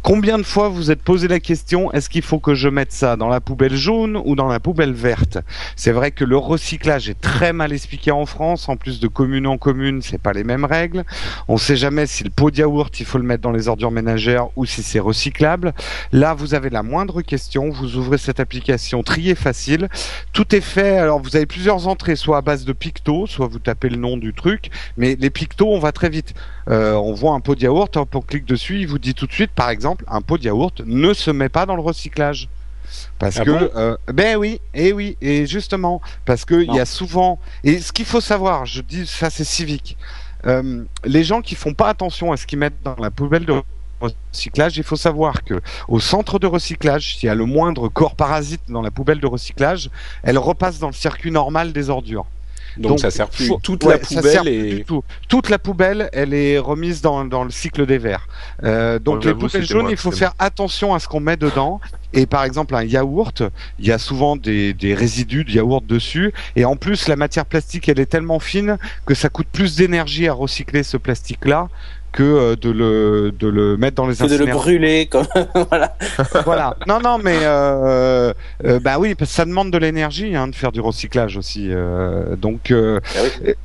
Combien 0.03 0.37
de 0.37 0.43
fois 0.43 0.69
vous 0.69 0.91
êtes 0.91 1.01
posé 1.01 1.27
la 1.27 1.39
question 1.39 1.91
est-ce 1.91 2.09
qu'il 2.09 2.21
faut 2.21 2.39
que 2.39 2.53
je 2.53 2.69
mette 2.69 2.91
ça 2.91 3.15
dans 3.15 3.27
la 3.27 3.41
poubelle 3.41 3.75
jaune 3.75 4.21
ou 4.23 4.35
dans 4.35 4.47
la 4.47 4.59
poubelle 4.59 4.93
verte? 4.93 5.39
C'est 5.75 5.91
vrai 5.91 6.11
que 6.11 6.23
le 6.23 6.37
recyclage 6.37 7.09
est 7.09 7.19
très 7.19 7.53
mal 7.53 7.73
expliqué 7.73 8.11
en 8.11 8.25
France. 8.25 8.69
En 8.69 8.77
plus 8.77 8.99
de 8.99 9.07
commune 9.07 9.47
en 9.47 9.57
commune, 9.57 10.01
c'est 10.01 10.21
pas 10.21 10.33
les 10.33 10.43
mêmes 10.43 10.65
règles. 10.65 11.03
On 11.47 11.53
ne 11.53 11.59
sait 11.59 11.75
jamais 11.75 12.05
si 12.05 12.23
le 12.23 12.29
pot 12.29 12.51
de 12.51 12.57
yaourt 12.57 12.99
il 12.99 13.05
faut 13.05 13.17
le 13.17 13.23
mettre 13.23 13.41
dans 13.41 13.51
les 13.51 13.67
ordures 13.67 13.91
ménagères 13.91 14.47
ou 14.55 14.65
si 14.65 14.83
c'est 14.83 14.99
recyclable. 14.99 15.73
Là, 16.11 16.33
vous 16.33 16.53
avez 16.53 16.69
la 16.69 16.83
moindre 16.83 17.21
question. 17.21 17.69
Vous 17.69 17.95
ouvrez 17.95 18.17
cette 18.17 18.39
application 18.39 19.03
trier 19.03 19.35
facile. 19.35 19.89
Tout 20.33 20.55
est 20.55 20.61
fait. 20.61 20.97
Alors 20.97 21.21
vous 21.21 21.35
avez 21.35 21.45
plusieurs 21.45 21.87
entrées, 21.87 22.15
soit 22.15 22.37
à 22.37 22.41
base 22.41 22.65
de 22.65 22.73
picto, 22.73 23.27
soit 23.27 23.47
vous 23.47 23.59
tapez 23.59 23.89
le 23.89 23.97
nom 23.97 24.17
du 24.17 24.33
truc. 24.33 24.69
Mais 24.97 25.17
les 25.19 25.29
pictos, 25.29 25.71
on 25.73 25.79
va 25.79 25.91
très 25.91 26.09
vite. 26.09 26.33
Euh, 26.69 26.93
on 26.93 27.13
voit 27.13 27.33
un 27.33 27.39
pot 27.39 27.55
de 27.55 27.61
yaourt, 27.61 27.95
on 27.95 28.05
clique 28.21 28.45
dessus 28.45 28.66
il 28.75 28.87
vous 28.87 28.99
dit 28.99 29.13
tout 29.13 29.27
de 29.27 29.31
suite, 29.31 29.51
par 29.51 29.69
exemple, 29.69 30.03
un 30.07 30.21
pot 30.21 30.37
de 30.37 30.43
yaourt 30.43 30.81
ne 30.85 31.13
se 31.13 31.31
met 31.31 31.49
pas 31.49 31.65
dans 31.65 31.75
le 31.75 31.81
recyclage. 31.81 32.49
Parce 33.19 33.37
ah 33.39 33.45
que, 33.45 33.71
euh, 33.75 33.97
ben 34.13 34.37
oui, 34.37 34.61
et 34.73 34.93
oui, 34.93 35.17
et 35.21 35.45
justement, 35.45 36.01
parce 36.25 36.45
que 36.45 36.55
il 36.55 36.73
y 36.73 36.79
a 36.79 36.85
souvent, 36.85 37.39
et 37.63 37.79
ce 37.79 37.91
qu'il 37.91 38.05
faut 38.05 38.21
savoir, 38.21 38.65
je 38.65 38.81
dis 38.81 39.05
ça 39.05 39.29
c'est 39.29 39.43
civique, 39.43 39.97
euh, 40.45 40.85
les 41.03 41.23
gens 41.23 41.41
qui 41.41 41.55
font 41.55 41.73
pas 41.73 41.89
attention 41.89 42.31
à 42.31 42.37
ce 42.37 42.47
qu'ils 42.47 42.59
mettent 42.59 42.81
dans 42.83 42.95
la 42.95 43.11
poubelle 43.11 43.45
de 43.45 43.61
recyclage, 43.99 44.77
il 44.77 44.83
faut 44.83 44.95
savoir 44.95 45.43
que 45.43 45.61
au 45.87 45.99
centre 45.99 46.39
de 46.39 46.47
recyclage, 46.47 47.17
s'il 47.17 47.27
y 47.27 47.29
a 47.29 47.35
le 47.35 47.45
moindre 47.45 47.89
corps 47.89 48.15
parasite 48.15 48.61
dans 48.69 48.81
la 48.81 48.91
poubelle 48.91 49.19
de 49.19 49.27
recyclage, 49.27 49.89
elle 50.23 50.37
repasse 50.37 50.79
dans 50.79 50.87
le 50.87 50.93
circuit 50.93 51.31
normal 51.31 51.73
des 51.73 51.89
ordures. 51.89 52.25
Donc, 52.77 52.99
ça 52.99 53.11
sert 53.11 53.29
plus. 53.29 53.51
toute 53.61 53.83
la 53.83 53.97
poubelle 53.97 54.47
est... 54.47 54.85
tout. 54.85 55.03
Toute 55.27 55.49
la 55.49 55.59
poubelle, 55.59 56.09
elle 56.13 56.33
est 56.33 56.57
remise 56.57 57.01
dans, 57.01 57.25
dans 57.25 57.43
le 57.43 57.51
cycle 57.51 57.85
des 57.85 57.97
verres. 57.97 58.27
Euh, 58.63 58.99
donc 58.99 59.25
les 59.25 59.33
poubelles 59.33 59.65
jaunes, 59.65 59.89
il 59.89 59.97
faut 59.97 60.11
faire 60.11 60.33
attention 60.39 60.93
à 60.93 60.99
ce 60.99 61.07
qu'on 61.07 61.19
met 61.19 61.37
dedans. 61.37 61.79
Et 62.13 62.25
par 62.25 62.43
exemple, 62.43 62.73
un 62.73 62.83
yaourt, 62.83 63.43
il 63.79 63.87
y 63.87 63.91
a 63.91 63.97
souvent 63.97 64.37
des, 64.37 64.73
des 64.73 64.93
résidus 64.93 65.43
de 65.43 65.51
yaourt 65.51 65.85
dessus. 65.85 66.33
Et 66.55 66.63
en 66.65 66.75
plus, 66.75 67.07
la 67.07 67.15
matière 67.15 67.45
plastique, 67.45 67.89
elle 67.89 67.99
est 67.99 68.05
tellement 68.05 68.39
fine 68.39 68.77
que 69.05 69.13
ça 69.13 69.29
coûte 69.29 69.47
plus 69.51 69.75
d'énergie 69.75 70.27
à 70.27 70.33
recycler 70.33 70.83
ce 70.83 70.97
plastique-là 70.97 71.67
que 72.11 72.23
euh, 72.23 72.55
de 72.55 72.69
le 72.69 73.33
de 73.37 73.47
le 73.47 73.77
mettre 73.77 73.95
dans 73.95 74.07
les 74.07 74.15
de 74.15 74.37
le 74.37 74.45
brûler 74.47 75.07
comme 75.07 75.27
voilà. 75.69 75.95
Voilà. 76.45 76.77
Non 76.87 76.99
non 76.99 77.17
mais 77.17 77.37
euh, 77.41 78.33
euh, 78.65 78.79
bah 78.79 78.97
oui 78.99 79.15
parce 79.15 79.31
que 79.31 79.35
ça 79.35 79.45
demande 79.45 79.71
de 79.71 79.77
l'énergie 79.77 80.35
hein, 80.35 80.47
de 80.47 80.55
faire 80.55 80.71
du 80.71 80.81
recyclage 80.81 81.37
aussi 81.37 81.67
euh, 81.69 82.35
donc 82.35 82.73
ah 82.73 82.99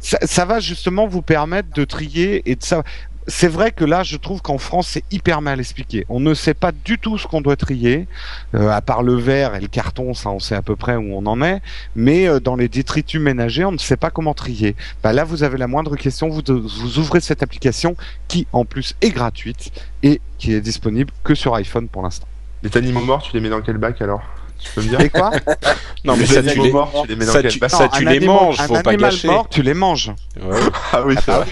ça, 0.00 0.18
ça, 0.22 0.44
va 0.44 0.60
justement 0.60 1.06
vous 1.06 1.22
permettre 1.22 1.68
de 1.74 1.84
trier 1.84 2.42
et 2.50 2.56
de 2.56 2.62
ça 2.62 2.82
c'est 3.26 3.48
vrai 3.48 3.70
que 3.70 3.84
là, 3.84 4.02
je 4.02 4.16
trouve 4.16 4.42
qu'en 4.42 4.58
France, 4.58 4.88
c'est 4.88 5.04
hyper 5.10 5.40
mal 5.40 5.60
expliqué. 5.60 6.04
On 6.08 6.20
ne 6.20 6.34
sait 6.34 6.54
pas 6.54 6.72
du 6.72 6.98
tout 6.98 7.18
ce 7.18 7.26
qu'on 7.26 7.40
doit 7.40 7.56
trier, 7.56 8.08
euh, 8.54 8.68
à 8.70 8.80
part 8.80 9.02
le 9.02 9.14
verre 9.14 9.54
et 9.54 9.60
le 9.60 9.68
carton, 9.68 10.14
ça, 10.14 10.30
on 10.30 10.38
sait 10.38 10.54
à 10.54 10.62
peu 10.62 10.76
près 10.76 10.96
où 10.96 11.14
on 11.14 11.26
en 11.26 11.40
est. 11.42 11.62
Mais 11.94 12.28
euh, 12.28 12.40
dans 12.40 12.56
les 12.56 12.68
détritus 12.68 13.20
ménagers, 13.20 13.64
on 13.64 13.72
ne 13.72 13.78
sait 13.78 13.96
pas 13.96 14.10
comment 14.10 14.34
trier. 14.34 14.74
Bah, 15.02 15.12
là, 15.12 15.24
vous 15.24 15.42
avez 15.42 15.58
la 15.58 15.66
moindre 15.66 15.96
question, 15.96 16.28
vous, 16.28 16.42
vous 16.46 16.98
ouvrez 16.98 17.20
cette 17.20 17.42
application 17.42 17.96
qui, 18.28 18.46
en 18.52 18.64
plus, 18.64 18.94
est 19.00 19.10
gratuite 19.10 19.70
et 20.02 20.20
qui 20.38 20.52
est 20.54 20.60
disponible 20.60 21.12
que 21.22 21.34
sur 21.34 21.54
iPhone 21.54 21.88
pour 21.88 22.02
l'instant. 22.02 22.26
Les 22.62 22.76
animaux 22.76 23.04
morts, 23.04 23.22
tu 23.22 23.32
les 23.34 23.40
mets 23.40 23.50
dans 23.50 23.60
quel 23.60 23.78
bac 23.78 24.00
alors? 24.02 24.22
Tu 24.62 24.70
peux 24.74 24.82
me 24.82 24.88
dire 24.88 25.00
Et 25.00 25.10
quoi 25.10 25.30
Non, 26.04 26.16
mais 26.16 26.26
ça, 26.26 26.42
tu 26.42 26.60
les, 26.60 26.72
morts, 26.72 27.02
tu 27.02 27.08
les 27.08 27.16
mets 27.16 27.26
dans 27.26 27.32
ça, 27.32 27.42
tu, 27.42 27.58
ça, 27.68 27.88
tu 27.88 28.04
les 28.04 28.20
manges, 28.20 28.56
faut 28.56 28.80
pas 28.80 28.96
gâcher. 28.96 29.28
mort, 29.28 29.48
tu 29.48 29.62
les 29.62 29.74
manges. 29.74 30.12
Ouais. 30.40 30.58
Ah 30.92 31.02
oui, 31.06 31.14
c'est 31.24 31.32
vrai. 31.32 31.46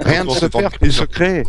Rien 0.00 0.24
de 0.26 0.30
se 0.30 0.48
faire 0.48 0.70
que 0.70 0.90
se 0.90 1.04
créer. 1.04 1.42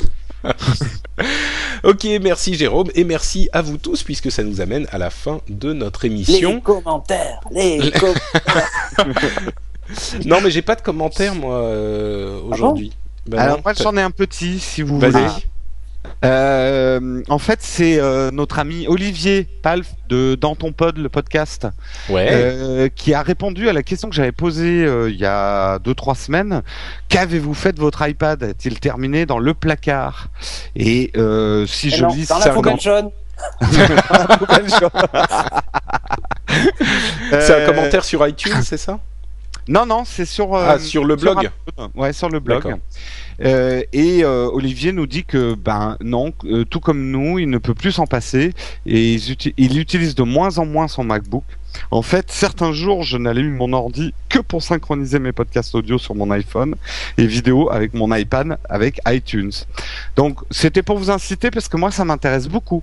ok, 1.83 2.07
merci 2.21 2.53
Jérôme 2.53 2.89
et 2.93 3.03
merci 3.03 3.49
à 3.51 3.61
vous 3.61 3.77
tous 3.77 4.03
puisque 4.03 4.31
ça 4.31 4.43
nous 4.43 4.61
amène 4.61 4.87
à 4.91 4.97
la 4.97 5.09
fin 5.09 5.41
de 5.49 5.73
notre 5.73 6.05
émission. 6.05 6.55
Les 6.55 6.61
commentaires, 6.61 7.39
les 7.51 7.91
commentaires. 7.91 8.69
non, 10.25 10.39
mais 10.41 10.51
j'ai 10.51 10.61
pas 10.61 10.75
de 10.75 10.81
commentaires 10.81 11.33
moi 11.35 11.55
euh, 11.55 12.39
aujourd'hui. 12.43 12.91
Ah 12.93 12.99
bon 13.25 13.31
ben 13.31 13.39
Alors 13.39 13.59
moi 13.63 13.73
j'en 13.73 13.97
ai 13.97 14.01
un 14.01 14.11
petit 14.11 14.59
si 14.59 14.83
vous 14.83 14.99
voulez. 14.99 15.25
Euh, 16.23 17.21
en 17.29 17.39
fait, 17.39 17.59
c'est 17.61 17.99
euh, 17.99 18.31
notre 18.31 18.59
ami 18.59 18.87
Olivier 18.87 19.47
Palf 19.61 19.87
de 20.09 20.35
Dans 20.35 20.55
ton 20.55 20.71
pod, 20.71 20.97
le 20.97 21.09
podcast, 21.09 21.67
euh, 22.09 22.89
qui 22.95 23.13
a 23.13 23.21
répondu 23.21 23.69
à 23.69 23.73
la 23.73 23.83
question 23.83 24.09
que 24.09 24.15
j'avais 24.15 24.31
posée 24.31 24.87
il 25.07 25.15
y 25.15 25.25
a 25.25 25.79
deux 25.79 25.93
trois 25.93 26.15
semaines. 26.15 26.61
Qu'avez-vous 27.09 27.53
fait 27.53 27.73
de 27.73 27.79
votre 27.79 28.07
iPad? 28.07 28.41
Est-il 28.43 28.79
terminé 28.79 29.25
dans 29.25 29.39
le 29.39 29.53
placard? 29.53 30.27
Et 30.75 31.11
si 31.67 31.89
je 31.89 32.05
lis 32.05 32.27
dans 32.27 32.39
la 32.39 32.49
poubelle 32.49 32.79
jaune. 32.79 33.09
c'est 37.31 37.63
un 37.63 37.65
commentaire 37.65 38.05
sur 38.05 38.25
iTunes, 38.25 38.61
c'est 38.63 38.77
ça? 38.77 38.99
Non, 39.67 39.85
non, 39.85 40.05
c'est 40.05 40.25
sur 40.25 40.55
ah, 40.55 40.79
sur 40.79 41.03
le 41.03 41.17
blog. 41.17 41.49
ouais, 41.95 42.13
sur 42.13 42.29
le 42.29 42.39
blog. 42.39 42.77
Euh, 43.43 43.83
et 43.93 44.23
euh, 44.23 44.49
Olivier 44.51 44.91
nous 44.91 45.07
dit 45.07 45.23
que 45.23 45.55
ben 45.55 45.97
non, 46.01 46.33
euh, 46.45 46.65
tout 46.65 46.79
comme 46.79 47.11
nous, 47.11 47.39
il 47.39 47.49
ne 47.49 47.57
peut 47.57 47.73
plus 47.73 47.91
s'en 47.91 48.07
passer 48.07 48.53
et 48.85 49.15
il, 49.57 49.79
utilise 49.79 50.15
de 50.15 50.23
moins 50.23 50.57
en 50.57 50.65
moins 50.65 50.87
son 50.87 51.03
MacBook. 51.03 51.43
En 51.91 52.01
fait, 52.01 52.31
certains 52.31 52.71
jours, 52.71 53.03
je 53.03 53.17
n'allume 53.17 53.55
mon 53.57 53.73
ordi 53.73 54.13
que 54.29 54.39
pour 54.39 54.63
synchroniser 54.63 55.19
mes 55.19 55.33
podcasts 55.33 55.75
audio 55.75 55.97
sur 55.97 56.15
mon 56.15 56.31
iPhone 56.31 56.75
et 57.17 57.27
vidéo 57.27 57.69
avec 57.69 57.93
mon 57.93 58.13
iPad 58.15 58.57
avec 58.69 59.01
iTunes. 59.07 59.51
Donc, 60.15 60.39
c'était 60.51 60.83
pour 60.83 60.97
vous 60.97 61.11
inciter 61.11 61.51
parce 61.51 61.67
que 61.67 61.75
moi, 61.75 61.91
ça 61.91 62.05
m'intéresse 62.05 62.47
beaucoup 62.47 62.81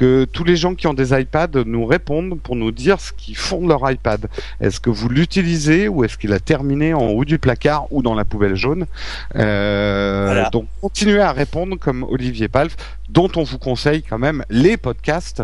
que 0.00 0.24
tous 0.24 0.44
les 0.44 0.56
gens 0.56 0.74
qui 0.74 0.86
ont 0.86 0.94
des 0.94 1.12
iPads 1.12 1.64
nous 1.66 1.84
répondent 1.84 2.40
pour 2.40 2.56
nous 2.56 2.72
dire 2.72 2.98
ce 2.98 3.12
qu'ils 3.12 3.36
font 3.36 3.60
de 3.60 3.68
leur 3.68 3.88
iPad. 3.90 4.28
Est-ce 4.58 4.80
que 4.80 4.88
vous 4.88 5.10
l'utilisez 5.10 5.88
ou 5.88 6.04
est-ce 6.04 6.16
qu'il 6.16 6.32
a 6.32 6.40
terminé 6.40 6.94
en 6.94 7.08
haut 7.08 7.26
du 7.26 7.38
placard 7.38 7.86
ou 7.90 8.00
dans 8.00 8.14
la 8.14 8.24
poubelle 8.24 8.54
jaune? 8.56 8.86
Euh, 9.36 10.42
Donc 10.52 10.68
continuez 10.80 11.20
à 11.20 11.32
répondre 11.32 11.76
comme 11.78 12.02
Olivier 12.04 12.48
Palf, 12.48 12.78
dont 13.10 13.28
on 13.36 13.42
vous 13.42 13.58
conseille 13.58 14.02
quand 14.02 14.18
même 14.18 14.42
les 14.48 14.78
podcasts. 14.78 15.42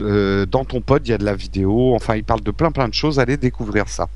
Euh, 0.00 0.44
dans 0.44 0.66
ton 0.66 0.82
pod, 0.82 1.00
il 1.08 1.12
y 1.12 1.14
a 1.14 1.18
de 1.18 1.24
la 1.24 1.34
vidéo. 1.34 1.94
Enfin, 1.94 2.16
il 2.16 2.24
parle 2.24 2.42
de 2.42 2.50
plein 2.50 2.72
plein 2.72 2.88
de 2.88 2.94
choses. 2.94 3.18
Allez 3.18 3.38
découvrir 3.38 3.88
ça. 3.88 4.08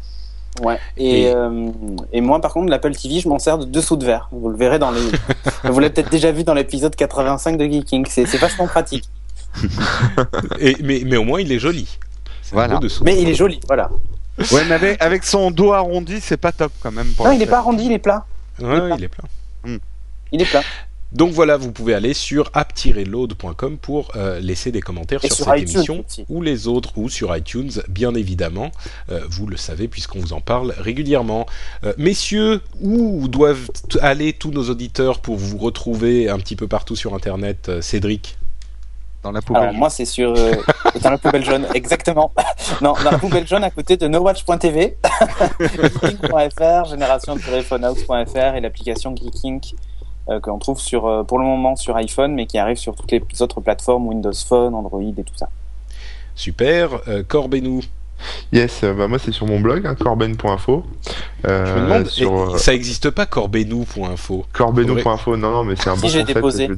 Ouais. 0.62 0.78
Et, 0.99 1.33
euh, 1.35 1.70
et 2.12 2.20
moi, 2.20 2.39
par 2.43 2.53
contre, 2.53 2.68
l'Apple 2.68 2.95
TV, 2.95 3.20
je 3.20 3.28
m'en 3.31 3.39
sers 3.39 3.57
de 3.57 3.64
dessous 3.64 3.97
de 3.97 4.05
verre. 4.05 4.28
Vous 4.31 4.51
le 4.51 4.59
verrez 4.59 4.78
dans 4.78 4.91
les. 4.91 5.01
vous 5.64 5.81
l'avez 5.81 5.95
peut-être 5.95 6.11
déjà 6.11 6.33
vu 6.33 6.45
dans 6.45 6.53
l'épisode 6.53 6.95
85 6.95 7.57
de 7.57 7.64
Geeking. 7.64 8.05
C'est 8.11 8.37
vachement 8.37 8.66
pratique. 8.66 9.09
et, 10.61 10.77
mais, 10.83 11.03
mais 11.05 11.17
au 11.17 11.25
moins, 11.25 11.41
il 11.41 11.51
est 11.53 11.59
joli. 11.59 11.99
Voilà. 12.53 12.81
Mais 13.03 13.21
il 13.21 13.29
est 13.29 13.35
joli, 13.35 13.61
voilà. 13.67 13.91
Ouais, 14.53 14.65
mais 14.65 14.75
avec, 14.75 15.03
avec 15.03 15.25
son 15.25 15.51
dos 15.51 15.73
arrondi, 15.73 16.21
c'est 16.21 16.37
pas 16.37 16.53
top 16.53 16.73
quand 16.81 16.93
même. 16.93 17.13
non, 17.19 17.33
il 17.33 17.39
n'est 17.39 17.47
pas 17.47 17.59
arrondi, 17.59 17.85
il 17.87 17.93
est 17.93 17.99
plat. 17.99 18.25
Ouais, 18.61 18.91
il 18.97 19.05
est 19.05 19.09
plat. 19.09 19.25
Hmm. 19.65 19.77
Il 20.33 20.43
est 20.43 20.47
plat. 20.47 20.63
Donc 21.13 21.33
voilà, 21.33 21.57
vous 21.57 21.73
pouvez 21.73 21.95
aller 21.95 22.15
sur 22.15 22.51
app-load.com 22.55 23.79
pour 23.79 24.13
euh, 24.15 24.39
laisser 24.39 24.71
des 24.71 24.81
commentaires 24.81 25.21
sur, 25.21 25.35
cette 25.35 25.49
émission 25.49 26.05
ou 26.29 26.41
les 26.41 26.69
autres, 26.69 26.97
ou 26.97 27.09
sur 27.09 27.37
iTunes, 27.37 27.73
bien 27.89 28.15
évidemment. 28.15 28.71
Euh, 29.11 29.21
vous 29.29 29.47
le 29.47 29.57
savez 29.57 29.89
puisqu'on 29.89 30.21
vous 30.21 30.33
en 30.33 30.41
parle 30.41 30.73
régulièrement. 30.79 31.47
Euh, 31.83 31.93
messieurs, 31.99 32.61
où 32.81 33.27
doivent 33.27 33.71
aller 34.01 34.33
tous 34.33 34.53
nos 34.53 34.71
auditeurs 34.71 35.19
pour 35.19 35.37
vous 35.37 35.59
retrouver 35.59 36.29
un 36.29 36.39
petit 36.39 36.55
peu 36.55 36.69
partout 36.69 36.95
sur 36.95 37.13
Internet 37.13 37.81
Cédric? 37.81 38.39
Dans 39.23 39.33
la 39.33 39.43
poubelle. 39.43 39.62
Alors, 39.62 39.75
moi, 39.75 39.91
c'est 39.91 40.05
sur 40.05 40.35
dans 41.03 41.11
la 41.11 41.18
poubelle 41.18 41.45
jaune, 41.45 41.66
exactement. 41.75 42.33
non, 42.81 42.95
dans 43.05 43.11
la 43.11 43.18
poubelle 43.18 43.47
jaune 43.47 43.64
à 43.64 43.71
côté 43.71 43.97
de 43.97 44.09
nowatch.tv, 44.09 44.97
geeking.fr, 45.61 46.85
génération-phonehouse.fr 46.91 48.55
et 48.57 48.61
l'application 48.61 49.14
Geeking 49.14 49.61
euh, 50.29 50.39
que 50.39 50.51
l'on 50.51 50.59
trouve 50.59 50.79
sur, 50.79 51.07
euh, 51.07 51.25
pour 51.25 51.39
le 51.39 51.45
moment 51.45 51.77
sur 51.77 51.97
iPhone, 51.97 52.35
mais 52.35 52.47
qui 52.47 52.59
arrive 52.59 52.77
sur 52.77 52.95
toutes 52.95 53.11
les 53.11 53.23
autres 53.41 53.61
plateformes, 53.61 54.07
Windows 54.07 54.33
Phone, 54.33 54.75
Android 54.75 55.01
et 55.03 55.25
tout 55.25 55.37
ça. 55.37 55.49
Super. 56.35 57.01
Euh, 57.09 57.23
Corbenou 57.27 57.81
Yes, 58.53 58.85
bah 58.85 59.09
moi 59.09 59.18
c'est 59.18 59.33
sur 59.33 59.47
mon 59.47 59.61
blog, 59.61 59.87
hein, 59.87 59.95
corben.info. 59.95 60.85
Euh, 61.47 61.66
je 61.66 61.73
me 61.73 61.81
demande, 61.81 62.07
sur, 62.07 62.59
ça 62.59 62.73
n'existe 62.73 63.09
pas 63.11 63.25
corbenou.info 63.25 64.45
Corbenou.info, 64.53 65.37
non, 65.37 65.51
non, 65.51 65.64
mais 65.64 65.75
c'est 65.77 65.89
un 65.89 65.97
bon 65.97 66.07
si 66.07 66.11
j'ai 66.11 66.25
déposé. 66.25 66.68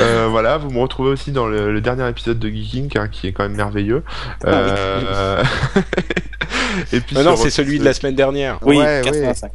Euh, 0.00 0.28
voilà, 0.30 0.58
vous 0.58 0.70
me 0.70 0.80
retrouvez 0.80 1.10
aussi 1.10 1.32
dans 1.32 1.46
le, 1.46 1.80
dernier 1.80 2.08
épisode 2.08 2.38
de 2.38 2.48
Geeking, 2.48 2.90
hein, 2.96 3.08
qui 3.08 3.26
est 3.26 3.32
quand 3.32 3.42
même 3.42 3.56
merveilleux. 3.56 4.02
Euh... 4.44 5.42
Et 6.92 7.00
puis 7.00 7.16
non, 7.16 7.36
c'est 7.36 7.50
celui 7.50 7.78
de 7.78 7.84
la 7.84 7.92
semaine 7.92 8.14
dernière. 8.14 8.58
Oui, 8.62 8.78
ouais, 8.78 9.02
85. 9.04 9.52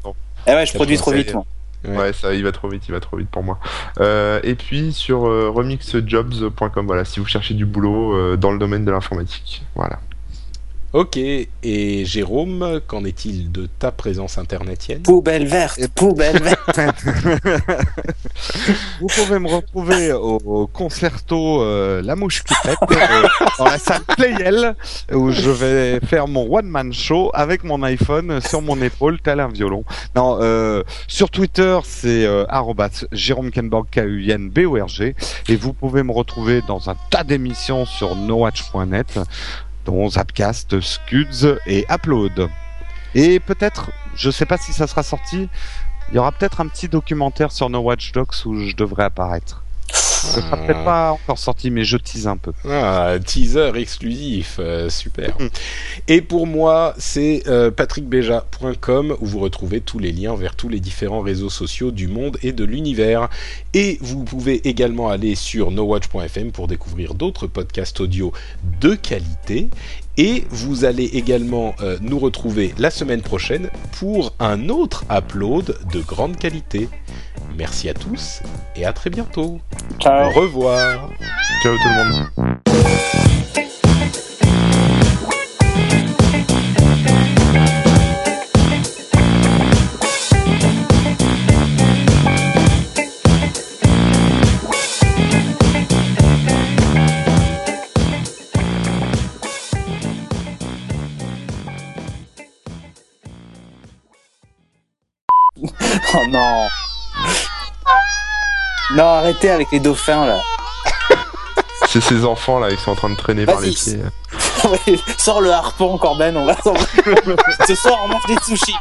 Eh 0.48 0.52
ouais, 0.52 0.66
je 0.66 0.74
produis 0.74 0.98
trop 0.98 1.12
vite, 1.12 1.34
moi. 1.34 1.46
Ouais. 1.88 2.14
ça, 2.14 2.34
il 2.34 2.44
va 2.44 2.52
trop 2.52 2.68
vite, 2.68 2.84
il 2.88 2.92
va 2.92 3.00
trop 3.00 3.18
vite 3.18 3.30
pour 3.30 3.44
moi. 3.44 3.60
Euh, 4.00 4.40
et 4.44 4.56
puis 4.56 4.94
sur 4.94 5.28
euh, 5.28 5.50
remixjobs.com, 5.50 6.86
voilà, 6.86 7.06
si 7.06 7.20
vous 7.20 7.26
cherchez 7.26 7.54
du 7.54 7.66
boulot 7.66 8.16
euh, 8.16 8.38
dans 8.38 8.52
le 8.52 8.58
domaine 8.58 8.86
de 8.86 8.92
l'informatique, 8.92 9.64
voilà. 9.76 10.00
Ok, 10.94 11.18
et 11.18 12.06
Jérôme, 12.06 12.80
qu'en 12.88 13.04
est-il 13.04 13.52
de 13.52 13.68
ta 13.68 13.92
présence 13.92 14.38
internetienne? 14.38 15.02
Poubelle 15.02 15.46
verte, 15.46 15.86
poubelle 15.94 16.42
verte. 16.42 16.80
Vous 19.02 19.08
pouvez 19.08 19.40
me 19.40 19.50
retrouver 19.50 20.14
au, 20.14 20.68
concerto 20.68 21.62
euh, 21.62 22.02
La 22.02 22.16
Mouche 22.16 22.44
qui 22.44 22.54
pète, 22.64 22.78
euh, 22.92 23.28
dans 23.58 23.66
la 23.66 23.78
salle 23.78 24.04
Playel, 24.16 24.76
où 25.12 25.32
je 25.32 25.50
vais 25.50 26.00
faire 26.00 26.30
mon 26.30 26.48
one-man 26.50 26.94
show 26.94 27.30
avec 27.34 27.66
mon 27.66 27.84
iPhone 27.84 28.40
sur 28.40 28.62
mon 28.62 28.82
épaule, 28.82 29.20
tel 29.20 29.42
un 29.42 29.50
violon. 29.50 29.84
Non, 30.16 30.38
euh, 30.42 30.82
sur 31.08 31.30
Twitter, 31.30 31.78
c'est 31.84 32.26
euh, 32.26 32.46
Jérôme 33.12 33.52
Kenborg, 33.52 33.88
K-U-N-B-O-R-G, 33.92 35.16
et 35.50 35.56
vous 35.56 35.74
pouvez 35.74 36.04
me 36.04 36.14
retrouver 36.14 36.62
dans 36.68 36.90
un 36.90 36.96
tas 37.10 37.24
d'émissions 37.24 37.86
sur 37.86 38.16
nowatch.net 38.16 39.20
dont 39.86 40.10
Zapcast, 40.10 40.82
Scuds 40.82 41.58
et 41.68 41.86
Upload. 41.90 42.50
Et 43.14 43.40
peut-être, 43.40 43.92
je 44.16 44.30
sais 44.30 44.46
pas 44.46 44.58
si 44.58 44.74
ça 44.74 44.88
sera 44.88 45.04
sorti, 45.04 45.50
il 46.10 46.16
y 46.16 46.18
aura 46.18 46.32
peut-être 46.32 46.62
un 46.62 46.68
petit 46.68 46.90
documentaire 46.90 47.52
sur 47.52 47.70
No 47.70 47.80
Watch 47.80 48.12
Dogs 48.12 48.46
où 48.46 48.56
je 48.60 48.76
devrais 48.76 49.06
apparaître. 49.06 49.65
Ce 49.92 50.42
sera 50.42 50.58
peut-être 50.58 50.84
pas 50.84 51.12
encore 51.12 51.38
sorti, 51.38 51.70
mais 51.70 51.84
je 51.84 51.98
tease 51.98 52.28
un 52.28 52.38
peu. 52.38 52.52
Ah, 52.68 53.16
teaser 53.24 53.72
exclusif, 53.76 54.58
euh, 54.60 54.90
super. 54.90 55.38
Et 56.08 56.22
pour 56.22 56.48
moi, 56.48 56.96
c'est 56.98 57.44
euh, 57.48 57.70
patrickbeja.com 57.70 59.16
où 59.20 59.26
vous 59.26 59.40
retrouvez 59.40 59.82
tous 59.82 60.00
les 60.00 60.12
liens 60.12 60.36
vers 60.36 60.56
tous 60.56 60.70
les 60.70 60.80
différents 60.80 61.22
réseaux 61.22 61.50
sociaux 61.50 61.92
du 61.92 62.08
monde 62.08 62.38
et 62.42 62.54
de 62.54 62.64
l'univers. 62.64 63.30
Et 63.74 63.98
vous 64.02 64.24
pouvez 64.24 64.68
également 64.68 65.10
aller 65.10 65.36
sur 65.36 65.72
nowatch.fm 65.72 66.52
pour 66.52 66.68
découvrir 66.68 67.14
d'autres 67.14 67.48
podcasts 67.48 68.00
audio 68.00 68.34
de 68.82 68.96
qualité. 68.96 69.70
Et 70.18 70.46
vous 70.50 70.86
allez 70.86 71.06
également 71.06 71.76
euh, 71.82 71.98
nous 72.02 72.20
retrouver 72.20 72.74
la 72.78 72.90
semaine 72.90 73.22
prochaine 73.22 73.70
pour 74.00 74.34
un 74.40 74.70
autre 74.70 75.04
upload 75.12 75.78
de 75.92 76.00
grande 76.00 76.38
qualité. 76.38 76.88
Merci 77.58 77.90
à 77.90 77.94
tous 77.94 78.42
et 78.76 78.86
à 78.86 78.94
très 78.94 79.10
bientôt. 79.10 79.60
Ciao. 80.00 80.30
Au 80.30 80.32
revoir. 80.32 81.10
Ciao 81.64 81.76
tout 81.78 81.90
le 81.90 82.10
monde. 82.10 83.70
Oh 106.18 106.28
non 106.28 106.68
Non, 108.96 109.06
arrêtez 109.06 109.50
avec 109.50 109.72
les 109.72 109.80
dauphins 109.80 110.26
là. 110.26 110.40
C'est 111.88 112.02
ces 112.02 112.26
enfants 112.26 112.60
là, 112.60 112.70
ils 112.72 112.78
sont 112.78 112.92
en 112.92 112.96
train 112.96 113.10
de 113.10 113.16
traîner 113.16 113.46
par 113.46 113.60
les 113.60 113.72
pieds. 113.72 114.00
sors 115.18 115.42
le 115.42 115.52
harpon, 115.52 115.98
Corben, 115.98 116.36
on 116.38 116.46
va. 116.46 116.56
Ce 117.68 117.76
soir, 117.76 118.00
on 118.04 118.08
mange 118.10 118.26
des 118.28 118.38
sushis. 118.44 118.76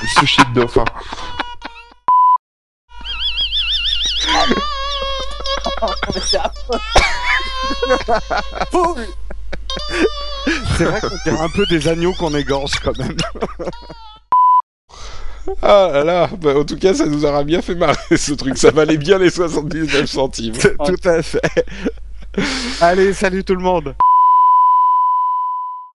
Des 0.00 0.08
sushis 0.08 0.42
de 0.54 0.60
dauphins. 0.60 0.84
C'est 10.76 10.84
vrai 10.84 11.00
qu'on 11.00 11.30
dirait 11.30 11.40
un 11.40 11.48
peu 11.48 11.66
des 11.66 11.88
agneaux 11.88 12.12
qu'on 12.14 12.34
égorge 12.34 12.72
quand 12.82 12.96
même. 12.98 13.16
Ah 15.62 15.90
là 15.92 16.04
là, 16.04 16.30
bah, 16.40 16.56
en 16.56 16.64
tout 16.64 16.76
cas, 16.76 16.94
ça 16.94 17.06
nous 17.06 17.24
aura 17.24 17.44
bien 17.44 17.62
fait 17.62 17.74
marrer 17.74 18.16
ce 18.16 18.32
truc. 18.32 18.56
Ça 18.56 18.70
valait 18.70 18.96
bien 18.96 19.18
les 19.18 19.30
79 19.30 20.06
centimes. 20.06 20.54
Tout 20.86 21.08
à 21.08 21.22
fait. 21.22 21.40
Allez, 22.80 23.12
salut 23.12 23.42
tout 23.42 23.54
le 23.54 23.62
monde. 23.62 23.94